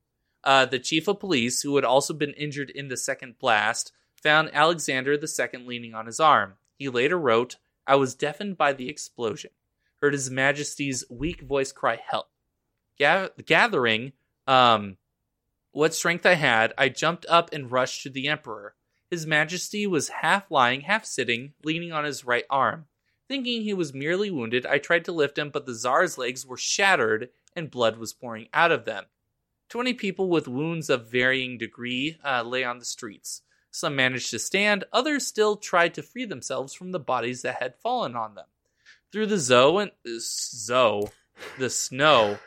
Uh, 0.43 0.65
the 0.65 0.79
chief 0.79 1.09
of 1.09 1.21
police, 1.21 1.63
who 1.63 1.77
had 1.77 1.85
also 1.85 2.15
been 2.15 2.33
injured 2.33 2.71
in 2.71 2.89
the 2.89 2.97
second 2.97 3.39
blast, 3.39 3.93
found 4.23 4.51
Alexander 4.53 5.13
II 5.13 5.67
leaning 5.67 5.95
on 5.95 6.07
his 6.07 6.21
arm. 6.21 6.55
He 6.79 6.89
later 6.89 7.19
wrote, 7.19 7.57
I 7.87 7.97
was 7.97 8.15
deafened 8.15 8.57
by 8.57 8.73
the 8.73 8.89
explosion 8.89 9.51
heard 10.01 10.13
His 10.13 10.31
Majesty's 10.31 11.05
weak 11.11 11.41
voice 11.41 11.73
cry 11.73 11.97
help. 11.97 12.29
Ga- 12.99 13.31
gathering 13.45 14.13
um, 14.47 14.97
what 15.73 15.95
strength 15.95 16.25
I 16.25 16.35
had, 16.35 16.73
I 16.79 16.89
jumped 16.89 17.27
up 17.29 17.53
and 17.53 17.71
rushed 17.71 18.03
to 18.03 18.11
the 18.11 18.29
Emperor. 18.29 18.75
His 19.11 19.27
Majesty 19.27 19.87
was 19.87 20.09
half 20.09 20.51
lying, 20.51 20.83
half 20.83 21.05
sitting, 21.05 21.53
leaning 21.65 21.93
on 21.93 22.05
his 22.05 22.25
right 22.25 22.45
arm. 22.51 22.87
Thinking 23.29 23.63
he 23.63 23.75
was 23.75 23.93
merely 23.93 24.31
wounded, 24.31 24.67
I 24.67 24.79
tried 24.79 25.05
to 25.07 25.13
lift 25.13 25.39
him, 25.39 25.51
but 25.51 25.67
the 25.67 25.75
Tsar's 25.75 26.17
legs 26.17 26.47
were 26.47 26.57
shattered 26.57 27.31
and 27.55 27.71
blood 27.71 27.97
was 27.97 28.13
pouring 28.13 28.49
out 28.55 28.71
of 28.71 28.85
them. 28.85 29.05
Twenty 29.69 29.95
people 29.95 30.29
with 30.29 30.47
wounds 30.47 30.89
of 30.89 31.11
varying 31.11 31.59
degree 31.59 32.19
uh, 32.25 32.45
lay 32.45 32.63
on 32.63 32.79
the 32.79 32.85
streets. 32.85 33.43
Some 33.71 33.97
managed 33.97 34.31
to 34.31 34.39
stand, 34.39 34.85
others 34.93 35.27
still 35.27 35.57
tried 35.57 35.95
to 35.95 36.03
free 36.03 36.25
themselves 36.25 36.73
from 36.73 36.93
the 36.93 36.99
bodies 37.01 37.43
that 37.43 37.57
had 37.61 37.75
fallen 37.83 38.17
on 38.17 38.35
them 38.35 38.47
through 39.13 39.27
the 39.27 39.39
Zoe 39.39 39.83
and 39.83 39.91
uh, 40.07 40.19
Zoe, 40.19 41.09
the 41.59 41.69
snow, 41.69 42.39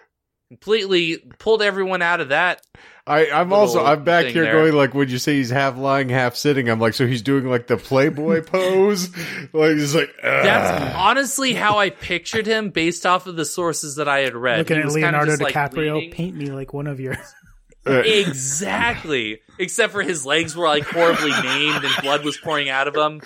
completely 0.48 1.18
pulled 1.38 1.62
everyone 1.62 2.02
out 2.02 2.20
of 2.20 2.30
that. 2.30 2.66
I, 3.06 3.30
I'm 3.32 3.54
also 3.54 3.84
I'm 3.84 4.04
back 4.04 4.26
here 4.28 4.44
there. 4.44 4.54
going 4.54 4.74
like 4.74 4.94
when 4.94 5.10
you 5.10 5.18
say 5.18 5.36
he's 5.36 5.50
half 5.50 5.78
lying, 5.78 6.10
half 6.10 6.36
sitting, 6.36 6.70
I'm 6.70 6.80
like, 6.80 6.94
so 6.94 7.08
he's 7.08 7.24
doing 7.24 7.46
like 7.48 7.66
the 7.66 7.78
Playboy 7.78 8.42
pose, 8.46 9.10
like 9.52 9.72
he's 9.78 9.96
like 9.96 10.10
That's 10.22 10.96
honestly 10.96 11.54
how 11.56 11.80
I 11.80 11.90
pictured 11.90 12.46
him 12.46 12.70
based 12.70 13.08
off 13.08 13.26
of 13.26 13.36
the 13.36 13.46
sources 13.46 13.96
that 13.96 14.08
I 14.08 14.20
had 14.20 14.36
read. 14.36 14.60
Looking 14.60 14.76
He 14.78 14.82
at 14.82 14.86
was 14.86 14.94
kinda 14.96 15.08
Leonardo 15.08 15.32
just, 15.32 15.42
like, 15.42 15.56
DiCaprio, 15.56 15.94
leaning- 15.96 16.12
paint 16.12 16.36
me 16.36 16.52
like 16.52 16.72
one 16.74 16.86
of 16.88 17.00
your. 17.00 17.16
Exactly. 17.86 19.42
Except 19.58 19.92
for 19.92 20.02
his 20.02 20.26
legs 20.26 20.56
were 20.56 20.68
like 20.68 20.84
horribly 20.86 21.32
maimed 21.44 21.84
and 21.84 21.94
blood 22.02 22.24
was 22.24 22.38
pouring 22.38 22.70
out 22.70 22.88
of 22.88 22.94
them. 22.94 23.22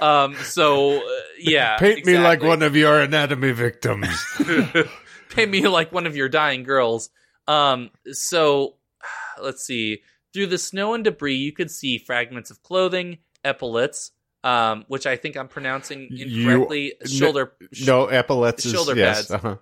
Um. 0.00 0.34
So 0.36 0.98
uh, 0.98 1.10
yeah. 1.38 1.78
paint 1.78 2.04
me 2.04 2.18
like 2.18 2.42
one 2.42 2.62
of 2.62 2.76
your 2.76 3.00
anatomy 3.00 3.52
victims. 3.52 4.08
paint 5.30 5.50
me 5.50 5.66
like 5.68 5.92
one 5.92 6.06
of 6.06 6.16
your 6.16 6.28
dying 6.28 6.62
girls. 6.62 7.10
Um, 7.46 7.90
so 8.12 8.74
let's 9.42 9.64
see. 9.64 10.02
Through 10.34 10.48
the 10.48 10.58
snow 10.58 10.92
and 10.94 11.02
debris, 11.04 11.36
you 11.36 11.52
could 11.52 11.70
see 11.70 11.96
fragments 11.98 12.50
of 12.50 12.62
clothing, 12.62 13.18
epaulets, 13.44 14.10
um, 14.44 14.84
which 14.88 15.06
I 15.06 15.16
think 15.16 15.36
I'm 15.38 15.48
pronouncing 15.48 16.08
You- 16.10 16.50
incorrectly. 16.50 16.92
shoulder, 17.06 17.52
no 17.86 18.06
epaulets. 18.06 18.66
Is, 18.66 18.72
Shoulder 18.72 18.94
yes, 18.94 19.28
pads. 19.28 19.30
uh-huh. 19.30 19.56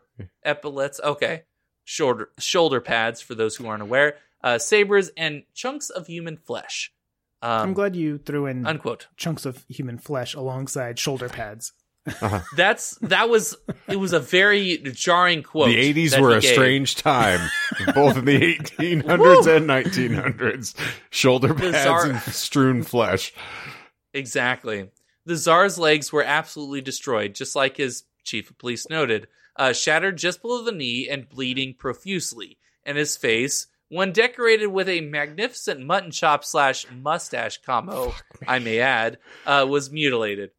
epaulets. 0.45 1.01
Okay, 1.03 1.45
shoulder 1.85 2.31
shoulder 2.41 2.81
pads 2.81 3.21
for 3.21 3.37
those 3.37 3.55
who 3.55 3.69
aren't 3.69 3.83
aware. 3.83 4.17
Uh, 4.47 4.59
sabers 4.59 5.11
and 5.17 5.43
chunks 5.55 5.91
of 5.91 6.07
human 6.07 6.37
flesh. 6.37 6.93
I'm 7.43 7.71
Um, 7.71 7.75
glad 7.75 7.97
you 7.97 8.19
threw 8.19 8.47
in 8.47 8.65
unquote. 8.65 9.09
chunks 9.17 9.45
of 9.45 9.65
human 9.69 9.99
flesh 9.99 10.35
alongside 10.35 11.01
shoulder 11.01 11.29
pads. 11.29 11.73
That's 12.57 12.97
that 13.03 13.29
was 13.29 13.57
it 13.89 13.97
was 13.97 14.13
a 14.13 14.21
very 14.21 14.79
jarring 14.79 15.43
quote. 15.43 15.71
The 15.71 15.93
80s 15.93 16.11
that 16.13 16.21
were 16.21 16.31
he 16.31 16.37
a 16.37 16.41
gave. 16.43 16.53
strange 16.53 16.95
time, 16.95 17.41
both 17.97 18.17
in 18.19 18.25
the 18.25 18.39
1800s 18.59 19.57
and 19.57 19.67
1900s. 19.69 20.75
Shoulder 21.11 21.49
pads 21.53 21.73
Bizarre. 21.73 22.07
and 22.11 22.21
strewn 22.21 22.85
flesh. 22.85 23.33
Exactly. 24.15 24.91
The 25.25 25.37
czar's 25.37 25.79
legs 25.79 26.13
were 26.13 26.23
absolutely 26.23 26.81
destroyed, 26.81 27.35
just 27.35 27.57
like 27.57 27.77
his 27.77 28.05
chief 28.25 28.51
of 28.51 28.59
police 28.59 28.89
noted, 28.89 29.27
uh, 29.57 29.73
shattered 29.73 30.17
just 30.17 30.41
below 30.43 30.63
the 30.63 30.71
knee 30.73 31.09
and 31.11 31.29
bleeding 31.29 31.75
profusely. 31.77 32.59
And 32.85 32.97
his 32.97 33.17
face, 33.17 33.67
when 33.89 34.13
decorated 34.13 34.67
with 34.69 34.89
a 34.89 35.01
magnificent 35.01 35.81
mutton 35.85 36.11
chop 36.11 36.45
slash 36.45 36.87
mustache 36.91 37.59
combo, 37.65 38.15
I 38.47 38.59
may 38.59 38.81
add, 38.81 39.19
uh, 39.47 39.67
was 39.69 39.91
mutilated. 39.91 40.51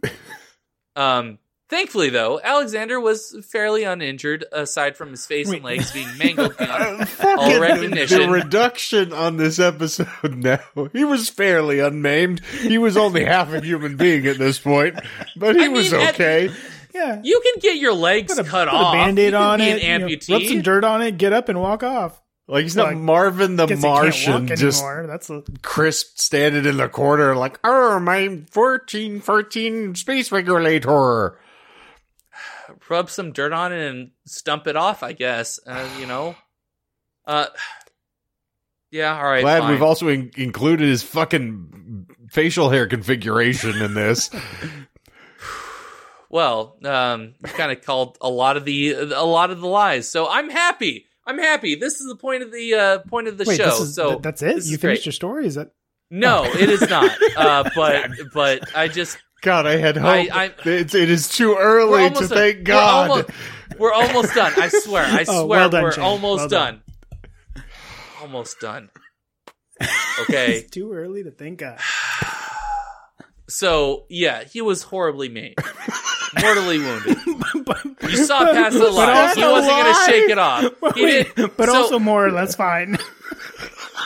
um, 0.96 1.38
thankfully, 1.70 2.10
though, 2.10 2.40
Alexander 2.44 3.00
was 3.00 3.36
fairly 3.52 3.84
uninjured, 3.84 4.46
aside 4.52 4.96
from 4.98 5.12
his 5.12 5.26
face 5.26 5.50
and 5.52 5.64
legs 5.64 5.92
being 5.92 6.08
mangled 6.18 6.58
beyond 6.58 7.08
Fucking 7.10 7.38
all 7.40 7.52
the- 7.54 7.60
recognition. 7.60 8.20
The 8.22 8.30
reduction 8.30 9.14
on 9.14 9.38
this 9.38 9.60
episode 9.60 10.08
now. 10.24 10.60
He 10.94 11.04
was 11.04 11.30
fairly 11.30 11.80
unmaimed. 11.80 12.40
He 12.62 12.78
was 12.78 12.98
only 12.98 13.26
half 13.26 13.52
a 13.54 13.62
human 13.62 13.98
being 13.98 14.26
at 14.28 14.38
this 14.38 14.58
point, 14.60 15.00
but 15.36 15.56
he 15.56 15.66
I 15.66 15.68
was 15.68 15.92
mean, 15.92 16.02
at- 16.02 16.14
okay. 16.16 16.50
Yeah. 16.94 17.22
You 17.24 17.42
can 17.44 17.60
get 17.62 17.78
your 17.78 17.94
legs 17.94 18.34
Put 18.34 18.44
a, 18.48 18.50
cut 18.50 18.68
put 18.70 18.76
off. 18.76 18.94
a 18.96 18.98
band-aid 18.98 19.36
on 19.36 19.62
it. 19.62 19.84
An 19.84 20.02
you 20.02 20.08
know, 20.08 20.08
amputee. 20.16 20.32
rub 20.34 20.42
some 20.44 20.62
dirt 20.64 20.84
on 20.84 21.04
it, 21.04 21.18
get 21.20 21.32
up 21.32 21.48
and 21.48 21.60
walk 21.62 21.84
off. 21.84 22.20
Like 22.50 22.64
he's 22.64 22.78
not 22.78 22.88
Like, 22.88 22.98
Marvin 22.98 23.58
the 23.58 23.66
Guess 23.66 23.80
he 23.80 23.84
can't 23.84 23.94
Martian, 23.94 24.48
just. 24.56 24.82
That's 24.84 25.30
a, 25.30 25.44
crisp 25.62 26.18
standing 26.18 26.66
in 26.66 26.78
the 26.78 26.88
corner 26.88 27.36
like, 27.36 27.60
oh, 27.66 28.00
my 28.00 28.28
1414 28.28 29.96
space 29.96 30.32
regulator. 30.32 31.38
rub 32.90 33.10
some 33.10 33.34
dirt 33.34 33.52
on 33.52 33.74
it 33.74 33.90
and 33.90 34.12
stump 34.26 34.66
it 34.68 34.78
off, 34.78 35.04
I 35.04 35.12
guess. 35.12 35.60
Uh, 35.68 35.88
you 36.00 36.06
know, 36.06 36.36
uh, 37.26 37.48
Yeah, 38.92 39.18
all 39.18 39.26
right. 39.26 39.42
Glad 39.42 39.64
fine. 39.64 39.72
we've 39.72 39.82
also 39.84 40.08
in- 40.08 40.32
included 40.38 40.88
his 40.88 41.04
fucking 41.04 42.08
facial 42.32 42.70
hair 42.70 42.88
configuration 42.88 43.82
in 43.82 43.94
this. 43.94 44.30
Well, 46.30 46.78
um, 46.84 47.36
you 47.42 47.50
kind 47.54 47.72
of 47.72 47.82
called 47.86 48.18
a 48.20 48.30
lot 48.30 48.58
of 48.58 48.66
the 48.66 48.92
a 49.16 49.24
lot 49.24 49.50
of 49.50 49.62
the 49.62 49.68
lies, 49.68 50.10
so 50.10 50.28
I'm 50.30 50.50
happy. 50.50 51.06
I'm 51.28 51.38
happy. 51.38 51.76
This 51.76 52.00
is 52.00 52.08
the 52.08 52.16
point 52.16 52.42
of 52.42 52.52
the 52.52 52.74
uh, 52.74 53.00
point 53.00 53.28
of 53.28 53.38
the 53.38 53.44
Wait, 53.46 53.58
show. 53.58 53.66
this 53.66 53.80
is, 53.82 53.96
so 53.96 54.12
th- 54.12 54.22
that's 54.22 54.42
it. 54.42 54.56
this 54.56 54.72
You 54.72 54.78
finished 54.78 55.02
great. 55.02 55.06
your 55.08 55.12
story? 55.14 55.46
Is 55.46 55.56
that? 55.56 55.72
No, 56.10 56.46
it 56.46 56.70
is 56.70 56.88
not. 56.90 57.12
Uh, 57.38 57.70
but 57.76 58.10
but 58.34 58.76
I 58.76 58.88
just 58.88 59.18
God, 59.42 59.68
I 59.68 59.76
had 59.78 59.98
hope. 59.98 60.08
I- 60.10 60.46
I- 60.46 60.54
it's, 60.66 60.96
it 60.96 61.10
is 61.10 61.28
too 61.30 61.56
early 61.60 62.10
to 62.10 62.16
done. 62.16 62.28
thank 62.30 62.58
We're 62.60 62.64
God. 62.64 63.10
almost, 63.12 63.30
we're 63.78 63.94
almost 63.94 64.34
done. 64.34 64.54
I 64.58 64.70
swear. 64.70 65.04
I 65.06 65.24
swear 65.26 65.38
Oh, 65.42 65.46
well 65.46 65.70
done, 65.70 65.84
we're 65.84 65.92
Shane. 65.92 66.04
almost 66.04 66.40
Well 66.40 66.48
done. 66.50 66.82
done. 67.56 67.64
Almost 68.22 68.60
done. 68.60 68.90
Okay. 70.22 70.58
It's 70.60 70.72
too 70.72 70.92
early 70.94 71.24
to 71.24 71.30
think 71.32 71.62
of. 71.62 71.80
So 73.50 74.06
yeah, 74.10 74.44
he 74.44 74.62
was 74.62 74.84
horribly 74.84 75.30
maimed, 75.30 75.56
mortally 76.42 76.80
wounded. 76.80 77.18
but, 77.66 77.86
You 78.04 78.18
saw 78.18 78.40
past 78.44 78.74
the 78.74 78.82
but 78.82 78.94
lie. 78.94 79.34
He 79.34 79.42
wasn't 79.42 79.74
going 79.74 79.94
to 79.94 80.12
shake 80.12 80.30
it 80.30 80.38
off. 80.38 80.96
He 80.96 81.04
Wait, 81.04 81.36
did. 81.36 81.56
but 81.56 81.68
so, 81.70 81.76
also 81.76 82.00
more 82.00 82.26
or 82.26 82.32
less 82.32 82.56
fine. 82.56 82.98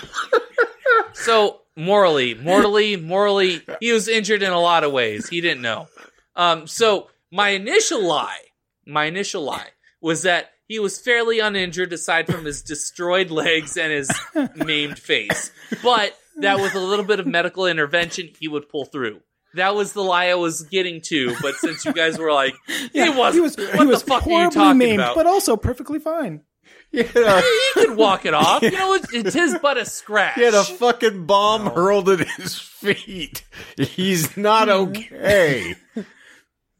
so 1.13 1.61
morally, 1.75 2.35
mortally, 2.35 2.97
morally, 2.97 3.61
he 3.79 3.91
was 3.91 4.07
injured 4.07 4.43
in 4.43 4.51
a 4.51 4.59
lot 4.59 4.83
of 4.83 4.91
ways. 4.91 5.27
He 5.27 5.41
didn't 5.41 5.61
know. 5.61 5.87
Um, 6.35 6.67
so 6.67 7.09
my 7.31 7.49
initial 7.49 8.05
lie, 8.05 8.41
my 8.85 9.05
initial 9.05 9.43
lie 9.43 9.69
was 10.01 10.21
that 10.23 10.51
he 10.67 10.79
was 10.79 10.99
fairly 10.99 11.39
uninjured 11.39 11.91
aside 11.91 12.27
from 12.27 12.45
his 12.45 12.61
destroyed 12.61 13.31
legs 13.31 13.75
and 13.75 13.91
his 13.91 14.09
maimed 14.55 14.99
face. 14.99 15.51
But 15.83 16.15
that 16.37 16.59
with 16.59 16.75
a 16.75 16.79
little 16.79 17.05
bit 17.05 17.19
of 17.19 17.27
medical 17.27 17.65
intervention, 17.65 18.29
he 18.39 18.47
would 18.47 18.69
pull 18.69 18.85
through. 18.85 19.21
That 19.55 19.75
was 19.75 19.93
the 19.93 20.01
lie 20.03 20.27
I 20.27 20.35
was 20.35 20.61
getting 20.63 21.01
to, 21.07 21.35
but 21.41 21.55
since 21.55 21.83
you 21.85 21.93
guys 21.93 22.17
were 22.17 22.31
like, 22.31 22.55
he 22.93 23.09
was, 23.09 23.33
he 23.33 23.41
was, 23.41 23.57
what 23.57 23.71
he 23.73 23.77
the 23.79 23.85
was 23.85 24.03
fuck 24.03 24.25
are 24.25 24.45
you 24.45 24.49
talking 24.51 24.77
maimed, 24.77 24.99
about? 25.01 25.15
but 25.15 25.25
also 25.27 25.57
perfectly 25.57 25.99
fine. 25.99 26.41
Yeah, 26.93 27.03
he 27.41 27.71
could 27.73 27.95
walk 27.95 28.25
it 28.25 28.33
off. 28.33 28.61
You 28.63 28.71
know, 28.71 28.93
it's, 28.95 29.13
it's 29.13 29.33
his 29.33 29.57
but 29.61 29.77
a 29.77 29.85
scratch. 29.85 30.35
he 30.35 30.41
had 30.43 30.53
a 30.53 30.63
fucking 30.65 31.25
bomb 31.25 31.67
hurled 31.67 32.09
at 32.09 32.27
his 32.27 32.59
feet. 32.59 33.45
He's 33.77 34.35
not 34.35 34.67
hmm. 34.67 34.89
okay. 34.89 35.75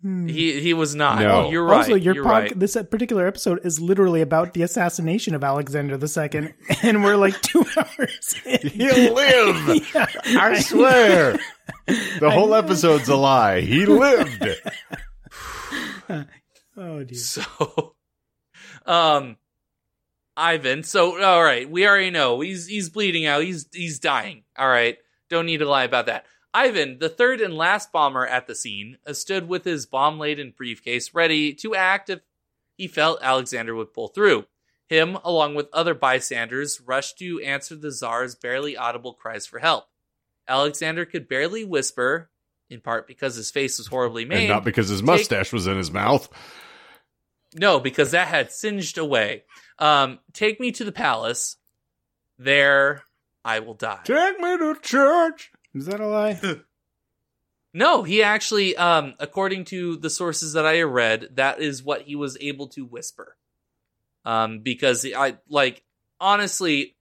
Hmm. 0.01 0.27
He 0.27 0.59
he 0.59 0.73
was 0.73 0.95
not. 0.95 1.19
No. 1.21 1.49
You're 1.51 1.63
right. 1.63 1.77
Also, 1.77 1.93
your 1.95 2.15
You're 2.15 2.23
pod- 2.23 2.43
right. 2.43 2.59
this 2.59 2.73
particular 2.89 3.27
episode 3.27 3.61
is 3.63 3.79
literally 3.79 4.21
about 4.21 4.53
the 4.53 4.63
assassination 4.63 5.35
of 5.35 5.43
Alexander 5.43 5.97
II, 5.97 6.53
and 6.81 7.03
we're 7.03 7.15
like 7.17 7.39
two 7.41 7.63
hours 7.77 8.35
in. 8.45 8.67
He'll 8.67 9.13
live. 9.13 9.93
Yeah, 9.93 10.07
I 10.25 10.59
swear. 10.59 11.39
The 12.19 12.31
whole 12.31 12.53
episode's 12.53 13.09
a 13.09 13.15
lie. 13.15 13.61
He 13.61 13.85
lived. 13.85 14.47
Oh, 16.77 17.03
dear. 17.03 17.17
So, 17.17 17.95
um, 18.85 19.35
Ivan. 20.37 20.83
So, 20.83 21.21
all 21.21 21.43
right, 21.43 21.69
we 21.69 21.85
already 21.85 22.09
know 22.11 22.39
he's 22.39 22.65
he's 22.67 22.89
bleeding 22.89 23.25
out. 23.25 23.43
He's 23.43 23.67
he's 23.73 23.99
dying. 23.99 24.43
All 24.57 24.67
right, 24.69 24.97
don't 25.29 25.45
need 25.45 25.57
to 25.57 25.69
lie 25.69 25.83
about 25.83 26.05
that. 26.05 26.25
Ivan, 26.53 26.99
the 26.99 27.09
third 27.09 27.41
and 27.41 27.53
last 27.53 27.91
bomber 27.91 28.25
at 28.25 28.47
the 28.47 28.55
scene, 28.55 28.97
uh, 29.05 29.13
stood 29.13 29.47
with 29.47 29.63
his 29.63 29.85
bomb-laden 29.85 30.53
briefcase 30.57 31.13
ready 31.13 31.53
to 31.55 31.75
act 31.75 32.09
if 32.09 32.21
he 32.77 32.87
felt 32.87 33.19
Alexander 33.21 33.75
would 33.75 33.93
pull 33.93 34.07
through. 34.07 34.45
Him, 34.87 35.17
along 35.23 35.55
with 35.55 35.69
other 35.71 35.93
bystanders, 35.93 36.81
rushed 36.81 37.17
to 37.19 37.39
answer 37.41 37.75
the 37.75 37.91
Tsar's 37.91 38.35
barely 38.35 38.75
audible 38.75 39.13
cries 39.13 39.45
for 39.45 39.59
help. 39.59 39.85
Alexander 40.47 41.05
could 41.05 41.27
barely 41.27 41.63
whisper, 41.63 42.29
in 42.69 42.81
part 42.81 43.07
because 43.07 43.35
his 43.35 43.51
face 43.51 43.77
was 43.77 43.87
horribly 43.87 44.25
maimed. 44.25 44.41
And 44.41 44.49
not 44.49 44.65
because 44.65 44.89
his 44.89 45.03
mustache 45.03 45.53
was 45.53 45.67
in 45.67 45.77
his 45.77 45.91
mouth. 45.91 46.29
No, 47.53 47.79
because 47.79 48.11
that 48.11 48.27
had 48.27 48.51
singed 48.51 48.97
away. 48.97 49.43
Um, 49.77 50.19
take 50.33 50.59
me 50.59 50.71
to 50.73 50.83
the 50.83 50.91
palace. 50.91 51.57
There, 52.37 53.03
I 53.43 53.59
will 53.59 53.73
die. 53.73 53.99
Take 54.03 54.39
me 54.39 54.57
to 54.57 54.75
church. 54.81 55.51
Is 55.73 55.85
that 55.85 55.99
a 55.99 56.07
lie? 56.07 56.39
No, 57.73 58.03
he 58.03 58.21
actually, 58.21 58.75
um, 58.75 59.13
according 59.19 59.65
to 59.65 59.95
the 59.95 60.09
sources 60.09 60.53
that 60.53 60.65
I 60.65 60.81
read, 60.81 61.29
that 61.35 61.61
is 61.61 61.81
what 61.81 62.01
he 62.01 62.15
was 62.15 62.37
able 62.41 62.67
to 62.69 62.85
whisper. 62.85 63.37
Um, 64.25 64.59
because 64.59 65.05
I 65.05 65.37
like 65.47 65.83
honestly, 66.19 66.95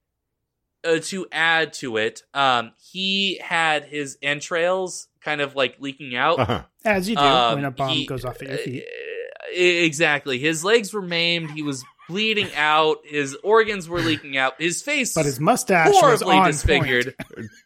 uh, 0.83 0.99
to 0.99 1.27
add 1.31 1.73
to 1.73 1.97
it, 1.97 2.23
um, 2.33 2.71
he 2.91 3.39
had 3.43 3.85
his 3.85 4.17
entrails 4.21 5.07
kind 5.21 5.41
of 5.41 5.55
like 5.55 5.75
leaking 5.79 6.15
out. 6.15 6.39
Uh-huh. 6.39 6.63
As 6.83 7.07
you 7.09 7.15
do 7.15 7.21
Um, 7.21 7.55
when 7.55 7.65
a 7.65 7.71
bomb 7.71 7.89
he- 7.89 8.05
goes 8.05 8.25
off 8.25 8.41
at 8.41 8.47
your 8.49 8.57
feet. 8.57 8.83
Uh, 8.83 9.53
exactly. 9.55 10.39
His 10.39 10.63
legs 10.63 10.93
were 10.93 11.01
maimed. 11.01 11.51
He 11.51 11.61
was 11.61 11.83
bleeding 12.09 12.49
out. 12.55 12.97
His 13.05 13.35
organs 13.43 13.87
were 13.87 13.99
leaking 14.01 14.37
out. 14.37 14.53
His 14.59 14.81
face 14.81 15.13
But 15.13 15.25
his 15.25 15.39
mustache 15.39 15.87
was 15.89 15.99
horribly 15.99 16.35
on 16.37 16.47
disfigured. 16.47 17.15
Point. 17.35 17.47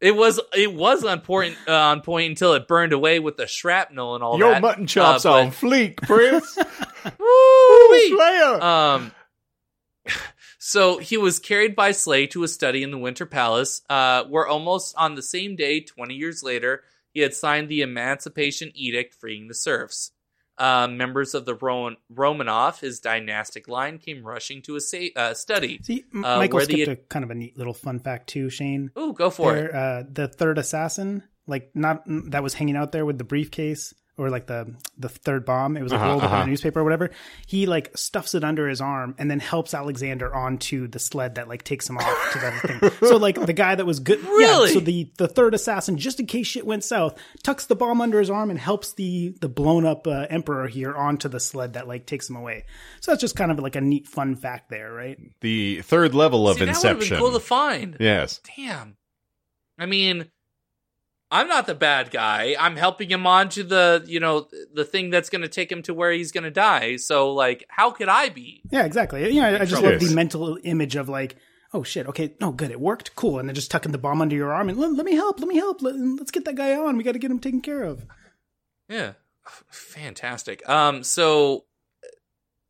It 0.00 0.14
was 0.14 0.38
it 0.54 0.74
was 0.74 1.02
on 1.02 1.20
point 1.22 1.56
uh, 1.66 1.72
on 1.74 2.02
point 2.02 2.28
until 2.28 2.52
it 2.52 2.68
burned 2.68 2.92
away 2.92 3.20
with 3.20 3.38
the 3.38 3.46
shrapnel 3.46 4.14
and 4.14 4.22
all 4.22 4.36
Your 4.38 4.50
that. 4.50 4.60
mutton 4.60 4.86
chops 4.86 5.24
Uh, 5.24 5.32
on 5.32 5.46
fleek, 5.50 5.96
Prince. 5.96 6.58
Woo-wee! 7.18 8.10
Slayer. 8.14 8.62
Um, 8.62 9.12
so 10.66 10.96
he 10.96 11.18
was 11.18 11.38
carried 11.38 11.76
by 11.76 11.92
Slay 11.92 12.26
to 12.28 12.42
a 12.42 12.48
study 12.48 12.82
in 12.82 12.90
the 12.90 12.96
Winter 12.96 13.26
Palace, 13.26 13.82
uh, 13.90 14.24
where 14.24 14.46
almost 14.46 14.94
on 14.96 15.14
the 15.14 15.22
same 15.22 15.56
day, 15.56 15.80
20 15.80 16.14
years 16.14 16.42
later, 16.42 16.82
he 17.12 17.20
had 17.20 17.34
signed 17.34 17.68
the 17.68 17.82
Emancipation 17.82 18.72
Edict 18.74 19.12
freeing 19.12 19.48
the 19.48 19.54
serfs. 19.54 20.12
Uh, 20.56 20.88
members 20.88 21.34
of 21.34 21.44
the 21.44 21.54
Roman- 21.54 21.96
Romanov, 22.12 22.80
his 22.80 22.98
dynastic 23.00 23.68
line, 23.68 23.98
came 23.98 24.24
rushing 24.26 24.62
to 24.62 24.76
a 24.76 24.80
sa- 24.80 25.12
uh, 25.16 25.34
study. 25.34 25.80
See, 25.82 26.04
M- 26.14 26.24
Uh, 26.24 26.38
Michael 26.38 26.56
where 26.58 26.66
the- 26.66 26.72
skipped 26.84 26.88
a 26.92 26.96
kind 27.08 27.24
of 27.24 27.30
a 27.30 27.34
neat 27.34 27.58
little 27.58 27.74
fun 27.74 27.98
fact 27.98 28.28
too, 28.28 28.48
Shane. 28.48 28.90
Ooh, 28.98 29.12
go 29.12 29.28
for 29.30 29.56
it. 29.56 29.74
Uh, 29.74 30.04
the 30.10 30.28
third 30.28 30.56
assassin, 30.56 31.24
like 31.46 31.70
not 31.74 32.04
that 32.06 32.42
was 32.42 32.54
hanging 32.54 32.76
out 32.76 32.92
there 32.92 33.04
with 33.04 33.18
the 33.18 33.24
briefcase 33.24 33.92
or 34.16 34.30
like 34.30 34.46
the 34.46 34.74
the 34.96 35.08
third 35.08 35.44
bomb. 35.44 35.76
It 35.76 35.82
was 35.82 35.90
like 35.92 36.00
Uh-huh, 36.00 36.10
rolled 36.10 36.22
up 36.22 36.28
in 36.30 36.34
uh-huh. 36.34 36.44
a 36.44 36.46
newspaper 36.46 36.80
or 36.80 36.84
whatever. 36.84 37.10
He 37.46 37.66
like 37.66 37.96
stuffs 37.96 38.34
it 38.34 38.44
under 38.44 38.68
his 38.68 38.80
arm 38.80 39.14
and 39.18 39.28
then 39.30 39.40
helps 39.40 39.74
Alexander 39.74 40.32
onto 40.34 40.86
the 40.86 40.98
sled 41.00 41.34
that 41.34 41.48
like 41.48 41.64
takes 41.64 41.88
him 41.90 41.98
off 41.98 42.32
to 42.32 42.38
that 42.38 42.62
thing. 42.62 42.90
So 43.08 43.16
like 43.16 43.44
the 43.44 43.52
guy 43.52 43.74
that 43.74 43.84
was 43.86 43.98
good, 44.00 44.20
Really? 44.22 44.68
Yeah, 44.68 44.74
so 44.74 44.80
the 44.80 45.10
the 45.18 45.26
third 45.28 45.52
assassin, 45.54 45.98
just 45.98 46.20
in 46.20 46.26
case 46.26 46.46
shit 46.46 46.64
went 46.64 46.84
south, 46.84 47.18
tucks 47.42 47.66
the 47.66 47.74
bomb 47.76 48.00
under 48.00 48.18
his 48.20 48.30
arm 48.30 48.50
and 48.50 48.58
helps 48.58 48.92
the 48.92 49.34
the 49.40 49.48
blown 49.48 49.84
up 49.84 50.06
uh, 50.06 50.26
emperor 50.30 50.68
here 50.68 50.94
onto 50.94 51.28
the 51.28 51.40
sled 51.40 51.72
that 51.72 51.88
like 51.88 52.06
takes 52.06 52.30
him 52.30 52.36
away. 52.36 52.64
So 53.00 53.10
that's 53.10 53.20
just 53.20 53.34
kind 53.36 53.50
of 53.50 53.58
like 53.58 53.74
a 53.76 53.80
neat 53.80 54.06
fun 54.06 54.36
fact 54.36 54.70
there, 54.70 54.92
right? 54.92 55.18
the 55.40 55.82
third 55.82 56.14
level 56.14 56.48
of 56.48 56.58
See, 56.58 56.64
that 56.66 56.76
would 56.76 56.86
have 56.86 57.00
been 57.00 57.18
cool 57.18 57.32
to 57.32 57.40
find. 57.40 57.96
yes. 57.98 58.40
Damn. 58.56 58.96
I 59.78 59.86
mean, 59.86 60.30
I'm 61.30 61.48
not 61.48 61.66
the 61.66 61.74
bad 61.74 62.10
guy. 62.10 62.54
I'm 62.58 62.76
helping 62.76 63.10
him 63.10 63.26
onto 63.26 63.64
the, 63.64 64.04
you 64.06 64.20
know, 64.20 64.46
the 64.72 64.84
thing 64.84 65.10
that's 65.10 65.30
going 65.30 65.42
to 65.42 65.48
take 65.48 65.72
him 65.72 65.82
to 65.82 65.94
where 65.94 66.12
he's 66.12 66.32
going 66.32 66.44
to 66.44 66.50
die. 66.50 66.96
So, 66.96 67.32
like, 67.32 67.64
how 67.68 67.90
could 67.90 68.08
I 68.08 68.28
be? 68.28 68.62
Yeah, 68.70 68.84
exactly. 68.84 69.32
You 69.32 69.40
know, 69.40 69.48
I, 69.48 69.62
I 69.62 69.64
just 69.64 69.82
love 69.82 70.00
the 70.00 70.14
mental 70.14 70.58
image 70.62 70.96
of 70.96 71.08
like, 71.08 71.36
oh 71.72 71.82
shit, 71.82 72.06
okay, 72.06 72.34
no, 72.40 72.52
good, 72.52 72.70
it 72.70 72.80
worked, 72.80 73.16
cool, 73.16 73.40
and 73.40 73.48
then 73.48 73.54
just 73.54 73.70
tucking 73.70 73.90
the 73.90 73.98
bomb 73.98 74.22
under 74.22 74.36
your 74.36 74.52
arm 74.52 74.68
and 74.68 74.78
let, 74.78 74.92
let 74.92 75.04
me 75.04 75.14
help, 75.14 75.40
let 75.40 75.48
me 75.48 75.56
help, 75.56 75.82
let, 75.82 75.96
us 75.96 76.30
get 76.30 76.44
that 76.44 76.54
guy 76.54 76.76
on. 76.76 76.96
We 76.96 77.02
got 77.02 77.12
to 77.12 77.18
get 77.18 77.32
him 77.32 77.40
taken 77.40 77.60
care 77.60 77.82
of. 77.82 78.06
Yeah. 78.88 79.14
Fantastic. 79.70 80.66
Um, 80.68 81.02
so 81.02 81.64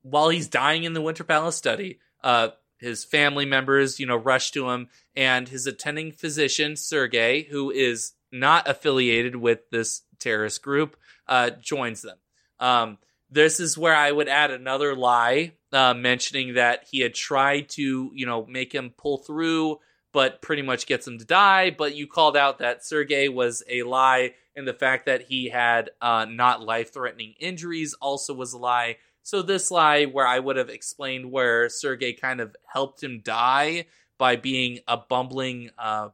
while 0.03 0.31
he's 0.31 0.49
dying 0.49 0.85
in 0.85 0.95
the 0.95 1.03
Winter 1.03 1.23
Palace 1.23 1.57
study, 1.57 1.99
uh, 2.23 2.49
his 2.79 3.05
family 3.05 3.47
members, 3.47 4.01
you 4.01 4.07
know, 4.07 4.17
rush 4.17 4.51
to 4.53 4.71
him, 4.71 4.89
and 5.15 5.49
his 5.49 5.67
attending 5.67 6.11
physician, 6.11 6.77
Sergey, 6.77 7.45
who 7.45 7.71
is 7.71 8.13
not 8.35 8.69
affiliated 8.69 9.37
with 9.37 9.71
this 9.71 10.03
terrorist 10.19 10.61
group, 10.61 10.97
uh, 11.29 11.51
joins 11.51 12.03
them. 12.03 12.19
Um, 12.59 12.99
this 13.31 13.61
is 13.61 13.79
where 13.79 13.95
I 13.95 14.11
would 14.11 14.29
add 14.29 14.51
another 14.51 14.95
lie, 14.95 15.53
uh, 15.73 15.95
mentioning 15.95 16.55
that 16.55 16.87
he 16.91 17.01
had 17.01 17.15
tried 17.15 17.69
to, 17.71 18.11
you 18.15 18.27
know, 18.27 18.45
make 18.47 18.73
him 18.75 18.93
pull 18.97 19.19
through, 19.19 19.79
but 20.13 20.43
pretty 20.43 20.63
much 20.63 20.87
gets 20.87 21.07
him 21.07 21.19
to 21.19 21.25
die. 21.25 21.71
But 21.71 21.95
you 21.97 22.07
called 22.07 22.37
out 22.37 22.59
that 22.59 22.85
Sergey 22.85 23.29
was 23.29 23.63
a 23.69 23.83
lie, 23.83 24.35
and 24.55 24.69
the 24.69 24.75
fact 24.75 25.07
that 25.07 25.23
he 25.23 25.49
had 25.49 25.91
uh, 26.01 26.27
not 26.29 26.63
life 26.63 26.93
threatening 26.93 27.35
injuries 27.41 27.95
also 27.95 28.35
was 28.35 28.53
a 28.53 28.59
lie. 28.59 28.99
So 29.23 29.43
this 29.43 29.71
lie, 29.71 30.05
where 30.05 30.27
I 30.27 30.39
would 30.39 30.57
have 30.57 30.69
explained 30.69 31.31
where 31.31 31.69
Sergey 31.69 32.13
kind 32.13 32.41
of 32.41 32.55
helped 32.67 33.03
him 33.03 33.23
die 33.25 33.87
by 34.19 34.37
being 34.37 34.81
a 34.87 34.97
bumbling 34.97 35.71
uh, 35.79 36.11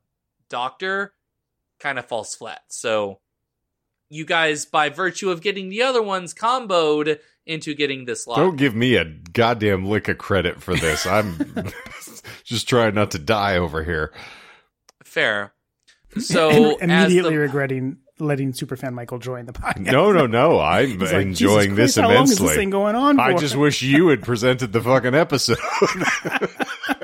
doctor, 0.49 1.13
kind 1.81 1.99
of 1.99 2.07
falls 2.07 2.35
flat. 2.35 2.61
So 2.69 3.21
you 4.09 4.25
guys, 4.25 4.67
by 4.67 4.89
virtue 4.89 5.31
of 5.31 5.41
getting 5.41 5.69
the 5.69 5.83
other 5.83 6.03
ones 6.03 6.35
comboed 6.35 7.19
into 7.47 7.75
getting 7.75 8.05
this 8.05 8.27
lie, 8.27 8.37
Don't 8.37 8.57
give 8.57 8.75
me 8.75 8.97
a 8.97 9.05
goddamn 9.05 9.87
lick 9.87 10.09
of 10.09 10.19
credit 10.19 10.63
for 10.63 10.75
this. 10.75 11.07
I'm 11.07 11.63
Just 12.45 12.69
trying 12.69 12.95
not 12.95 13.13
to 13.13 13.19
die 13.19 13.57
over 13.57 13.83
here. 13.85 14.13
Fair. 15.03 15.53
So 16.19 16.77
and 16.81 16.91
immediately 16.91 17.37
the- 17.37 17.41
regretting 17.43 17.99
letting 18.19 18.53
superfan 18.53 18.95
Michael 18.95 19.21
join 19.21 19.47
the 19.47 19.53
podcast. 19.53 19.93
No, 19.93 20.11
no, 20.11 20.27
no. 20.27 20.59
I'm 20.61 20.99
like, 20.99 21.13
enjoying 21.13 21.77
Jesus 21.77 21.77
this 21.77 21.95
Christ, 21.95 21.99
How 22.11 22.13
long 22.13 22.25
is 22.25 22.37
this 22.39 22.55
thing 22.57 22.71
going 22.71 22.97
on 22.97 23.15
for? 23.15 23.23
I 23.23 23.35
just 23.35 23.55
wish 23.55 23.81
you 23.83 24.09
had 24.09 24.23
presented 24.25 24.73
the 24.73 24.81
fucking 24.81 25.15
episode. 25.15 25.59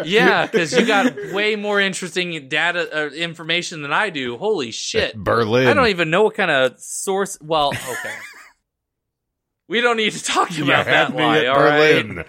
Yeah, 0.04 0.46
because 0.50 0.72
you 0.72 0.84
got 0.86 1.14
way 1.32 1.56
more 1.56 1.80
interesting 1.80 2.48
data 2.48 2.88
uh, 3.06 3.10
information 3.10 3.82
than 3.82 3.92
I 3.92 4.10
do. 4.10 4.36
Holy 4.36 4.70
shit! 4.70 5.16
Berlin. 5.16 5.68
I 5.68 5.74
don't 5.74 5.88
even 5.88 6.10
know 6.10 6.24
what 6.24 6.34
kind 6.34 6.50
of 6.50 6.78
source. 6.78 7.38
Well, 7.40 7.68
okay. 7.68 8.14
we 9.68 9.80
don't 9.80 9.96
need 9.96 10.12
to 10.12 10.22
talk 10.24 10.50
about 10.58 10.86
had 10.86 11.08
that 11.08 11.14
me 11.16 11.22
lie. 11.22 11.38
at 11.38 11.46
All 11.48 11.60
right. 11.62 12.06
Berlin. 12.06 12.24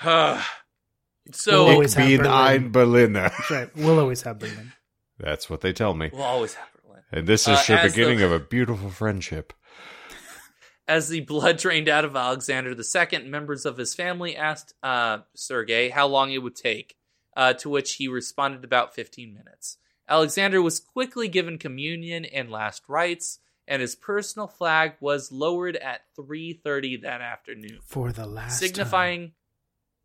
so 1.32 1.64
We'll 1.64 1.72
always 1.74 1.92
Ich 1.92 1.98
have 1.98 2.08
bin 2.08 2.18
Berlin. 2.18 2.32
ein 2.32 2.72
Berliner. 2.72 3.28
That's 3.30 3.50
right. 3.50 3.76
We'll 3.76 3.98
always 4.00 4.22
have 4.22 4.38
Berlin. 4.38 4.72
That's 5.18 5.48
what 5.48 5.60
they 5.60 5.72
tell 5.72 5.94
me. 5.94 6.10
we'll 6.12 6.22
always 6.22 6.54
have 6.54 6.68
Berlin. 6.82 7.02
And 7.12 7.26
this 7.26 7.46
Uh, 7.48 7.52
is 7.52 7.66
the 7.66 7.80
beginning 7.84 8.18
the- 8.18 8.26
of 8.26 8.32
a 8.32 8.40
beautiful 8.40 8.90
friendship. 8.90 9.52
As 10.86 11.08
the 11.08 11.20
blood 11.32 11.58
drained 11.58 11.88
out 11.88 12.04
of 12.04 12.16
Alexander 12.16 12.70
II, 12.70 13.28
members 13.28 13.66
of 13.66 13.76
his 13.76 13.94
family 13.94 14.36
asked 14.36 14.74
uh, 14.82 15.18
Sergei 15.34 15.88
how 15.88 16.06
long 16.06 16.32
it 16.32 16.42
would 16.42 16.56
take, 16.56 16.96
uh, 17.36 17.54
to 17.54 17.68
which 17.68 17.94
he 17.94 18.08
responded 18.08 18.64
about 18.64 18.94
15 18.94 19.34
minutes. 19.34 19.78
Alexander 20.08 20.60
was 20.60 20.80
quickly 20.80 21.28
given 21.28 21.58
communion 21.58 22.24
and 22.24 22.50
last 22.50 22.82
rites, 22.88 23.38
and 23.66 23.80
his 23.80 23.94
personal 23.94 24.46
flag 24.46 24.94
was 25.00 25.32
lowered 25.32 25.76
at 25.76 26.02
3:30 26.16 27.02
that 27.02 27.20
afternoon, 27.22 27.78
For 27.82 28.12
the 28.12 28.26
last 28.26 28.58
signifying 28.58 29.32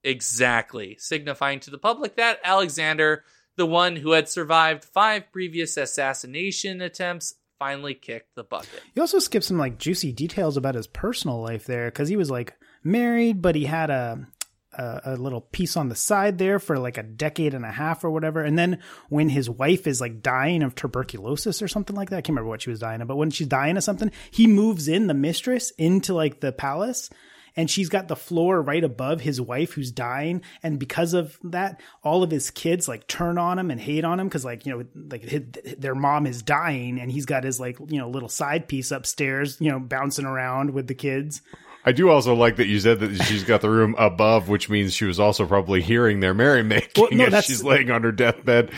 exactly. 0.03 0.95
Signifying 0.97 1.59
to 1.61 1.69
the 1.69 1.77
public 1.77 2.15
that 2.15 2.39
Alexander, 2.43 3.25
the 3.57 3.65
one 3.65 3.97
who 3.97 4.11
had 4.11 4.29
survived 4.29 4.85
five 4.85 5.31
previous 5.31 5.75
assassination 5.75 6.81
attempts, 6.81 7.35
finally 7.59 7.93
kicked 7.93 8.35
the 8.35 8.43
bucket. 8.43 8.81
You 8.95 9.01
also 9.01 9.19
skip 9.19 9.43
some 9.43 9.57
like 9.57 9.77
juicy 9.77 10.11
details 10.11 10.57
about 10.57 10.75
his 10.75 10.87
personal 10.87 11.41
life 11.41 11.65
there 11.65 11.85
because 11.85 12.09
he 12.09 12.15
was 12.15 12.31
like 12.31 12.55
married, 12.83 13.41
but 13.41 13.55
he 13.55 13.65
had 13.65 13.89
a, 13.89 14.27
a 14.73 15.01
a 15.03 15.15
little 15.15 15.41
piece 15.41 15.75
on 15.75 15.89
the 15.89 15.95
side 15.95 16.37
there 16.37 16.57
for 16.57 16.79
like 16.79 16.97
a 16.97 17.03
decade 17.03 17.53
and 17.53 17.65
a 17.65 17.71
half 17.71 18.03
or 18.03 18.09
whatever. 18.09 18.41
And 18.41 18.57
then 18.57 18.79
when 19.09 19.29
his 19.29 19.49
wife 19.49 19.85
is 19.85 19.99
like 19.99 20.23
dying 20.23 20.63
of 20.63 20.73
tuberculosis 20.73 21.61
or 21.61 21.67
something 21.67 21.95
like 21.95 22.09
that, 22.09 22.17
I 22.17 22.21
can't 22.21 22.29
remember 22.29 22.49
what 22.49 22.61
she 22.61 22.69
was 22.69 22.79
dying 22.79 23.01
of, 23.01 23.07
but 23.07 23.17
when 23.17 23.31
she's 23.31 23.47
dying 23.47 23.77
of 23.77 23.83
something, 23.83 24.11
he 24.31 24.47
moves 24.47 24.87
in 24.87 25.07
the 25.07 25.13
mistress 25.13 25.71
into 25.77 26.13
like 26.13 26.39
the 26.39 26.51
palace. 26.51 27.09
And 27.55 27.69
she's 27.69 27.89
got 27.89 28.07
the 28.07 28.15
floor 28.15 28.61
right 28.61 28.83
above 28.83 29.21
his 29.21 29.39
wife 29.39 29.73
who's 29.73 29.91
dying. 29.91 30.41
And 30.63 30.79
because 30.79 31.13
of 31.13 31.37
that, 31.43 31.81
all 32.03 32.23
of 32.23 32.31
his 32.31 32.51
kids 32.51 32.87
like 32.87 33.07
turn 33.07 33.37
on 33.37 33.59
him 33.59 33.71
and 33.71 33.79
hate 33.79 34.03
on 34.03 34.19
him 34.19 34.27
because, 34.27 34.45
like, 34.45 34.65
you 34.65 34.77
know, 34.77 34.85
like 35.09 35.23
his, 35.23 35.43
their 35.77 35.95
mom 35.95 36.25
is 36.25 36.41
dying 36.41 36.99
and 36.99 37.11
he's 37.11 37.25
got 37.25 37.43
his 37.43 37.59
like, 37.59 37.77
you 37.87 37.97
know, 37.99 38.09
little 38.09 38.29
side 38.29 38.67
piece 38.67 38.91
upstairs, 38.91 39.57
you 39.59 39.71
know, 39.71 39.79
bouncing 39.79 40.25
around 40.25 40.71
with 40.71 40.87
the 40.87 40.95
kids. 40.95 41.41
I 41.85 41.91
do 41.91 42.09
also 42.09 42.35
like 42.35 42.57
that 42.57 42.67
you 42.67 42.79
said 42.79 42.99
that 42.99 43.23
she's 43.23 43.43
got 43.43 43.61
the 43.61 43.69
room 43.69 43.95
above, 43.97 44.49
which 44.49 44.69
means 44.69 44.93
she 44.93 45.05
was 45.05 45.19
also 45.19 45.45
probably 45.45 45.81
hearing 45.81 46.19
their 46.19 46.33
merrymaking 46.33 47.01
Well, 47.01 47.09
no, 47.11 47.37
as 47.37 47.45
she's 47.45 47.63
laying 47.63 47.89
on 47.89 48.03
her 48.03 48.11
deathbed. 48.11 48.71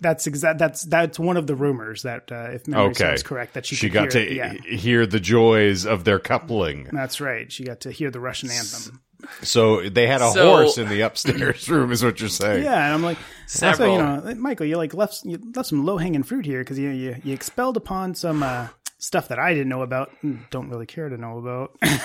That's 0.00 0.26
exact. 0.26 0.58
That's 0.58 0.82
that's 0.84 1.18
one 1.18 1.36
of 1.36 1.46
the 1.46 1.54
rumors 1.54 2.02
that, 2.02 2.30
uh, 2.32 2.48
if 2.52 2.66
memory 2.66 2.86
Okay. 2.90 3.04
serves 3.04 3.22
correct, 3.22 3.54
that 3.54 3.64
she, 3.64 3.76
She 3.76 3.88
could 3.88 3.94
got 3.94 4.12
hear, 4.12 4.26
to 4.26 4.34
Yeah, 4.34 4.52
hear 4.76 5.06
the 5.06 5.20
joys 5.20 5.86
of 5.86 6.04
their 6.04 6.18
coupling. 6.18 6.88
that's 6.92 7.20
right. 7.20 7.50
She 7.50 7.64
got 7.64 7.80
to 7.82 7.90
hear 7.92 8.10
the 8.10 8.20
Russian 8.20 8.50
anthem. 8.50 9.00
So 9.42 9.88
they 9.88 10.06
had 10.06 10.20
a 10.20 10.30
So- 10.32 10.50
horse 10.56 10.76
in 10.78 10.88
the 10.88 11.00
upstairs 11.02 11.68
room, 11.70 11.92
is 11.92 12.04
what 12.04 12.20
you're 12.20 12.28
saying. 12.28 12.64
Yeah, 12.64 12.84
and 12.84 12.92
I'm 12.94 13.02
like, 13.02 13.16
Several. 13.46 13.92
also, 13.92 14.24
you 14.26 14.34
know, 14.34 14.40
Michael, 14.40 14.66
you 14.66 14.76
like 14.76 14.92
left 14.94 15.24
you 15.24 15.38
left 15.54 15.68
some 15.68 15.86
low 15.86 15.96
hanging 15.96 16.24
fruit 16.24 16.44
here 16.44 16.58
because 16.60 16.78
you, 16.78 16.90
you 16.90 17.16
you 17.24 17.32
expelled 17.32 17.76
upon 17.76 18.14
some 18.14 18.42
uh, 18.42 18.68
stuff 19.04 19.28
that 19.28 19.38
I 19.38 19.52
didn't 19.52 19.68
know 19.68 19.82
about, 19.82 20.10
and 20.22 20.44
don't 20.50 20.70
really 20.70 20.86
care 20.86 21.08
to 21.08 21.16
know 21.16 21.38
about. 21.38 21.76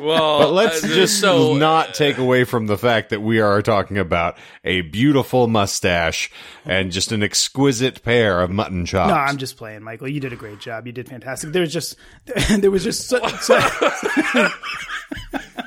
Well, 0.00 0.38
But 0.38 0.52
let's 0.52 0.84
uh, 0.84 0.88
just 0.88 1.20
so 1.20 1.54
not 1.54 1.92
take 1.94 2.16
away 2.18 2.44
from 2.44 2.66
the 2.66 2.78
fact 2.78 3.10
that 3.10 3.20
we 3.20 3.40
are 3.40 3.60
talking 3.60 3.98
about 3.98 4.38
a 4.64 4.82
beautiful 4.82 5.46
mustache 5.46 6.30
and 6.64 6.90
just 6.90 7.12
an 7.12 7.22
exquisite 7.22 8.02
pair 8.02 8.40
of 8.40 8.50
mutton 8.50 8.86
chops. 8.86 9.10
no, 9.10 9.14
I'm 9.14 9.36
just 9.36 9.56
playing, 9.56 9.82
Michael. 9.82 10.08
You 10.08 10.20
did 10.20 10.32
a 10.32 10.36
great 10.36 10.58
job. 10.58 10.86
You 10.86 10.92
did 10.92 11.08
fantastic. 11.08 11.52
There 11.52 11.62
was 11.62 11.72
just 11.72 11.96
there 12.58 12.70
was 12.70 12.84
just 12.84 13.08
so, 13.08 13.26
so, 13.40 13.58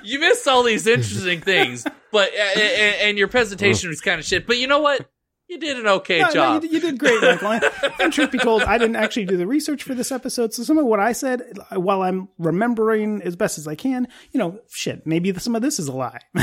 you 0.03 0.20
missed 0.20 0.47
all 0.47 0.64
these 0.64 0.88
interesting 0.88 1.41
things, 1.41 1.86
but 2.12 2.32
uh, 2.34 2.59
and, 2.59 2.95
and 3.01 3.18
your 3.18 3.28
presentation 3.28 3.89
was 3.89 4.01
kind 4.01 4.20
of 4.20 4.26
shit. 4.26 4.47
But 4.47 4.57
you 4.57 4.68
know 4.68 4.80
what? 4.82 5.07
You 5.52 5.60
did 5.60 5.78
an 5.78 5.86
okay 5.86 6.20
No, 6.20 6.28
no, 6.28 6.32
job. 6.34 6.54
you, 6.64 6.70
did- 6.70 6.74
you 6.74 6.80
did 6.80 6.97
great, 6.97 7.22
Michael. 7.41 7.70
And 7.99 8.14
truth 8.14 8.32
be 8.32 8.38
told, 8.38 8.64
I 8.64 8.78
didn't 8.78 8.95
actually 8.95 9.26
do 9.26 9.36
the 9.36 9.45
research 9.45 9.84
for 9.84 9.93
this 9.93 10.10
episode, 10.10 10.54
so 10.54 10.64
some 10.64 10.78
of 10.78 10.86
what 10.86 11.02
I 11.02 11.12
said, 11.12 11.41
while 11.74 12.04
I'm 12.04 12.30
remembering 12.38 13.22
as 13.22 13.36
best 13.36 13.58
as 13.58 13.68
I 13.68 13.76
can, 13.76 14.08
you 14.32 14.38
know, 14.39 14.62
shit, 14.70 15.06
maybe 15.06 15.34
some 15.39 15.54
of 15.54 15.62
this 15.62 15.78
is 15.78 15.89
a 15.89 15.91
lie. 15.91 16.20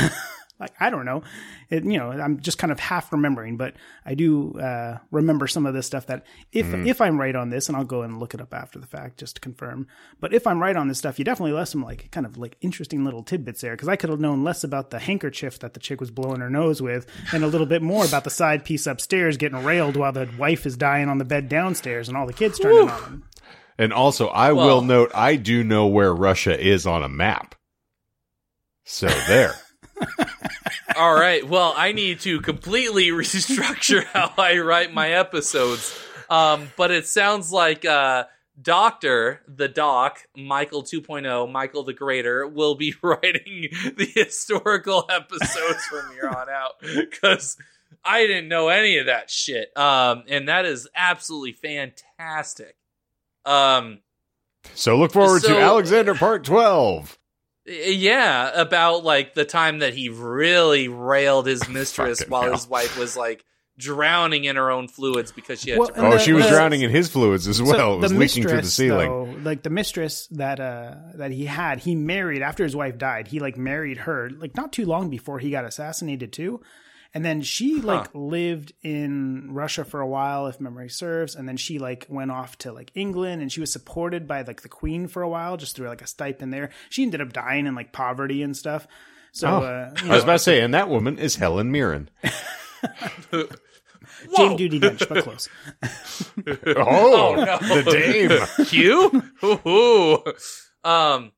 like 0.59 0.73
I 0.79 0.89
don't 0.89 1.05
know, 1.05 1.23
it, 1.69 1.83
you 1.85 1.97
know, 1.97 2.11
I'm 2.11 2.39
just 2.41 2.57
kind 2.57 2.71
of 2.71 2.79
half 2.79 3.11
remembering, 3.13 3.55
but 3.57 3.75
I 4.05 4.13
do 4.13 4.59
uh, 4.59 4.97
remember 5.11 5.47
some 5.47 5.65
of 5.65 5.73
this 5.73 5.85
stuff 5.87 6.07
that 6.07 6.25
if 6.51 6.73
if 6.73 6.99
I'm 7.01 7.19
right 7.19 7.35
on 7.35 7.49
this, 7.49 7.67
and 7.69 7.77
I'll 7.77 7.83
go 7.85 8.01
and 8.01 8.19
look 8.19 8.33
it 8.33 8.41
up 8.41 8.53
after 8.53 8.77
the 8.79 8.87
fact 8.87 9.17
just 9.19 9.35
to 9.35 9.41
confirm. 9.41 9.87
But 10.19 10.33
if 10.33 10.45
I'm 10.45 10.61
right 10.61 10.75
on 10.75 10.87
this 10.87 10.97
stuff, 10.97 11.17
you 11.17 11.25
definitely 11.25 11.53
left 11.53 11.71
some 11.71 11.83
like 11.83 12.11
kind 12.11 12.25
of 12.25 12.37
like 12.37 12.57
interesting 12.61 13.05
little 13.05 13.23
tidbits 13.23 13.61
there 13.61 13.73
because 13.73 13.87
I 13.87 13.95
could 13.95 14.09
have 14.09 14.19
known 14.19 14.43
less 14.43 14.63
about 14.63 14.89
the 14.89 14.99
handkerchief 14.99 15.59
that 15.59 15.73
the 15.73 15.79
chick 15.79 15.99
was 16.01 16.11
blowing 16.11 16.41
her 16.41 16.49
nose 16.49 16.81
with, 16.81 17.07
and 17.33 17.43
a 17.43 17.47
little 17.47 17.67
bit 17.67 17.81
more 17.81 18.05
about 18.05 18.23
the 18.23 18.29
side 18.29 18.65
piece 18.65 18.85
upstairs 18.87 19.37
getting 19.37 19.63
railed 19.63 19.95
while 19.95 20.11
the 20.11 20.29
wife 20.37 20.65
is 20.65 20.75
dying 20.75 21.07
on 21.09 21.17
the 21.19 21.25
bed 21.25 21.47
downstairs 21.47 22.07
and 22.09 22.17
all 22.17 22.27
the 22.27 22.33
kids 22.33 22.59
turning 22.59 22.89
on 22.89 23.03
him. 23.03 23.23
And 23.77 23.93
also, 23.93 24.27
I 24.27 24.51
Well- 24.51 24.65
will 24.67 24.81
note, 24.81 25.11
I 25.15 25.37
do 25.37 25.63
know 25.63 25.87
where 25.87 26.13
Russia 26.13 26.59
is 26.59 26.85
on 26.85 27.01
a 27.01 27.07
map. 27.07 27.55
So 28.83 29.07
there. 29.27 29.53
All 30.95 31.13
right. 31.13 31.47
Well, 31.47 31.73
I 31.77 31.91
need 31.91 32.19
to 32.21 32.41
completely 32.41 33.07
restructure 33.09 34.03
how 34.05 34.33
I 34.37 34.59
write 34.59 34.93
my 34.93 35.11
episodes. 35.11 35.97
Um, 36.29 36.71
but 36.77 36.91
it 36.91 37.07
sounds 37.07 37.51
like 37.51 37.85
uh, 37.85 38.25
Doctor, 38.61 39.41
the 39.47 39.67
Doc, 39.67 40.19
Michael 40.35 40.83
2.0, 40.83 41.51
Michael 41.51 41.83
the 41.83 41.93
Greater, 41.93 42.45
will 42.47 42.75
be 42.75 42.93
writing 43.03 43.69
the 43.95 44.11
historical 44.13 45.05
episodes 45.09 45.83
from 45.85 46.11
here 46.13 46.27
on 46.27 46.49
out 46.49 46.73
because 46.81 47.57
I 48.03 48.27
didn't 48.27 48.47
know 48.47 48.67
any 48.69 48.97
of 48.97 49.05
that 49.07 49.29
shit. 49.29 49.75
Um, 49.77 50.23
and 50.27 50.49
that 50.49 50.65
is 50.65 50.87
absolutely 50.95 51.53
fantastic. 51.53 52.75
Um, 53.45 53.99
So 54.73 54.97
look 54.97 55.11
forward 55.13 55.41
So- 55.43 55.49
to 55.53 55.59
Alexander 55.59 56.15
Part 56.15 56.43
12. 56.43 57.17
Yeah, 57.69 58.49
about 58.53 59.03
like 59.03 59.33
the 59.35 59.45
time 59.45 59.79
that 59.79 59.93
he 59.93 60.09
really 60.09 60.87
railed 60.87 61.45
his 61.45 61.67
mistress 61.69 62.21
while 62.27 62.43
hell. 62.43 62.53
his 62.53 62.67
wife 62.67 62.97
was 62.97 63.15
like 63.15 63.45
drowning 63.77 64.43
in 64.43 64.57
her 64.57 64.69
own 64.71 64.87
fluids 64.89 65.31
because 65.31 65.61
she 65.61 65.69
had 65.69 65.79
Well, 65.79 65.87
to. 65.89 66.05
Oh, 66.05 66.11
the- 66.11 66.19
she 66.19 66.33
was 66.33 66.45
the- 66.45 66.51
drowning 66.51 66.81
in 66.81 66.89
his 66.89 67.09
fluids 67.09 67.47
as 67.47 67.61
well. 67.61 67.95
it 67.95 67.99
was 68.01 68.13
leaking 68.13 68.43
through 68.43 68.61
the 68.61 68.67
ceiling. 68.67 69.07
though, 69.09 69.39
like 69.49 69.63
the 69.63 69.69
mistress 69.69 70.27
that 70.31 70.59
uh 70.59 70.95
that 71.15 71.31
he 71.31 71.45
had, 71.45 71.79
he 71.79 71.95
married 71.95 72.41
after 72.41 72.63
his 72.63 72.75
wife 72.75 72.97
died. 72.97 73.27
He 73.27 73.39
like 73.39 73.57
married 73.57 73.99
her 73.99 74.29
like 74.37 74.55
not 74.55 74.73
too 74.73 74.85
long 74.85 75.09
before 75.09 75.39
he 75.39 75.49
got 75.51 75.63
assassinated 75.65 76.33
too. 76.33 76.61
And 77.13 77.25
then 77.25 77.41
she 77.41 77.81
like 77.81 78.09
lived 78.13 78.73
in 78.83 79.51
Russia 79.51 79.83
for 79.83 79.99
a 79.99 80.07
while, 80.07 80.45
if 80.47 80.61
memory 80.61 80.89
serves. 80.89 81.35
And 81.35 81.47
then 81.47 81.57
she 81.57 81.79
like 81.79 82.05
went 82.07 82.29
off 82.31 82.57
to 82.59 82.71
like 82.71 82.91
England, 82.95 83.41
and 83.41 83.51
she 83.51 83.59
was 83.59 83.71
supported 83.71 84.27
by 84.27 84.43
like 84.43 84.61
the 84.61 84.69
queen 84.69 85.07
for 85.07 85.21
a 85.23 85.29
while, 85.29 85.57
just 85.57 85.75
through 85.75 85.87
like 85.87 86.01
a 86.03 86.07
stipend 86.07 86.53
there. 86.53 86.69
She 86.89 87.01
ended 87.03 87.21
up 87.21 87.33
dying 87.33 87.65
in 87.65 87.73
like 87.75 87.91
poverty 87.91 88.43
and 88.43 88.55
stuff. 88.55 88.87
So 89.31 89.47
Oh, 89.47 89.63
uh, 89.63 89.91
you 90.03 90.11
I 90.11 90.15
was 90.15 90.23
about 90.23 90.33
to 90.33 90.39
say, 90.39 90.61
and 90.61 90.73
that 90.73 90.89
woman 90.89 91.17
is 91.17 91.35
Helen 91.35 91.71
Mirren. 91.71 92.09
Jane 93.31 94.57
Judi 94.57 94.79
Dench, 94.79 95.07
but 95.07 95.23
close. 95.23 95.49
Oh, 96.77 97.35
no. 97.35 97.57
the 97.59 97.83
dame. 97.91 98.65
Q? 98.65 99.23
Ooh. 99.43 100.23
Um, 100.89 101.31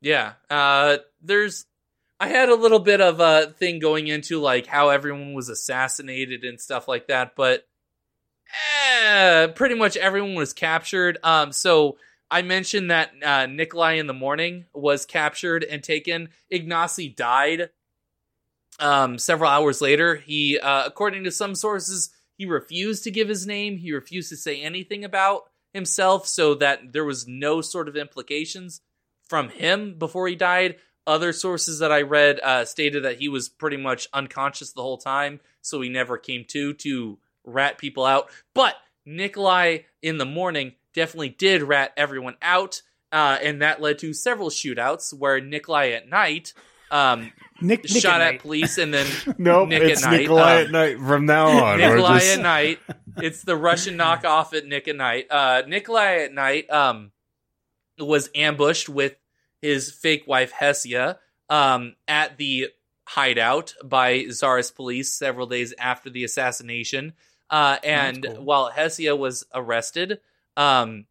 yeah. 0.00 0.32
Uh, 0.50 0.98
there's. 1.22 1.66
I 2.20 2.28
had 2.28 2.48
a 2.48 2.54
little 2.54 2.80
bit 2.80 3.00
of 3.00 3.20
a 3.20 3.54
thing 3.58 3.78
going 3.78 4.08
into 4.08 4.40
like 4.40 4.66
how 4.66 4.88
everyone 4.88 5.34
was 5.34 5.48
assassinated 5.48 6.44
and 6.44 6.60
stuff 6.60 6.88
like 6.88 7.06
that, 7.08 7.36
but 7.36 7.66
eh, 9.12 9.46
pretty 9.48 9.76
much 9.76 9.96
everyone 9.96 10.34
was 10.34 10.52
captured. 10.52 11.18
Um, 11.22 11.52
so 11.52 11.96
I 12.30 12.42
mentioned 12.42 12.90
that 12.90 13.10
uh, 13.24 13.46
Nikolai 13.46 13.94
in 13.94 14.06
the 14.06 14.14
morning 14.14 14.66
was 14.74 15.06
captured 15.06 15.64
and 15.64 15.82
taken. 15.82 16.28
Ignacy 16.52 17.14
died. 17.14 17.70
Um, 18.80 19.18
several 19.18 19.50
hours 19.50 19.80
later, 19.80 20.16
he, 20.16 20.58
uh, 20.58 20.84
according 20.86 21.24
to 21.24 21.32
some 21.32 21.54
sources, 21.54 22.10
he 22.36 22.46
refused 22.46 23.04
to 23.04 23.10
give 23.10 23.28
his 23.28 23.46
name. 23.46 23.78
He 23.78 23.92
refused 23.92 24.28
to 24.28 24.36
say 24.36 24.60
anything 24.60 25.04
about 25.04 25.44
himself, 25.72 26.26
so 26.26 26.54
that 26.56 26.92
there 26.92 27.04
was 27.04 27.26
no 27.26 27.60
sort 27.60 27.88
of 27.88 27.96
implications 27.96 28.80
from 29.28 29.48
him 29.48 29.98
before 29.98 30.28
he 30.28 30.36
died, 30.36 30.76
Other 31.08 31.32
sources 31.32 31.78
that 31.78 31.90
I 31.90 32.02
read 32.02 32.38
uh, 32.40 32.64
stated 32.66 33.04
that 33.04 33.18
he 33.18 33.28
was 33.28 33.48
pretty 33.48 33.78
much 33.78 34.06
unconscious 34.12 34.72
the 34.72 34.82
whole 34.82 34.98
time, 34.98 35.40
so 35.62 35.80
he 35.80 35.88
never 35.88 36.18
came 36.18 36.44
to 36.48 36.74
to 36.74 37.18
rat 37.44 37.78
people 37.78 38.04
out. 38.04 38.28
But 38.54 38.74
Nikolai 39.06 39.78
in 40.02 40.18
the 40.18 40.26
morning 40.26 40.74
definitely 40.94 41.30
did 41.30 41.62
rat 41.62 41.92
everyone 41.96 42.36
out, 42.42 42.82
uh, 43.10 43.38
and 43.42 43.62
that 43.62 43.80
led 43.80 43.98
to 44.00 44.12
several 44.12 44.50
shootouts 44.50 45.14
where 45.14 45.40
Nikolai 45.40 45.88
at 45.92 46.08
night 46.08 46.52
um, 46.90 47.32
Nick, 47.60 47.84
Nick 47.84 48.02
shot 48.02 48.20
at, 48.20 48.34
at, 48.34 48.40
police 48.40 48.78
and 48.78 48.92
then 48.92 49.06
Nope, 49.38 49.68
Nick 49.68 49.82
it's 49.82 50.04
at 50.04 50.10
night. 50.10 50.20
Nikolai 50.20 50.60
Um, 50.60 50.66
at 50.66 50.70
night 50.70 50.98
from 50.98 51.26
now 51.26 51.46
on. 51.48 51.78
Nikolai 51.78 52.18
just- 52.18 52.36
at 52.38 52.42
night. 52.42 52.78
It's 53.20 53.42
the 53.42 53.56
Russian 53.56 53.96
knockoff 53.98 54.54
at 54.54 54.64
Nick 54.66 54.88
at 54.88 54.96
night. 54.96 55.26
Uh, 55.30 55.62
Nikolai 55.66 56.18
at 56.24 56.32
night 56.32 56.70
um, 56.70 57.10
was 57.98 58.30
ambushed 58.34 58.88
with 58.88 59.16
his 59.60 59.90
fake 59.90 60.24
wife 60.26 60.52
Hesya 60.52 61.18
um, 61.48 61.94
at 62.06 62.36
the 62.36 62.68
hideout 63.04 63.74
by 63.82 64.24
Tsarist 64.24 64.76
police 64.76 65.12
several 65.12 65.46
days 65.46 65.74
after 65.78 66.10
the 66.10 66.24
assassination. 66.24 67.14
Uh, 67.50 67.78
and 67.82 68.24
cool. 68.24 68.44
while 68.44 68.70
Hesya 68.70 69.16
was 69.16 69.46
arrested, 69.54 70.20
um, 70.56 71.06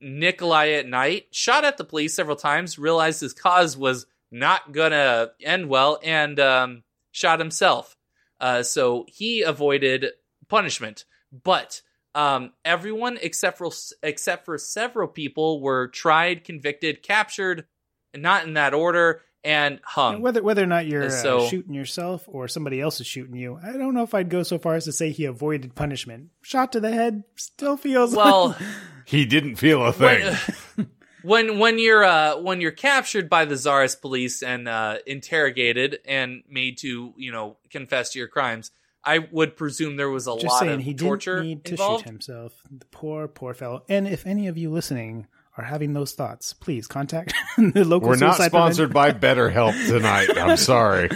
Nikolai 0.00 0.70
at 0.70 0.86
night 0.88 1.26
shot 1.30 1.64
at 1.64 1.76
the 1.76 1.84
police 1.84 2.14
several 2.14 2.36
times, 2.36 2.78
realized 2.78 3.20
his 3.20 3.34
cause 3.34 3.76
was 3.76 4.06
not 4.30 4.72
gonna 4.72 5.32
end 5.42 5.68
well, 5.68 6.00
and 6.02 6.40
um, 6.40 6.82
shot 7.12 7.38
himself. 7.38 7.96
Uh, 8.40 8.62
so 8.62 9.04
he 9.08 9.42
avoided 9.42 10.06
punishment, 10.48 11.04
but 11.30 11.82
um, 12.14 12.52
everyone 12.64 13.18
except 13.20 13.58
for 13.58 13.70
except 14.02 14.44
for 14.44 14.58
several 14.58 15.08
people 15.08 15.60
were 15.60 15.88
tried, 15.88 16.44
convicted, 16.44 17.02
captured, 17.02 17.66
not 18.14 18.46
in 18.46 18.54
that 18.54 18.74
order, 18.74 19.22
and 19.44 19.80
hung. 19.84 20.20
Whether 20.20 20.42
whether 20.42 20.62
or 20.62 20.66
not 20.66 20.86
you're 20.86 21.06
uh, 21.06 21.46
shooting 21.48 21.74
yourself 21.74 22.24
or 22.26 22.48
somebody 22.48 22.80
else 22.80 23.00
is 23.00 23.06
shooting 23.06 23.36
you, 23.36 23.58
I 23.62 23.72
don't 23.72 23.94
know 23.94 24.02
if 24.02 24.14
I'd 24.14 24.28
go 24.28 24.42
so 24.42 24.58
far 24.58 24.74
as 24.74 24.84
to 24.84 24.92
say 24.92 25.10
he 25.10 25.24
avoided 25.24 25.74
punishment. 25.74 26.28
Shot 26.42 26.72
to 26.72 26.80
the 26.80 26.92
head 26.92 27.24
still 27.36 27.76
feels 27.76 28.14
Well, 28.14 28.56
he 29.04 29.24
didn't 29.24 29.56
feel 29.56 29.84
a 29.84 29.92
thing. 29.92 30.36
when 30.76 30.90
when 31.22 31.58
when 31.58 31.78
you're 31.78 32.04
uh 32.04 32.38
when 32.40 32.60
you're 32.60 32.70
captured 32.70 33.28
by 33.30 33.44
the 33.44 33.56
Tsarist 33.56 34.00
police 34.00 34.42
and 34.42 34.68
uh 34.68 34.98
interrogated 35.06 35.98
and 36.04 36.42
made 36.48 36.78
to 36.78 37.14
you 37.16 37.32
know 37.32 37.56
confess 37.70 38.10
to 38.12 38.18
your 38.18 38.28
crimes, 38.28 38.72
I 39.04 39.18
would 39.30 39.56
presume 39.56 39.96
there 39.96 40.10
was 40.10 40.26
a 40.26 40.34
just 40.34 40.46
lot 40.46 40.60
saying 40.60 40.74
of 40.74 40.80
he 40.82 40.94
torture 40.94 41.36
didn't 41.36 41.48
need 41.48 41.64
to 41.66 41.76
shoot 41.76 42.02
himself. 42.02 42.52
The 42.70 42.84
poor 42.86 43.28
poor 43.28 43.54
fellow. 43.54 43.84
And 43.88 44.06
if 44.06 44.26
any 44.26 44.46
of 44.48 44.58
you 44.58 44.70
listening 44.70 45.26
are 45.56 45.64
having 45.64 45.92
those 45.94 46.12
thoughts, 46.12 46.52
please 46.52 46.86
contact 46.86 47.32
the 47.56 47.84
local. 47.84 48.08
We're 48.10 48.16
not 48.16 48.40
sponsored 48.40 48.92
by 48.92 49.12
BetterHelp 49.12 49.86
tonight. 49.86 50.36
I'm 50.36 50.56
sorry. 50.56 51.08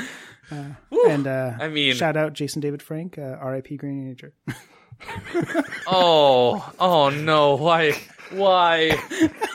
prevention. 0.49 0.76
And 1.07 1.26
uh, 1.26 1.53
I 1.61 1.68
mean- 1.68 1.95
shout 1.95 2.16
out 2.16 2.32
Jason 2.32 2.61
David 2.61 2.82
Frank, 2.82 3.18
uh, 3.18 3.37
R.I.P. 3.41 3.76
Green 3.76 4.05
Ranger. 4.07 4.32
Oh, 5.87 6.72
oh 6.78 7.11
no! 7.11 7.57
Why, 7.57 7.93
why? 8.30 8.97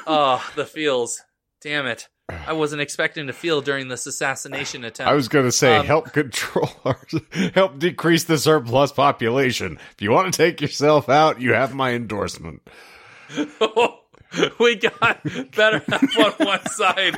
Oh, 0.05 0.47
the 0.55 0.65
feels. 0.65 1.21
Damn 1.61 1.87
it! 1.87 2.07
I 2.47 2.53
wasn't 2.53 2.81
expecting 2.81 3.27
to 3.27 3.33
feel 3.33 3.61
during 3.61 3.87
this 3.87 4.05
assassination 4.07 4.83
attempt. 4.83 5.09
I 5.09 5.13
was 5.13 5.27
going 5.27 5.45
to 5.45 5.51
say 5.51 5.77
Um, 5.77 5.85
help 5.85 6.13
control 6.13 6.69
or 6.85 6.99
help 7.53 7.79
decrease 7.79 8.25
the 8.25 8.37
surplus 8.37 8.91
population. 8.91 9.79
If 9.93 10.01
you 10.01 10.11
want 10.11 10.33
to 10.33 10.37
take 10.37 10.61
yourself 10.61 11.09
out, 11.09 11.41
you 11.41 11.53
have 11.53 11.73
my 11.73 11.93
endorsement. 11.93 12.61
we 14.59 14.75
got 14.75 15.23
better 15.55 15.79
help 15.89 16.39
on 16.39 16.45
one 16.47 16.65
side. 16.67 17.17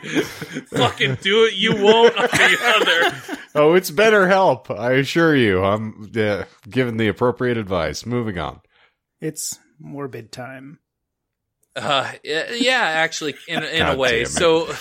Fucking 0.69 1.15
do 1.21 1.45
it, 1.45 1.53
you 1.55 1.75
won't 1.75 2.17
on 2.17 2.27
the 2.27 2.57
other. 2.75 3.37
Oh, 3.55 3.73
it's 3.73 3.91
better 3.91 4.27
help. 4.27 4.69
I 4.71 4.93
assure 4.93 5.35
you. 5.35 5.63
I'm 5.63 6.09
uh, 6.15 6.43
giving 6.69 6.97
the 6.97 7.07
appropriate 7.07 7.57
advice. 7.57 8.05
Moving 8.05 8.37
on. 8.37 8.61
It's 9.19 9.59
morbid 9.79 10.31
time. 10.31 10.79
Uh, 11.75 12.11
yeah, 12.23 12.81
actually, 12.81 13.35
in 13.47 13.63
in 13.63 13.85
a 13.85 13.95
way. 13.95 14.11
damn 14.11 14.21
it. 14.23 14.29
So 14.29 14.73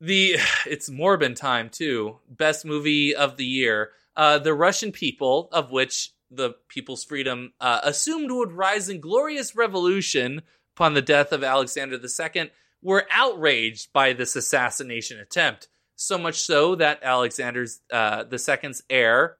the 0.00 0.36
it's 0.66 0.90
Morbin 0.90 1.34
time 1.34 1.68
too. 1.68 2.18
Best 2.28 2.64
movie 2.64 3.14
of 3.14 3.36
the 3.36 3.44
year. 3.44 3.90
Uh, 4.16 4.38
the 4.38 4.54
Russian 4.54 4.92
people, 4.92 5.48
of 5.52 5.70
which 5.70 6.12
the 6.30 6.54
People's 6.68 7.04
Freedom 7.04 7.52
uh, 7.60 7.80
assumed 7.82 8.30
would 8.30 8.52
rise 8.52 8.88
in 8.88 9.00
glorious 9.00 9.56
revolution 9.56 10.42
upon 10.76 10.94
the 10.94 11.02
death 11.02 11.32
of 11.32 11.44
Alexander 11.44 11.96
II, 11.96 12.50
were 12.82 13.06
outraged 13.10 13.92
by 13.92 14.12
this 14.12 14.36
assassination 14.36 15.18
attempt. 15.18 15.68
So 15.96 16.16
much 16.16 16.40
so 16.40 16.76
that 16.76 17.02
Alexander's 17.02 17.80
uh, 17.92 18.24
II's 18.32 18.82
heir, 18.88 19.36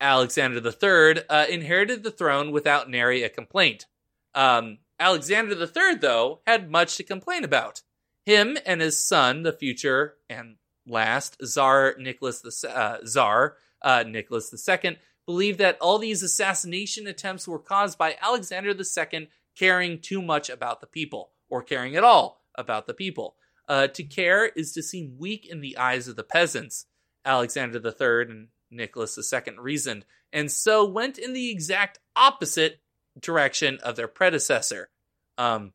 Alexander 0.00 0.60
III, 0.64 1.24
uh, 1.28 1.46
inherited 1.46 2.02
the 2.02 2.12
throne 2.12 2.52
without 2.52 2.88
nary 2.88 3.22
a 3.22 3.28
complaint. 3.28 3.86
Um, 4.34 4.78
Alexander 5.00 5.54
III, 5.54 5.96
though, 5.96 6.40
had 6.46 6.70
much 6.70 6.96
to 6.96 7.02
complain 7.02 7.42
about. 7.42 7.82
Him 8.24 8.58
and 8.66 8.80
his 8.80 9.04
son, 9.04 9.42
the 9.42 9.52
future 9.52 10.14
and 10.28 10.56
last 10.86 11.36
Tsar 11.42 11.96
Nicholas 11.98 12.40
the 12.40 12.70
uh, 12.70 12.98
Tsar 13.04 13.56
uh, 13.82 14.04
Nicholas 14.06 14.52
II, 14.68 14.98
believed 15.26 15.58
that 15.58 15.78
all 15.80 15.98
these 15.98 16.22
assassination 16.22 17.06
attempts 17.06 17.48
were 17.48 17.58
caused 17.58 17.96
by 17.96 18.16
Alexander 18.20 18.70
II 18.70 19.28
caring 19.56 19.98
too 20.00 20.22
much 20.22 20.50
about 20.50 20.80
the 20.80 20.86
people, 20.86 21.32
or 21.48 21.62
caring 21.62 21.96
at 21.96 22.04
all 22.04 22.42
about 22.54 22.86
the 22.86 22.94
people. 22.94 23.36
Uh, 23.68 23.86
to 23.86 24.02
care 24.02 24.46
is 24.46 24.72
to 24.72 24.82
seem 24.82 25.16
weak 25.18 25.46
in 25.46 25.60
the 25.60 25.76
eyes 25.76 26.08
of 26.08 26.16
the 26.16 26.24
peasants. 26.24 26.86
Alexander 27.24 27.78
III 27.78 28.30
and 28.30 28.48
Nicholas 28.70 29.18
II 29.32 29.54
reasoned, 29.58 30.04
and 30.32 30.50
so 30.50 30.86
went 30.86 31.18
in 31.18 31.32
the 31.32 31.50
exact 31.50 31.98
opposite 32.16 32.80
direction 33.20 33.78
of 33.82 33.96
their 33.96 34.08
predecessor. 34.08 34.88
Um, 35.36 35.72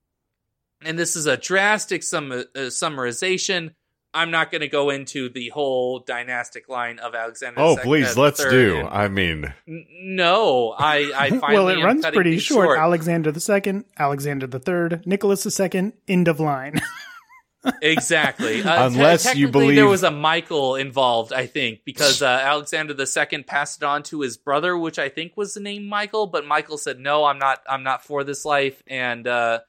and 0.85 0.97
this 0.97 1.15
is 1.15 1.25
a 1.25 1.35
drastic 1.37 2.03
sum- 2.03 2.31
uh, 2.31 2.43
summarization. 2.55 3.71
I'm 4.13 4.31
not 4.31 4.49
going 4.49 4.61
to 4.61 4.69
go 4.69 4.91
into 4.91 5.27
the 5.27 5.49
whole 5.49 5.99
dynastic 5.99 6.69
line 6.69 6.99
of 6.99 7.13
Alexander. 7.15 7.59
Oh, 7.59 7.75
please, 7.75 8.17
uh, 8.17 8.21
let's 8.21 8.39
III 8.39 8.49
do. 8.49 8.77
and- 8.77 8.87
I 8.87 9.07
mean, 9.09 9.53
N- 9.67 9.85
no, 9.91 10.71
I, 10.77 11.11
I 11.13 11.29
well, 11.53 11.67
it 11.67 11.83
runs 11.83 12.05
pretty 12.05 12.31
things 12.31 12.43
short. 12.43 12.79
Alexander 12.79 13.33
the 13.33 13.41
Second, 13.41 13.83
Alexander 13.99 14.47
the 14.47 14.59
Third, 14.59 15.05
Nicholas 15.05 15.43
the 15.43 15.51
Second. 15.51 15.93
End 16.07 16.29
of 16.29 16.39
line. 16.39 16.79
exactly. 17.81 18.61
Uh, 18.63 18.89
te- 18.89 18.95
Unless 18.95 19.25
you 19.35 19.47
technically 19.47 19.75
there 19.75 19.87
was 19.87 20.03
a 20.03 20.11
Michael 20.11 20.75
involved, 20.75 21.33
I 21.33 21.45
think, 21.47 21.79
because 21.85 22.21
uh, 22.21 22.25
Alexander 22.27 22.95
II 22.97 23.43
passed 23.43 23.81
it 23.81 23.85
on 23.85 24.03
to 24.03 24.21
his 24.21 24.37
brother, 24.37 24.77
which 24.77 24.99
I 24.99 25.09
think 25.09 25.35
was 25.35 25.53
the 25.53 25.59
name 25.59 25.85
Michael, 25.85 26.27
but 26.27 26.45
Michael 26.45 26.77
said, 26.77 26.99
"No, 26.99 27.25
I'm 27.25 27.39
not. 27.39 27.61
I'm 27.67 27.83
not 27.83 28.03
for 28.05 28.23
this 28.23 28.45
life," 28.45 28.81
and 28.87 29.27
uh, 29.27 29.59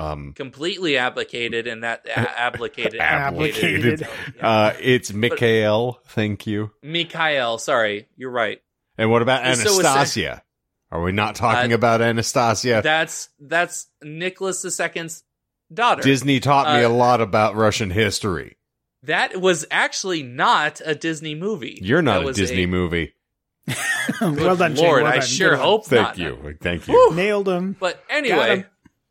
um, 0.00 0.32
completely 0.34 0.96
abdicated, 0.96 1.66
and 1.66 1.84
that 1.84 2.06
a- 2.06 2.18
abdicated, 2.40 3.00
Abdicated. 3.00 4.06
uh, 4.40 4.72
it's 4.80 5.12
Mikhail. 5.12 6.00
Thank 6.08 6.46
you. 6.46 6.70
Mikhail. 6.82 7.58
Sorry, 7.58 8.08
you're 8.16 8.30
right. 8.30 8.60
And 8.98 9.10
what 9.10 9.22
about 9.22 9.44
So 9.56 9.62
it's 9.62 9.78
a- 9.84 9.88
Anastasia? 9.88 10.42
Are 10.92 11.00
we 11.02 11.12
not 11.12 11.36
talking 11.36 11.72
Uh, 11.72 11.76
about 11.76 12.02
Anastasia? 12.02 12.80
That's 12.82 13.28
that's 13.38 13.86
Nicholas 14.02 14.64
II's 14.64 15.22
daughter. 15.72 16.02
Disney 16.02 16.40
taught 16.40 16.66
me 16.76 16.82
uh, 16.84 16.88
a 16.88 16.90
lot 16.90 17.20
about 17.20 17.54
Russian 17.54 17.90
history. 17.90 18.56
that 19.04 19.40
was 19.40 19.64
actually 19.70 20.22
not 20.24 20.80
a 20.84 20.94
Disney 20.96 21.34
movie. 21.36 21.78
You're 21.80 22.02
not 22.02 22.14
That 22.18 22.22
a 22.22 22.26
was 22.26 22.36
Disney 22.36 22.66
movie. 22.66 23.14
well 24.20 24.56
done, 24.56 24.74
Shane. 24.74 24.84
Lord, 24.84 25.02
well 25.04 25.12
I 25.12 25.20
sure 25.20 25.50
Good 25.50 25.58
one. 25.58 25.64
hope 25.66 25.86
Thank 25.86 26.02
not. 26.08 26.18
you. 26.18 26.56
Thank 26.60 26.88
you. 26.88 27.14
Nailed 27.14 27.48
him. 27.48 27.76
But 27.78 28.06
Got 28.08 28.16
anyway, 28.16 28.56
him. 28.56 28.64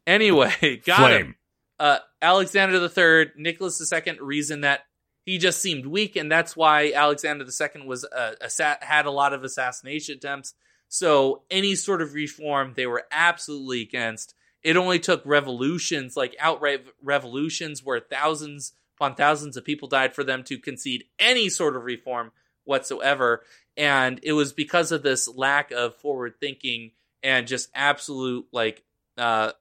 Anyway, 0.10 0.82
got 0.86 0.98
Flame. 0.98 1.26
him. 1.26 1.36
Uh, 1.80 2.00
Alexander 2.22 2.78
III, 2.84 3.32
Nicholas 3.38 3.82
II 3.94 4.18
reason 4.20 4.62
that 4.62 4.82
he 5.26 5.38
just 5.38 5.62
seemed 5.62 5.86
weak, 5.86 6.16
and 6.16 6.32
that's 6.32 6.56
why 6.56 6.92
Alexander 6.92 7.46
II 7.46 7.86
was 7.88 8.04
uh, 8.04 8.34
assa- 8.42 8.80
had 8.82 9.06
a 9.06 9.12
lot 9.12 9.34
of 9.34 9.44
assassination 9.44 10.16
attempts. 10.16 10.54
So 10.90 11.44
any 11.52 11.76
sort 11.76 12.02
of 12.02 12.16
reform, 12.16 12.74
they 12.76 12.88
were 12.88 13.04
absolutely 13.12 13.82
against. 13.82 14.34
It 14.64 14.76
only 14.76 15.00
took 15.00 15.22
revolutions, 15.26 16.18
like 16.18 16.36
outright 16.40 16.86
revolutions, 17.02 17.84
where 17.84 18.00
thousands 18.00 18.74
upon 18.98 19.16
thousands 19.16 19.56
of 19.56 19.64
people 19.64 19.88
died 19.88 20.14
for 20.14 20.26
them 20.26 20.44
to 20.44 20.58
concede 20.58 21.06
any 21.20 21.48
sort 21.48 21.76
of 21.78 21.86
reform 21.86 22.32
whatsoever. 22.66 23.44
And 23.78 24.20
it 24.24 24.34
was 24.34 24.52
because 24.52 24.92
of 24.92 25.04
this 25.04 25.28
lack 25.28 25.72
of 25.72 25.96
forward 25.96 26.34
thinking 26.40 26.92
and 27.24 27.48
just 27.48 27.70
absolute 27.74 28.48
like 28.52 28.84
uh, 29.18 29.52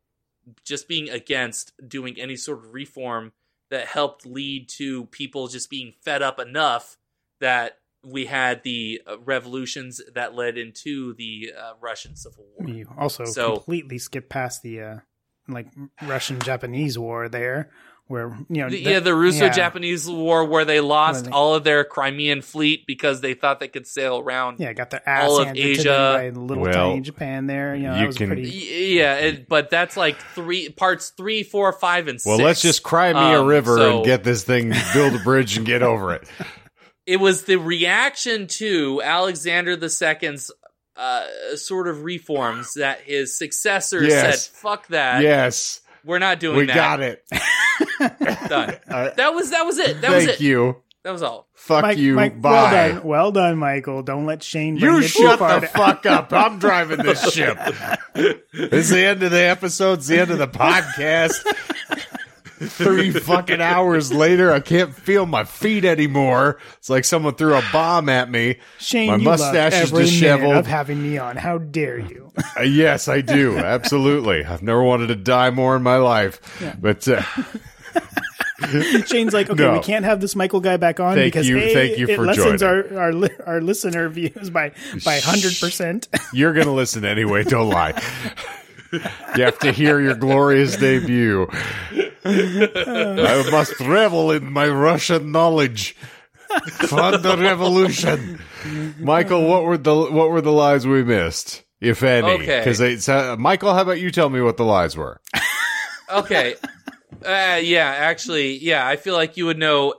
just 0.64 0.88
being 0.88 1.08
against 1.10 1.72
doing 1.86 2.18
any 2.18 2.36
sort 2.36 2.58
of 2.58 2.72
reform 2.74 3.32
that 3.70 3.86
helped 3.86 4.24
lead 4.26 4.68
to 4.68 5.04
people 5.06 5.48
just 5.48 5.68
being 5.70 5.92
fed 6.02 6.22
up 6.22 6.38
enough 6.40 6.96
that 7.40 7.78
we 8.04 8.26
had 8.26 8.62
the 8.62 9.02
uh, 9.06 9.18
revolutions 9.20 10.00
that 10.14 10.34
led 10.34 10.56
into 10.56 11.12
the 11.14 11.52
uh, 11.58 11.72
Russian 11.80 12.16
Civil 12.16 12.46
War. 12.56 12.68
You 12.68 12.86
also 12.96 13.24
So- 13.24 13.54
completely 13.56 13.98
skip 13.98 14.28
past 14.28 14.62
the 14.62 14.80
uh, 14.80 14.96
like 15.48 15.66
Russian 16.02 16.38
Japanese 16.40 16.98
war 16.98 17.28
there, 17.28 17.70
where 18.08 18.36
you 18.48 18.62
know 18.62 18.68
The- 18.70 18.82
that- 18.82 18.90
yeah, 18.90 19.00
the 19.00 19.14
Russo 19.14 19.44
yeah. 19.46 19.52
Japanese 19.52 20.08
War 20.08 20.44
where 20.44 20.64
they 20.64 20.80
lost 20.80 21.26
they- 21.26 21.30
all 21.30 21.54
of 21.54 21.62
their 21.64 21.84
Crimean 21.84 22.42
fleet 22.42 22.84
because 22.86 23.20
they 23.20 23.34
thought 23.34 23.60
they 23.60 23.68
could 23.68 23.86
sail 23.86 24.18
around. 24.18 24.58
Yeah, 24.60 24.72
got 24.72 24.90
their 24.90 25.06
ass 25.08 25.28
all 25.28 25.38
of 25.40 25.46
handed 25.46 25.62
to 25.62 25.68
Asia. 25.68 25.88
them 25.88 26.34
by 26.34 26.40
little 26.40 26.62
Well, 26.64 26.72
tiny 26.90 27.00
Japan 27.02 27.46
there. 27.46 27.74
You 27.76 27.84
know, 27.84 27.92
that 27.94 28.00
you 28.00 28.06
was 28.06 28.16
can- 28.16 28.26
pretty. 28.28 28.48
Yeah, 28.48 29.14
it, 29.16 29.48
but 29.48 29.70
that's 29.70 29.96
like 29.96 30.16
three 30.34 30.68
parts 30.70 31.10
three, 31.16 31.42
four, 31.42 31.72
five, 31.72 32.08
and 32.08 32.18
Well, 32.26 32.36
six. 32.38 32.44
let's 32.44 32.62
just 32.62 32.82
cry 32.82 33.12
me 33.12 33.20
a 33.20 33.40
Um, 33.40 33.46
river 33.46 33.76
so- 33.76 33.96
and 33.98 34.04
get 34.04 34.24
this 34.24 34.42
thing, 34.42 34.72
build 34.92 35.14
a 35.14 35.18
bridge 35.20 35.56
and 35.56 35.64
get 35.64 35.82
over 35.82 36.12
it. 36.14 36.26
It 37.06 37.20
was 37.20 37.44
the 37.44 37.56
reaction 37.56 38.48
to 38.58 39.00
Alexander 39.02 39.78
II's 39.80 40.50
uh, 40.94 41.22
sort 41.56 41.88
of 41.88 42.02
reforms 42.04 42.74
that 42.74 43.00
his 43.00 43.38
successor 43.38 44.04
Yes. 44.04 44.48
said, 44.48 44.54
"Fuck 44.56 44.88
that, 44.88 45.22
yes, 45.22 45.80
we're 46.04 46.18
not 46.18 46.38
doing 46.38 46.56
we 46.58 46.66
that." 46.66 46.74
got 46.74 47.00
it. 47.00 47.24
Done. 48.48 48.76
Uh, 48.88 49.10
That 49.16 49.34
was 49.34 49.50
that 49.50 49.64
was 49.66 49.78
it. 49.78 50.00
That 50.00 50.10
was 50.14 50.24
thank 50.26 50.40
it. 50.40 50.44
you. 50.44 50.76
That 51.04 51.12
was 51.12 51.22
all. 51.22 51.48
Fuck 51.54 51.82
Mike, 51.82 51.98
you. 51.98 52.14
Mike, 52.14 52.40
Bye. 52.42 52.50
well 52.50 52.70
done, 52.98 53.04
well 53.06 53.32
done, 53.32 53.56
Michael. 53.58 54.02
Don't 54.02 54.26
let 54.26 54.42
Shane. 54.42 54.78
Bring 54.78 54.92
You 54.92 54.98
it 54.98 55.02
too 55.02 55.08
shut 55.22 55.38
far 55.38 55.60
the 55.60 55.66
down. 55.66 55.70
fuck 55.74 56.06
up. 56.06 56.32
I'm 56.32 56.58
driving 56.58 56.98
this 56.98 57.32
ship. 57.32 57.56
It's 58.52 58.90
the 58.90 59.04
end 59.04 59.22
of 59.22 59.30
the 59.30 59.42
episode. 59.42 59.98
It's 60.00 60.08
the 60.08 60.18
end 60.20 60.30
of 60.32 60.38
the 60.38 60.48
podcast. 60.48 61.44
Three 62.60 63.12
fucking 63.12 63.60
hours 63.60 64.12
later, 64.12 64.50
I 64.52 64.58
can't 64.58 64.92
feel 64.92 65.26
my 65.26 65.44
feet 65.44 65.84
anymore. 65.84 66.58
It's 66.78 66.90
like 66.90 67.04
someone 67.04 67.36
threw 67.36 67.54
a 67.54 67.62
bomb 67.72 68.08
at 68.08 68.28
me. 68.28 68.58
Shane, 68.80 69.06
My 69.10 69.16
you 69.16 69.22
mustache 69.24 69.72
loved 69.74 69.84
is 69.84 69.92
every 69.92 69.98
minute 70.04 70.10
disheveled. 70.10 70.56
of 70.56 70.66
having 70.66 71.00
me 71.00 71.18
on. 71.18 71.36
How 71.36 71.58
dare 71.58 72.00
you? 72.00 72.32
Uh, 72.58 72.62
yes, 72.62 73.06
I 73.06 73.20
do. 73.20 73.56
Absolutely. 73.58 74.44
I've 74.44 74.62
never 74.62 74.82
wanted 74.82 75.06
to 75.08 75.14
die 75.14 75.50
more 75.50 75.76
in 75.76 75.84
my 75.84 75.98
life. 75.98 76.40
But 76.80 77.06
uh, 77.06 77.22
Shane's 79.06 79.32
like, 79.32 79.48
okay, 79.50 79.62
No. 79.62 79.74
we 79.74 79.80
can't 79.80 80.04
have 80.04 80.20
this 80.20 80.34
Michael 80.36 80.60
guy 80.60 80.76
back 80.76 80.98
on 81.00 81.14
Thank 81.14 81.32
because 81.32 81.48
you- 81.48 81.58
A, 81.58 81.72
thank 81.72 81.98
you 81.98 82.06
it 82.08 82.16
for 82.16 82.24
lessens 82.26 82.60
joining. 82.60 82.96
our 82.98 83.12
our, 83.14 83.28
our 83.46 83.60
listener 83.60 84.08
views 84.08 84.50
by 84.50 84.72
by 85.04 85.20
hundred 85.20 85.56
percent. 85.58 86.08
you're 86.32 86.52
going 86.52 86.66
to 86.66 86.72
listen 86.72 87.04
anyway. 87.04 87.44
Don't 87.44 87.68
lie. 87.70 88.00
You 88.92 89.44
have 89.44 89.58
to 89.60 89.70
hear 89.72 90.00
your 90.00 90.14
glorious 90.14 90.76
debut. 90.76 91.46
I 92.24 93.48
must 93.50 93.78
revel 93.80 94.30
in 94.32 94.50
my 94.52 94.66
Russian 94.68 95.30
knowledge. 95.30 95.94
Fund 96.72 97.22
the 97.22 97.36
revolution. 97.36 98.40
Michael, 98.98 99.46
what 99.46 99.64
were 99.64 99.76
the 99.78 99.94
what 99.94 100.30
were 100.30 100.40
the 100.40 100.52
lies 100.52 100.86
we 100.86 101.04
missed, 101.04 101.64
if 101.80 102.02
any? 102.02 102.26
Okay. 102.26 102.60
Because 102.64 103.08
uh, 103.08 103.36
Michael, 103.38 103.74
how 103.74 103.82
about 103.82 104.00
you 104.00 104.10
tell 104.10 104.30
me 104.30 104.40
what 104.40 104.56
the 104.56 104.64
lies 104.64 104.96
were? 104.96 105.20
Okay. 106.10 106.54
Uh, 107.24 107.60
yeah, 107.62 107.86
actually, 107.98 108.58
yeah, 108.58 108.86
I 108.86 108.96
feel 108.96 109.14
like 109.14 109.36
you 109.36 109.46
would 109.46 109.58
know. 109.58 109.94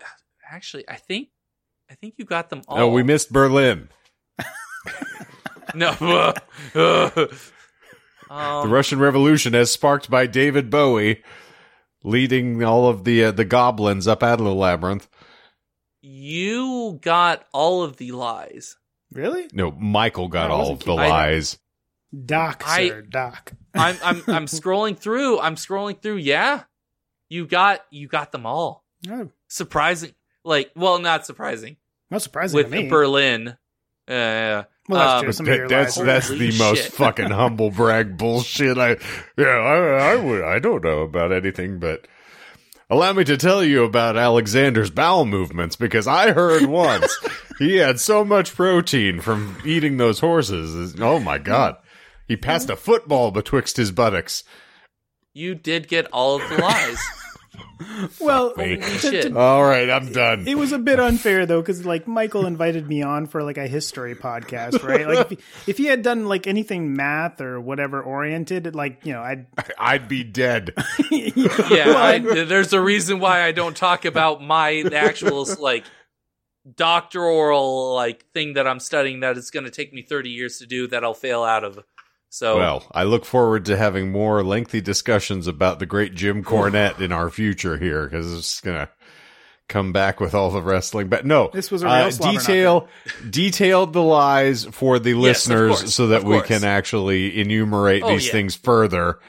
Actually, 0.52 0.88
I 0.90 0.96
think, 0.96 1.30
I 1.90 1.96
think 1.96 2.16
you 2.18 2.26
got 2.26 2.50
them 2.50 2.62
all. 2.68 2.80
Oh, 2.80 2.88
we 2.90 3.04
missed 3.04 3.32
Berlin. 3.32 3.90
no. 5.76 6.34
Uh, 8.32 8.36
The 8.64 8.66
um, 8.68 8.72
Russian 8.72 9.00
Revolution, 9.00 9.56
as 9.56 9.72
sparked 9.72 10.08
by 10.10 10.28
David 10.28 10.70
Bowie, 10.70 11.24
leading 12.04 12.64
all 12.64 12.88
of 12.88 13.04
the 13.04 13.24
uh, 13.26 13.32
the 13.32 13.44
goblins 13.46 14.08
up 14.08 14.22
out 14.22 14.38
of 14.40 14.46
the 14.46 14.54
labyrinth. 14.54 15.08
you 16.02 17.00
got 17.02 17.46
all 17.54 17.82
of 17.84 17.98
the 17.98 18.12
lies. 18.12 18.78
Really, 19.12 19.48
No, 19.52 19.72
Michael 19.72 20.28
got 20.28 20.52
all 20.52 20.74
of 20.74 20.80
the. 20.84 20.94
I- 20.94 21.08
lies. 21.10 21.58
Doc, 22.26 22.64
I- 22.68 22.90
sir, 22.90 23.02
Doc. 23.02 23.54
I'm 23.74 23.96
I'm 24.04 24.24
I'm 24.28 24.46
scrolling 24.60 24.96
through. 24.98 25.40
I'm 25.40 25.56
scrolling 25.56 26.00
through. 26.00 26.18
Yeah, 26.18 26.64
you 27.30 27.48
got 27.48 27.82
you 27.90 28.08
got 28.08 28.32
them 28.32 28.46
all. 28.46 28.84
Oh, 29.10 29.30
Surprising, 29.48 30.14
like 30.44 30.72
well, 30.76 31.00
not 31.00 31.26
surprising 31.26 31.78
not 32.12 32.22
surprising 32.22 32.56
with 32.58 32.66
to 32.72 32.72
me. 32.84 32.90
Berlin. 32.90 33.58
Uh, 34.08 34.64
well, 34.88 35.00
that's 35.00 35.14
um, 35.14 35.24
true. 35.24 35.32
Some 35.34 35.46
of 35.46 35.52
That- 35.52 35.58
your 35.58 35.68
that's 35.68 35.96
that's 35.96 36.28
Holy 36.30 36.50
the 36.50 36.58
most 36.58 36.88
fucking 36.94 37.30
humble 37.30 37.70
brag 37.70 38.18
bullshit. 38.18 38.78
I 38.78 38.98
yeah, 39.38 39.46
I 39.46 40.14
I, 40.14 40.16
would, 40.16 40.44
I 40.44 40.60
don't 40.60 40.84
know 40.84 41.02
about 41.02 41.32
anything, 41.32 41.80
but 41.80 42.08
allow 42.90 43.14
me 43.14 43.24
to 43.26 43.38
tell 43.38 43.64
you 43.64 43.84
about 43.84 44.18
Alexander's 44.18 44.90
bowel 44.90 45.26
movements 45.26 45.76
because 45.76 46.08
I 46.08 46.32
heard 46.32 46.64
once 46.68 47.16
he 47.60 47.76
had 47.76 48.00
so 48.00 48.26
much 48.26 48.56
protein 48.56 49.22
from 49.22 49.58
eating 49.64 49.98
those 49.98 50.20
horses. 50.22 50.96
Oh 51.00 51.20
my 51.20 51.38
god, 51.38 51.76
he 52.28 52.36
passed 52.36 52.70
a 52.72 52.76
football 52.76 53.30
betwixt 53.32 53.78
his 53.78 53.92
buttocks. 53.92 54.44
You 55.34 55.56
did 55.56 55.88
get 55.88 56.08
all 56.14 56.36
of 56.42 56.50
the 56.50 56.58
lies. 56.58 57.00
well, 58.22 58.54
to- 58.54 58.78
to- 59.24 59.38
All 59.38 59.64
right, 59.64 59.90
I'm 59.90 60.12
done. 60.14 60.48
it 60.48 60.56
was 60.58 60.72
a 60.72 60.78
bit 60.80 61.00
unfair 61.00 61.46
though 61.46 61.62
because 61.62 61.86
like 61.86 62.08
michael 62.08 62.46
invited 62.46 62.88
me 62.88 63.02
on 63.02 63.26
for 63.26 63.44
like 63.44 63.58
a 63.58 63.68
history 63.68 64.16
podcast 64.16 64.82
right 64.84 65.08
like 65.08 65.20
if 65.20 65.30
he, 65.30 65.38
if 65.72 65.78
he 65.78 65.86
had 65.86 66.02
done 66.02 66.28
like 66.28 66.46
anything 66.48 66.94
math 66.96 67.42
or 67.42 67.60
whatever 67.60 68.02
oriented 68.02 68.76
like 68.76 69.06
you 69.06 69.12
know 69.14 69.22
i'd 69.22 69.48
I'd 69.78 70.08
be 70.08 70.24
dead. 70.24 70.74
yeah, 71.10 71.94
I, 71.96 72.20
there's 72.20 72.72
a 72.74 72.82
reason 72.82 73.20
why 73.20 73.44
I 73.44 73.52
don't 73.52 73.76
talk 73.76 74.06
about 74.06 74.42
my 74.42 74.84
actual 74.94 75.46
like 75.60 75.84
doctoral 76.76 77.94
like 77.96 78.26
thing 78.34 78.54
that 78.54 78.68
I'm 78.68 78.80
studying 78.80 79.22
that 79.22 79.38
it's 79.38 79.52
going 79.52 79.66
to 79.66 79.72
take 79.72 79.94
me 79.94 80.02
30 80.02 80.30
years 80.30 80.60
to 80.60 80.66
do 80.66 80.88
that 80.88 81.04
I'll 81.04 81.14
fail 81.14 81.44
out 81.44 81.64
of. 81.64 81.80
So 82.30 82.58
Well, 82.58 82.84
I 82.92 83.04
look 83.04 83.26
forward 83.26 83.66
to 83.66 83.78
having 83.78 84.12
more 84.12 84.44
lengthy 84.44 84.82
discussions 84.82 85.48
about 85.48 85.80
the 85.80 85.86
great 85.86 86.14
Jim 86.14 86.44
Cornette 86.44 87.00
in 87.02 87.12
our 87.12 87.30
future 87.30 87.78
here 87.78 88.08
because 88.08 88.34
it's 88.34 88.62
gonna 88.62 88.90
come 89.68 89.92
back 89.94 90.20
with 90.20 90.34
all 90.36 90.52
the 90.52 90.62
wrestling. 90.62 91.08
But 91.08 91.26
no, 91.26 91.50
This 91.54 91.72
was 91.72 91.84
a 91.84 91.86
real 91.86 91.96
uh, 91.96 92.10
detail 92.12 92.88
detailed 93.30 93.94
the 93.94 94.02
lies 94.02 94.66
for 94.66 95.00
the 95.00 95.12
Yes, 95.12 95.48
listeners 95.48 95.80
course, 95.80 95.96
so 95.96 96.08
that 96.08 96.24
we 96.24 96.42
can 96.42 96.64
actually 96.64 97.40
enumerate 97.40 98.04
Oh, 98.04 98.10
these 98.10 98.28
yeah. 98.28 98.32
things 98.32 98.56
further. 98.56 99.20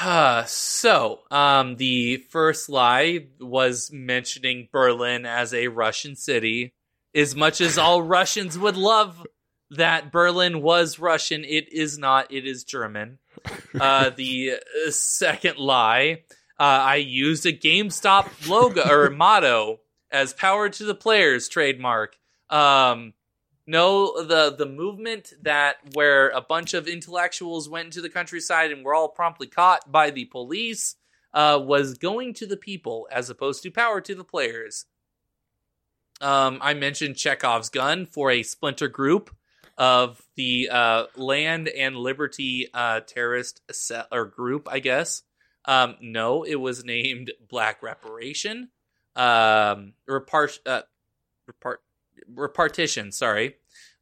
Uh, 0.00 0.44
so, 0.46 1.20
um, 1.30 1.76
the 1.76 2.16
first 2.30 2.68
lie 2.68 3.26
was 3.40 3.90
mentioning 3.92 4.68
Berlin 4.72 5.26
as 5.26 5.52
a 5.52 5.68
Russian 5.68 6.16
city. 6.16 6.72
As 7.14 7.36
much 7.36 7.60
as 7.60 7.76
all 7.76 8.02
Russians 8.02 8.58
would 8.58 8.76
love 8.76 9.26
that 9.76 10.12
Berlin 10.12 10.62
was 10.62 10.98
Russian, 10.98 11.44
it 11.44 11.72
is 11.72 11.98
not. 11.98 12.30
It 12.30 12.46
is 12.46 12.64
German. 12.64 13.18
Uh, 13.78 14.10
the 14.16 14.52
uh, 14.52 14.90
second 14.90 15.58
lie, 15.58 16.22
uh, 16.58 16.62
I 16.62 16.96
used 16.96 17.46
a 17.46 17.52
GameStop 17.52 18.48
logo 18.48 18.88
or 18.88 19.10
motto 19.16 19.80
as 20.10 20.34
"Power 20.34 20.68
to 20.68 20.84
the 20.84 20.94
Players" 20.94 21.48
trademark. 21.48 22.18
Um, 22.50 23.14
no, 23.66 24.22
the 24.22 24.54
the 24.56 24.66
movement 24.66 25.32
that 25.42 25.76
where 25.94 26.30
a 26.30 26.40
bunch 26.40 26.74
of 26.74 26.86
intellectuals 26.86 27.68
went 27.68 27.86
into 27.86 28.00
the 28.00 28.10
countryside 28.10 28.72
and 28.72 28.84
were 28.84 28.94
all 28.94 29.08
promptly 29.08 29.46
caught 29.46 29.90
by 29.90 30.10
the 30.10 30.26
police 30.26 30.96
uh, 31.32 31.58
was 31.62 31.96
going 31.96 32.34
to 32.34 32.46
the 32.46 32.56
people 32.56 33.08
as 33.10 33.30
opposed 33.30 33.62
to 33.62 33.70
power 33.70 34.00
to 34.00 34.14
the 34.14 34.24
players. 34.24 34.84
Um, 36.20 36.58
I 36.60 36.74
mentioned 36.74 37.16
Chekhov's 37.16 37.70
gun 37.70 38.06
for 38.06 38.30
a 38.30 38.42
splinter 38.42 38.88
group 38.88 39.34
of 39.82 40.22
the 40.36 40.68
uh, 40.70 41.06
Land 41.16 41.66
and 41.66 41.96
Liberty 41.96 42.68
uh, 42.72 43.00
terrorist 43.00 43.62
set 43.72 44.06
or 44.12 44.26
group, 44.26 44.68
I 44.70 44.78
guess. 44.78 45.22
Um, 45.64 45.96
no, 46.00 46.44
it 46.44 46.54
was 46.54 46.84
named 46.84 47.32
Black 47.48 47.82
Reparation. 47.82 48.68
Um, 49.16 49.94
repart, 50.08 50.56
uh, 50.66 50.82
repart, 51.50 51.78
repartition. 52.32 53.10
Sorry. 53.10 53.56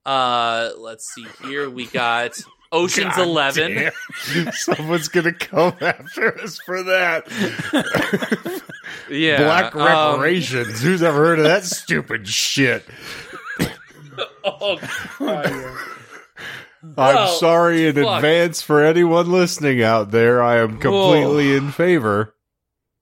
Uh, 0.05 0.73
let's 0.77 1.15
see 1.15 1.25
here. 1.45 1.71
We 1.71 1.87
got 1.87 2.39
Ocean's 2.73 3.17
God 3.17 3.23
Eleven. 3.27 3.91
damn. 4.35 4.53
Someone's 4.53 5.09
gonna 5.09 5.33
come 5.33 5.77
after 5.81 6.39
us 6.43 6.59
for 6.59 6.83
that. 6.83 7.27
Yeah, 9.09 9.39
Black 9.45 9.75
um, 9.75 9.83
reparations. 10.21 10.83
Who's 10.83 11.03
ever 11.03 11.17
heard 11.17 11.39
of 11.39 11.47
that 11.47 11.65
stupid 11.65 12.29
shit? 12.29 12.85
oh, 14.45 14.79
God. 15.19 15.79
I'm 16.97 17.37
sorry 17.37 17.87
in 17.87 17.95
fuck. 17.97 18.17
advance 18.17 18.63
for 18.63 18.83
anyone 18.83 19.31
listening 19.31 19.83
out 19.83 20.11
there. 20.11 20.43
I 20.43 20.59
am 20.59 20.79
completely 20.79 21.55
in 21.55 21.73
favor. 21.73 22.35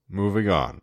Moving 0.09 0.49
on. 0.49 0.81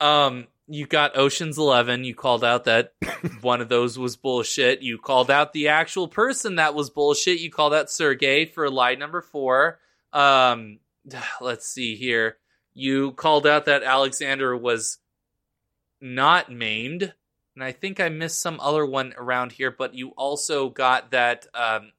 Um, 0.00 0.46
you 0.68 0.86
got 0.86 1.16
Ocean's 1.16 1.58
Eleven. 1.58 2.04
You 2.04 2.14
called 2.14 2.44
out 2.44 2.64
that 2.64 2.92
one 3.40 3.60
of 3.60 3.68
those 3.68 3.98
was 3.98 4.16
bullshit. 4.16 4.82
You 4.82 4.98
called 4.98 5.30
out 5.30 5.52
the 5.52 5.68
actual 5.68 6.08
person 6.08 6.56
that 6.56 6.74
was 6.74 6.90
bullshit. 6.90 7.40
You 7.40 7.50
called 7.50 7.74
out 7.74 7.90
Sergey 7.90 8.46
for 8.46 8.70
lie 8.70 8.94
number 8.94 9.20
four. 9.20 9.80
Um, 10.12 10.78
let's 11.40 11.68
see 11.68 11.96
here. 11.96 12.36
You 12.74 13.12
called 13.12 13.46
out 13.46 13.64
that 13.64 13.82
Alexander 13.82 14.56
was 14.56 14.98
not 16.00 16.52
maimed, 16.52 17.14
and 17.56 17.64
I 17.64 17.72
think 17.72 17.98
I 17.98 18.10
missed 18.10 18.40
some 18.40 18.60
other 18.60 18.84
one 18.84 19.14
around 19.16 19.50
here. 19.50 19.70
But 19.70 19.94
you 19.94 20.10
also 20.10 20.68
got 20.68 21.10
that 21.10 21.46
um, 21.54 21.92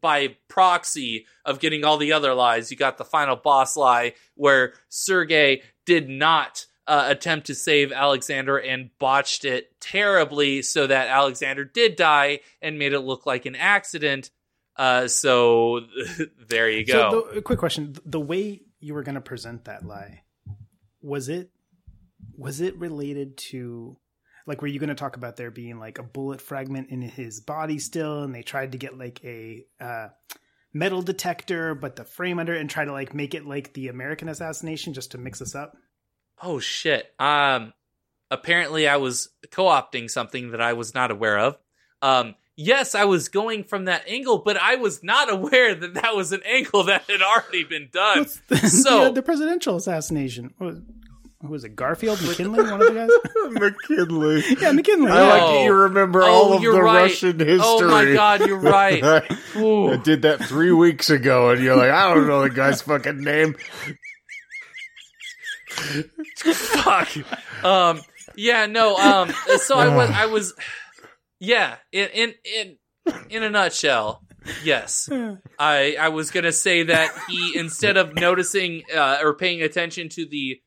by 0.00 0.36
proxy 0.48 1.26
of 1.44 1.60
getting 1.60 1.84
all 1.84 1.96
the 1.96 2.12
other 2.12 2.34
lies, 2.34 2.70
you 2.70 2.76
got 2.76 2.98
the 2.98 3.04
final 3.04 3.36
boss 3.36 3.76
lie 3.76 4.14
where 4.34 4.74
Sergei 4.88 5.62
did 5.86 6.08
not 6.08 6.66
uh, 6.88 7.06
attempt 7.08 7.46
to 7.46 7.54
save 7.54 7.92
Alexander 7.92 8.58
and 8.58 8.90
botched 8.98 9.44
it 9.44 9.80
terribly 9.80 10.62
so 10.62 10.86
that 10.86 11.08
Alexander 11.08 11.64
did 11.64 11.96
die 11.96 12.40
and 12.60 12.78
made 12.78 12.92
it 12.92 13.00
look 13.00 13.26
like 13.26 13.46
an 13.46 13.54
accident. 13.54 14.30
Uh, 14.76 15.06
so 15.06 15.82
there 16.48 16.68
you 16.68 16.84
go. 16.84 17.10
So, 17.10 17.28
the, 17.32 17.38
a 17.38 17.42
quick 17.42 17.58
question: 17.60 17.96
the 18.04 18.20
way 18.20 18.60
you 18.80 18.92
were 18.92 19.02
going 19.02 19.14
to 19.14 19.20
present 19.20 19.64
that 19.64 19.86
lie, 19.86 20.22
was 21.00 21.28
it 21.28 21.50
was 22.36 22.60
it 22.60 22.76
related 22.76 23.36
to 23.36 23.96
like 24.46 24.62
were 24.62 24.68
you 24.68 24.78
going 24.78 24.88
to 24.88 24.94
talk 24.94 25.16
about 25.16 25.36
there 25.36 25.50
being 25.50 25.78
like 25.78 25.98
a 25.98 26.02
bullet 26.02 26.40
fragment 26.40 26.90
in 26.90 27.02
his 27.02 27.40
body 27.40 27.78
still, 27.78 28.22
and 28.22 28.34
they 28.34 28.42
tried 28.42 28.72
to 28.72 28.78
get 28.78 28.96
like 28.96 29.20
a 29.24 29.64
uh, 29.80 30.08
metal 30.72 31.02
detector, 31.02 31.74
but 31.74 31.96
the 31.96 32.04
frame 32.04 32.38
under 32.38 32.54
it, 32.54 32.60
and 32.60 32.70
try 32.70 32.84
to 32.84 32.92
like 32.92 33.14
make 33.14 33.34
it 33.34 33.46
like 33.46 33.72
the 33.72 33.88
American 33.88 34.28
assassination 34.28 34.92
just 34.94 35.12
to 35.12 35.18
mix 35.18 35.40
us 35.42 35.54
up? 35.54 35.76
Oh 36.42 36.58
shit. 36.60 37.12
Um 37.18 37.72
apparently 38.30 38.88
I 38.88 38.96
was 38.96 39.28
co-opting 39.50 40.10
something 40.10 40.50
that 40.50 40.60
I 40.60 40.72
was 40.74 40.94
not 40.94 41.10
aware 41.10 41.38
of. 41.38 41.56
Um 42.02 42.34
yes, 42.56 42.94
I 42.94 43.04
was 43.04 43.28
going 43.28 43.64
from 43.64 43.86
that 43.86 44.06
angle, 44.08 44.38
but 44.38 44.56
I 44.58 44.76
was 44.76 45.02
not 45.02 45.32
aware 45.38 45.74
that 45.74 45.94
that 45.94 46.14
was 46.14 46.32
an 46.32 46.42
angle 46.44 46.84
that 46.84 47.04
had 47.08 47.22
already 47.22 47.64
been 47.64 47.88
done. 47.92 48.26
The, 48.48 48.56
So- 48.58 49.04
the, 49.04 49.12
the 49.12 49.22
presidential 49.22 49.76
assassination. 49.76 50.52
What 51.38 51.50
was, 51.50 51.62
who 51.62 51.64
was 51.64 51.64
it? 51.64 51.76
Garfield, 51.76 52.20
McKinley, 52.26 52.62
one 52.62 52.80
of 52.80 52.86
the 52.86 52.94
guys. 52.94 53.50
McKinley. 53.88 54.42
Yeah, 54.60 54.72
McKinley. 54.72 55.10
I 55.10 55.28
like 55.28 55.42
Oh. 55.42 55.52
that 55.54 55.64
you 55.64 55.72
remember 55.72 56.22
Oh, 56.22 56.26
all 56.26 56.52
of 56.54 56.62
the 56.62 56.68
right. 56.70 57.02
Russian 57.02 57.38
history. 57.38 57.58
Oh 57.62 57.88
my 57.90 58.12
god, 58.12 58.40
you're 58.46 58.58
right. 58.60 59.02
I, 59.04 59.18
I 59.56 59.96
did 60.02 60.22
that 60.22 60.40
three 60.44 60.72
weeks 60.72 61.10
ago, 61.10 61.50
and 61.50 61.62
you're 61.62 61.76
like, 61.76 61.90
I 61.90 62.14
don't 62.14 62.26
know 62.26 62.42
the 62.42 62.50
guy's 62.50 62.82
fucking 62.82 63.22
name. 63.22 63.54
Fuck. 66.38 67.08
Um 67.64 68.00
yeah, 68.36 68.66
no, 68.66 68.96
um 68.96 69.30
so 69.58 69.76
I 69.78 69.94
was 69.94 70.10
I 70.10 70.26
was 70.26 70.54
yeah, 71.40 71.76
in 71.92 72.08
in 72.10 72.34
in 72.44 72.76
in 73.30 73.42
a 73.42 73.50
nutshell, 73.50 74.22
yes. 74.64 75.08
I 75.58 75.96
I 76.00 76.08
was 76.08 76.30
gonna 76.30 76.52
say 76.52 76.84
that 76.84 77.12
he 77.28 77.58
instead 77.58 77.96
of 77.96 78.14
noticing 78.14 78.82
uh, 78.94 79.18
or 79.22 79.34
paying 79.36 79.62
attention 79.62 80.08
to 80.10 80.26
the 80.26 80.60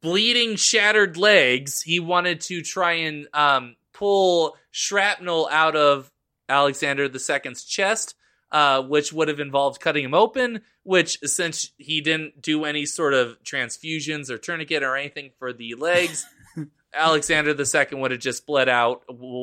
bleeding 0.00 0.56
shattered 0.56 1.16
legs, 1.16 1.82
he 1.82 2.00
wanted 2.00 2.40
to 2.42 2.62
try 2.62 2.92
and 2.92 3.26
um, 3.32 3.76
pull 3.92 4.56
shrapnel 4.70 5.48
out 5.50 5.76
of 5.76 6.10
Alexander 6.48 7.04
II's 7.04 7.64
chest, 7.64 8.14
uh, 8.50 8.82
which 8.82 9.12
would 9.12 9.28
have 9.28 9.40
involved 9.40 9.80
cutting 9.80 10.04
him 10.04 10.14
open. 10.14 10.62
Which 10.82 11.18
since 11.24 11.72
he 11.76 12.00
didn't 12.00 12.40
do 12.40 12.64
any 12.64 12.86
sort 12.86 13.12
of 13.12 13.42
transfusions 13.42 14.30
or 14.30 14.38
tourniquet 14.38 14.82
or 14.82 14.96
anything 14.96 15.32
for 15.38 15.52
the 15.52 15.74
legs, 15.74 16.24
Alexander 16.94 17.50
II 17.50 18.00
would 18.00 18.10
have 18.10 18.20
just 18.20 18.46
bled 18.46 18.68
out 18.68 19.02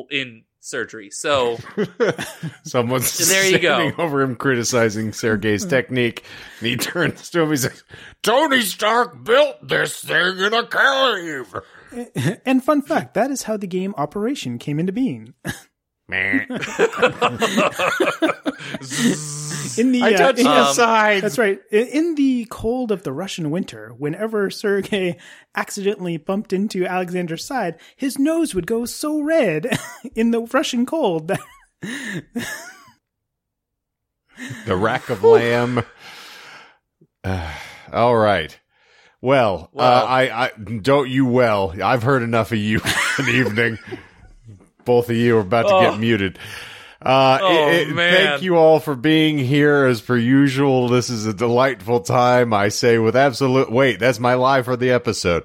in 0.10 0.44
surgery. 0.66 1.10
So 1.12 1.58
Someone's 2.64 3.18
There 3.28 3.46
you 3.50 3.60
go. 3.60 3.76
standing 3.78 4.00
over 4.00 4.22
him 4.22 4.36
criticizing 4.36 5.14
Sergei's 5.14 5.66
technique, 5.76 6.24
and 6.60 6.68
he 6.68 6.76
turns 6.78 7.30
to 7.32 7.42
him. 7.42 7.50
He 7.52 7.58
says, 7.58 7.84
"Tony 8.24 8.62
Stark 8.62 9.24
built 9.24 9.68
this 9.68 10.00
thing 10.02 10.38
in 10.40 10.54
a 10.54 10.68
cave." 10.68 11.56
And 12.46 12.64
fun 12.64 12.82
fact, 12.82 13.14
that 13.14 13.32
is 13.32 13.44
how 13.44 13.56
the 13.58 13.68
game 13.68 13.94
Operation 13.98 14.58
came 14.58 14.80
into 14.80 14.92
being. 14.92 15.34
Man, 16.08 16.46
In 19.78 19.92
the 19.92 20.02
I 20.04 20.14
uh, 20.14 20.18
touched 20.18 20.40
in- 20.40 20.48
Um, 20.48 20.74
sides. 20.74 21.22
That's 21.24 21.38
right. 21.40 21.60
I- 21.72 21.76
In 21.76 22.14
the 22.16 22.46
cold 22.52 22.92
of 22.92 23.02
the 23.04 23.12
Russian 23.12 23.50
winter, 23.50 23.92
whenever 23.98 24.50
Sergei 24.52 25.18
accidentally 25.56 26.18
bumped 26.18 26.54
into 26.54 26.86
Alexander's 26.86 27.44
side, 27.44 27.80
his 27.96 28.20
nose 28.20 28.54
would 28.54 28.68
go 28.68 28.86
so 28.86 29.20
red 29.22 29.80
in 30.16 30.30
the 30.32 30.42
Russian 30.42 30.86
cold. 30.86 31.32
The 34.66 34.76
rack 34.76 35.10
of 35.10 35.24
lamb. 35.24 35.84
Uh, 37.24 37.52
all 37.94 38.16
right. 38.16 38.58
Well, 39.22 39.70
Well. 39.74 40.04
uh, 40.04 40.06
I, 40.08 40.46
I 40.46 40.52
don't 40.82 41.10
you 41.10 41.26
well. 41.26 41.74
I've 41.84 42.04
heard 42.04 42.22
enough 42.22 42.52
of 42.52 42.60
you 42.60 42.78
for 43.16 43.24
the 43.24 43.32
evening. 43.32 43.80
Both 44.86 45.10
of 45.10 45.16
you 45.16 45.38
are 45.38 45.42
about 45.42 45.68
to 45.68 45.74
Oh. 45.76 45.82
get 45.92 46.00
muted. 46.00 46.40
Uh, 47.02 47.38
Oh, 47.42 47.68
it- 47.70 47.90
it- 47.90 47.96
man. 47.96 48.14
Thank 48.14 48.42
you 48.44 48.56
all 48.56 48.80
for 48.80 48.96
being 48.96 49.38
here 49.38 49.86
as 49.86 50.02
per 50.02 50.16
usual. 50.18 50.88
This 50.90 51.10
is 51.10 51.26
a 51.26 51.34
delightful 51.34 52.00
time. 52.00 52.54
I 52.54 52.70
say 52.70 52.98
with 52.98 53.16
absolute, 53.16 53.72
wait, 53.72 54.00
that's 54.00 54.20
my 54.20 54.34
lie 54.36 54.62
for 54.64 54.76
the 54.76 54.92
episode. 54.92 55.44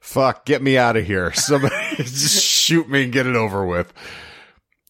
Fuck, 0.00 0.44
get 0.44 0.62
me 0.62 0.76
out 0.76 0.96
of 0.96 1.06
here. 1.06 1.32
Somebody 1.34 1.74
just 1.96 2.44
shoot 2.44 2.88
me 2.88 3.04
and 3.04 3.12
get 3.12 3.26
it 3.26 3.36
over 3.36 3.64
with 3.64 3.92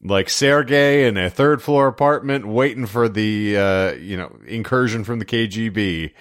like 0.02 0.28
Sergey 0.30 1.06
in 1.06 1.16
a 1.16 1.28
third 1.30 1.60
floor 1.62 1.88
apartment 1.88 2.46
waiting 2.46 2.86
for 2.86 3.08
the 3.08 3.56
uh, 3.56 3.92
you 3.94 4.16
know 4.16 4.36
incursion 4.46 5.04
from 5.04 5.18
the 5.18 5.24
KGB. 5.24 6.12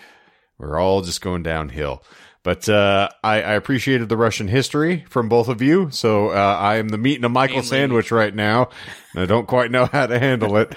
We're 0.58 0.80
all 0.80 1.02
just 1.02 1.22
going 1.22 1.44
downhill. 1.44 2.04
But 2.48 2.70
uh, 2.70 3.10
I, 3.26 3.42
I 3.42 3.54
appreciated 3.56 4.08
the 4.08 4.16
Russian 4.16 4.48
history 4.48 5.04
from 5.10 5.28
both 5.28 5.50
of 5.50 5.62
you. 5.62 5.90
So 5.92 6.30
uh, 6.30 6.58
I 6.58 6.78
am 6.78 6.88
the 6.88 6.98
meat 6.98 7.18
in 7.18 7.26
a 7.26 7.30
Michael 7.30 7.58
Mainly- 7.58 7.68
sandwich 7.68 8.10
right 8.10 8.34
now. 8.34 8.70
And 9.14 9.24
I 9.24 9.26
don't 9.26 9.50
quite 9.50 9.70
know 9.70 9.86
how 9.86 10.08
to 10.08 10.18
handle 10.18 10.56
it. 10.56 10.74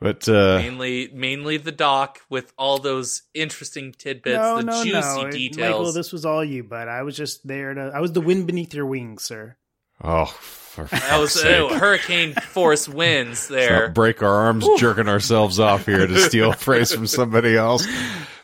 But 0.00 0.28
uh, 0.28 0.58
mainly 0.58 1.08
mainly 1.14 1.56
the 1.56 1.70
doc 1.70 2.18
with 2.28 2.52
all 2.58 2.78
those 2.78 3.22
interesting 3.32 3.92
tidbits, 3.92 4.36
no, 4.36 4.56
the 4.56 4.64
no, 4.64 4.82
juicy 4.82 5.22
no. 5.22 5.30
details. 5.30 5.70
Michael, 5.78 5.92
this 5.92 6.10
was 6.10 6.26
all 6.26 6.44
you, 6.44 6.64
but 6.64 6.88
I 6.88 7.02
was 7.02 7.16
just 7.16 7.46
there 7.46 7.72
to. 7.72 7.92
I 7.94 8.00
was 8.00 8.10
the 8.10 8.20
wind 8.20 8.48
beneath 8.48 8.74
your 8.74 8.86
wings, 8.86 9.22
sir. 9.22 9.56
oh, 10.02 10.24
for 10.24 10.63
that 10.76 11.18
was 11.18 11.36
uh, 11.42 11.68
hurricane 11.78 12.34
force 12.34 12.88
winds 12.88 13.48
there. 13.48 13.88
break 13.90 14.22
our 14.22 14.34
arms 14.34 14.66
jerking 14.78 15.08
ourselves 15.08 15.60
off 15.60 15.86
here 15.86 16.06
to 16.06 16.18
steal 16.20 16.50
a 16.52 16.56
phrase 16.56 16.92
from 16.92 17.06
somebody 17.06 17.56
else. 17.56 17.86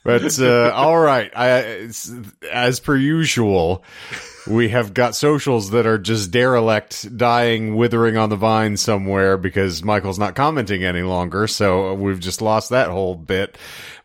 But 0.03 0.39
uh, 0.39 0.73
all 0.75 0.99
right, 0.99 1.31
I, 1.37 1.91
as 2.51 2.81
per 2.81 2.97
usual, 2.97 3.85
we 4.47 4.69
have 4.71 4.95
got 4.95 5.15
socials 5.15 5.71
that 5.71 5.87
are 5.87 5.99
just 5.99 6.31
derelict, 6.31 7.17
dying, 7.17 7.77
withering 7.77 8.17
on 8.17 8.29
the 8.31 8.37
vine 8.37 8.77
somewhere 8.77 9.37
because 9.37 9.83
Michael's 9.83 10.19
not 10.19 10.35
commenting 10.35 10.85
any 10.85 11.03
longer. 11.03 11.47
So 11.47 11.95
we've 11.95 12.21
just 12.21 12.41
lost 12.43 12.71
that 12.71 12.89
whole 12.89 13.15
bit. 13.15 13.57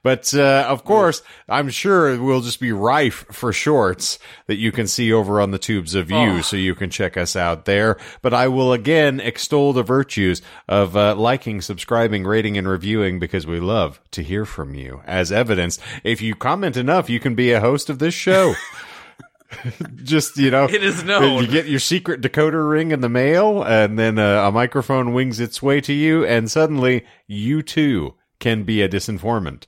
But 0.03 0.31
uh, 0.35 0.67
of 0.69 0.83
course, 0.83 1.23
I'm 1.49 1.69
sure 1.69 2.21
we'll 2.21 2.41
just 2.41 2.59
be 2.59 2.71
rife 2.71 3.25
for 3.31 3.51
shorts 3.51 4.19
that 4.45 4.57
you 4.57 4.71
can 4.71 4.85
see 4.85 5.11
over 5.11 5.41
on 5.41 5.49
the 5.49 5.57
tubes 5.57 5.95
of 5.95 6.11
you, 6.11 6.17
Oh. 6.17 6.41
so 6.41 6.57
you 6.57 6.75
can 6.75 6.91
check 6.91 7.17
us 7.17 7.35
out 7.35 7.65
there. 7.65 7.97
But 8.21 8.31
I 8.31 8.47
will 8.47 8.71
again 8.71 9.19
extol 9.19 9.73
the 9.73 9.81
virtues 9.81 10.43
of 10.67 10.95
uh, 10.95 11.15
liking, 11.15 11.59
subscribing, 11.59 12.23
rating, 12.23 12.55
and 12.55 12.67
reviewing 12.67 13.17
because 13.19 13.47
we 13.47 13.59
love 13.59 13.99
to 14.11 14.21
hear 14.21 14.45
from 14.45 14.75
you. 14.75 15.01
As 15.07 15.31
evidence, 15.31 15.79
if 16.03 16.21
you 16.21 16.35
comment 16.35 16.77
enough, 16.77 17.09
you 17.09 17.19
can 17.19 17.33
be 17.33 17.51
a 17.51 17.59
host 17.61 17.89
of 17.89 17.97
this 17.97 18.13
show. 18.13 18.53
just 20.03 20.37
you 20.37 20.51
know, 20.51 20.65
It 20.65 20.83
is 20.83 21.03
known. 21.03 21.41
you 21.41 21.47
get 21.47 21.67
your 21.67 21.79
secret 21.79 22.21
decoder 22.21 22.69
ring 22.69 22.91
in 22.91 23.01
the 23.01 23.09
mail, 23.09 23.63
and 23.63 23.97
then 23.97 24.19
uh, 24.19 24.47
a 24.47 24.51
microphone 24.51 25.13
wings 25.13 25.39
its 25.39 25.61
way 25.61 25.81
to 25.81 25.93
you, 25.93 26.25
and 26.25 26.49
suddenly 26.49 27.05
you 27.27 27.61
too 27.61 28.15
can 28.39 28.63
be 28.63 28.81
a 28.81 28.89
disinformant. 28.89 29.63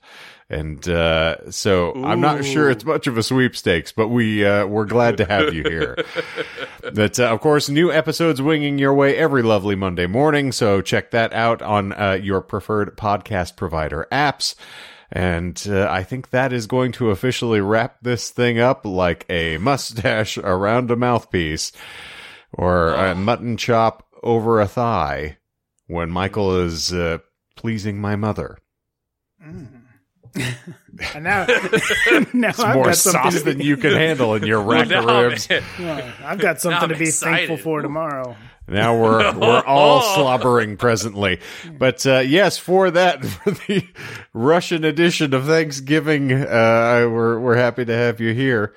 And 0.49 0.87
uh, 0.87 1.51
so 1.51 1.93
I'm 2.05 2.21
not 2.21 2.45
sure 2.45 2.69
it's 2.69 2.85
much 2.85 3.05
of 3.07 3.17
a 3.17 3.23
sweepstakes, 3.23 3.91
but 3.91 4.07
we 4.07 4.45
uh, 4.45 4.65
we're 4.65 4.85
glad 4.85 5.17
to 5.17 5.25
have 5.25 5.53
you 5.53 5.63
here. 5.63 5.97
but 6.93 7.19
uh, 7.19 7.25
of 7.25 7.41
course, 7.41 7.67
new 7.67 7.91
episodes 7.91 8.41
winging 8.41 8.77
your 8.77 8.93
way 8.93 9.17
every 9.17 9.41
lovely 9.41 9.75
Monday 9.75 10.07
morning. 10.07 10.53
So 10.53 10.79
check 10.79 11.11
that 11.11 11.33
out 11.33 11.61
on 11.61 11.91
uh, 11.91 12.13
your 12.21 12.39
preferred 12.39 12.95
podcast 12.95 13.57
provider 13.57 14.07
apps. 14.09 14.55
And 15.11 15.61
uh, 15.69 15.87
I 15.89 16.03
think 16.03 16.31
that 16.31 16.51
is 16.51 16.67
going 16.67 16.91
to 16.93 17.11
officially 17.11 17.61
wrap 17.61 17.97
this 18.01 18.29
thing 18.29 18.59
up 18.59 18.85
like 18.85 19.25
a 19.29 19.57
mustache 19.57 20.37
around 20.37 20.91
a 20.91 20.95
mouthpiece 20.97 21.71
or 22.51 22.93
a 22.93 23.15
mutton 23.15 23.55
chop 23.57 24.05
over 24.23 24.59
a 24.59 24.67
thigh 24.67 25.37
when 25.87 26.09
Michael 26.11 26.59
is 26.59 26.91
uh, 26.93 27.19
pleasing 27.55 27.99
my 28.01 28.15
mother. 28.15 28.57
And 31.15 31.23
now, 31.23 31.45
now 32.33 32.49
It's 32.49 32.59
I've 32.59 32.75
more 32.75 32.85
got 32.85 32.95
something 32.97 33.21
sauce 33.31 33.39
to 33.39 33.45
be, 33.45 33.51
than 33.53 33.61
you 33.61 33.77
can 33.77 33.93
handle 33.93 34.33
in 34.35 34.43
your 34.45 34.61
rack 34.61 34.87
Well, 34.91 35.09
of 35.09 35.31
ribs. 35.31 35.49
man, 35.49 35.63
Well, 35.79 36.13
I've 36.23 36.37
got 36.39 36.59
something 36.61 36.83
I'm 36.83 36.89
to 36.89 36.95
be 36.95 37.05
excited. 37.05 37.47
thankful 37.47 37.57
for 37.57 37.81
tomorrow. 37.81 38.35
Now 38.67 38.99
we're 39.01 39.33
we're 39.39 39.63
all 39.65 40.01
slobbering 40.01 40.77
presently, 40.77 41.39
but 41.77 42.05
uh, 42.05 42.19
yes, 42.19 42.57
for 42.57 42.91
that 42.91 43.25
for 43.25 43.51
the 43.51 43.87
Russian 44.33 44.83
edition 44.83 45.33
of 45.33 45.45
Thanksgiving, 45.45 46.31
uh, 46.31 47.07
we're 47.09 47.39
we're 47.39 47.55
happy 47.55 47.85
to 47.85 47.93
have 47.93 48.19
you 48.19 48.33
here, 48.33 48.73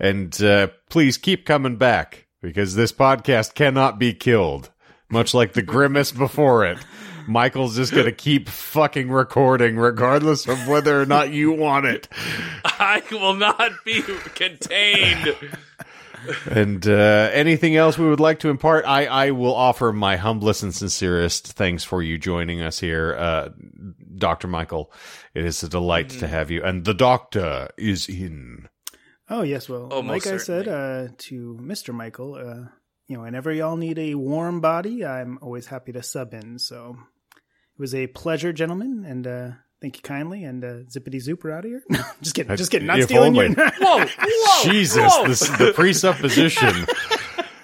and 0.00 0.40
uh, 0.42 0.68
please 0.88 1.18
keep 1.18 1.44
coming 1.44 1.76
back 1.76 2.26
because 2.40 2.74
this 2.74 2.92
podcast 2.92 3.54
cannot 3.54 3.98
be 3.98 4.14
killed, 4.14 4.70
much 5.10 5.34
like 5.34 5.52
the 5.52 5.62
grimace 5.62 6.12
before 6.12 6.64
it. 6.64 6.78
Michael's 7.26 7.76
just 7.76 7.92
gonna 7.94 8.12
keep 8.12 8.48
fucking 8.48 9.10
recording, 9.10 9.76
regardless 9.76 10.46
of 10.46 10.68
whether 10.68 11.00
or 11.00 11.06
not 11.06 11.32
you 11.32 11.52
want 11.52 11.86
it. 11.86 12.08
I 12.64 13.02
will 13.10 13.34
not 13.34 13.72
be 13.84 14.02
contained. 14.02 15.34
And 16.50 16.86
uh, 16.86 17.30
anything 17.32 17.76
else 17.76 17.98
we 17.98 18.08
would 18.08 18.20
like 18.20 18.40
to 18.40 18.48
impart, 18.50 18.84
I, 18.84 19.06
I 19.06 19.30
will 19.30 19.54
offer 19.54 19.92
my 19.92 20.16
humblest 20.16 20.62
and 20.62 20.74
sincerest 20.74 21.52
thanks 21.52 21.84
for 21.84 22.02
you 22.02 22.18
joining 22.18 22.60
us 22.62 22.78
here, 22.78 23.14
uh, 23.18 23.48
Dr. 24.16 24.48
Michael. 24.48 24.92
It 25.34 25.44
is 25.44 25.62
a 25.62 25.68
delight 25.68 26.10
to 26.10 26.28
have 26.28 26.50
you. 26.50 26.62
And 26.62 26.84
the 26.84 26.94
doctor 26.94 27.68
is 27.76 28.08
in. 28.08 28.68
Oh 29.28 29.42
yes, 29.42 29.68
well, 29.68 29.88
Oh, 29.90 30.02
most 30.02 30.26
like 30.26 30.34
I 30.34 30.36
said 30.36 30.68
uh, 30.68 31.08
to 31.16 31.58
Mister 31.60 31.92
Michael, 31.92 32.34
uh, 32.34 32.68
you 33.06 33.16
know, 33.16 33.22
whenever 33.22 33.52
y'all 33.52 33.76
need 33.76 33.98
a 33.98 34.14
warm 34.14 34.60
body, 34.60 35.04
I'm 35.04 35.38
always 35.40 35.66
happy 35.66 35.92
to 35.92 36.02
sub 36.02 36.34
in. 36.34 36.58
So 36.58 36.96
it 37.34 37.80
was 37.80 37.94
a 37.94 38.06
pleasure, 38.06 38.52
gentlemen, 38.52 39.04
and 39.06 39.26
uh, 39.26 39.50
thank 39.84 39.96
you 39.98 40.02
kindly. 40.02 40.44
And 40.44 40.64
uh, 40.64 40.68
zippity 40.88 41.20
zooper 41.20 41.50
out 41.52 41.66
of 41.66 41.70
here. 41.70 41.82
just 42.22 42.34
kidding, 42.34 42.56
just 42.56 42.70
kidding. 42.70 42.86
Not 42.86 43.00
If 43.00 43.04
stealing 43.04 43.36
only. 43.36 43.48
you. 43.50 43.54
Whoa, 43.80 44.06
whoa, 44.18 44.62
Jesus, 44.70 45.12
whoa. 45.14 45.28
this, 45.28 45.40
the 45.40 45.72
presupposition. 45.74 46.86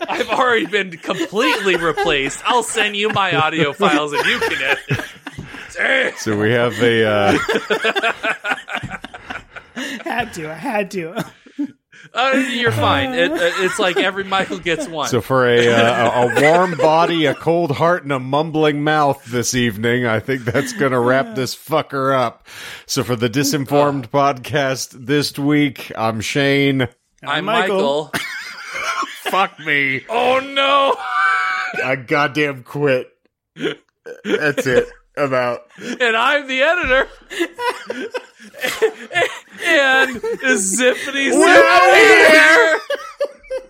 I've 0.06 0.28
already 0.28 0.66
been 0.66 0.90
completely 0.98 1.76
replaced. 1.76 2.42
I'll 2.44 2.62
send 2.62 2.94
you 2.94 3.08
my 3.08 3.34
audio 3.34 3.72
files 3.72 4.12
and 4.12 4.22
you 4.26 4.38
can 4.38 4.62
edit. 4.62 5.04
Damn. 5.74 6.16
So 6.16 6.38
we 6.38 6.50
have 6.50 6.78
a. 6.82 7.06
Uh, 7.06 7.38
had 10.04 10.34
to, 10.34 10.50
I 10.50 10.54
had 10.54 10.90
to. 10.90 11.24
Uh, 12.14 12.44
you're 12.50 12.72
fine. 12.72 13.14
It, 13.14 13.30
uh, 13.32 13.36
it's 13.64 13.78
like 13.78 13.96
every 13.96 14.24
Michael 14.24 14.58
gets 14.58 14.88
one. 14.88 15.08
So 15.08 15.20
for 15.20 15.46
a, 15.46 15.68
uh, 15.68 16.26
a 16.26 16.38
a 16.38 16.42
warm 16.42 16.76
body, 16.76 17.26
a 17.26 17.34
cold 17.34 17.70
heart, 17.72 18.02
and 18.02 18.12
a 18.12 18.18
mumbling 18.18 18.82
mouth 18.82 19.22
this 19.26 19.54
evening, 19.54 20.06
I 20.06 20.20
think 20.20 20.44
that's 20.44 20.72
going 20.72 20.92
to 20.92 20.98
wrap 20.98 21.34
this 21.34 21.54
fucker 21.54 22.16
up. 22.16 22.46
So 22.86 23.04
for 23.04 23.16
the 23.16 23.28
Disinformed 23.28 24.08
podcast 24.08 24.90
this 25.06 25.38
week, 25.38 25.92
I'm 25.96 26.20
Shane. 26.20 26.88
I'm 27.22 27.44
Michael. 27.44 28.04
Michael. 28.04 28.12
Fuck 29.24 29.60
me. 29.60 30.04
Oh 30.08 30.40
no! 30.40 30.96
I 31.84 31.96
goddamn 31.96 32.64
quit. 32.64 33.12
That's 34.24 34.66
it. 34.66 34.88
About. 35.16 35.62
And 35.78 36.16
I'm 36.16 36.46
the 36.46 36.62
editor. 36.62 37.08
and 39.66 40.16
zippity 40.16 41.30
zippity 41.30 41.94
here. 41.94 42.80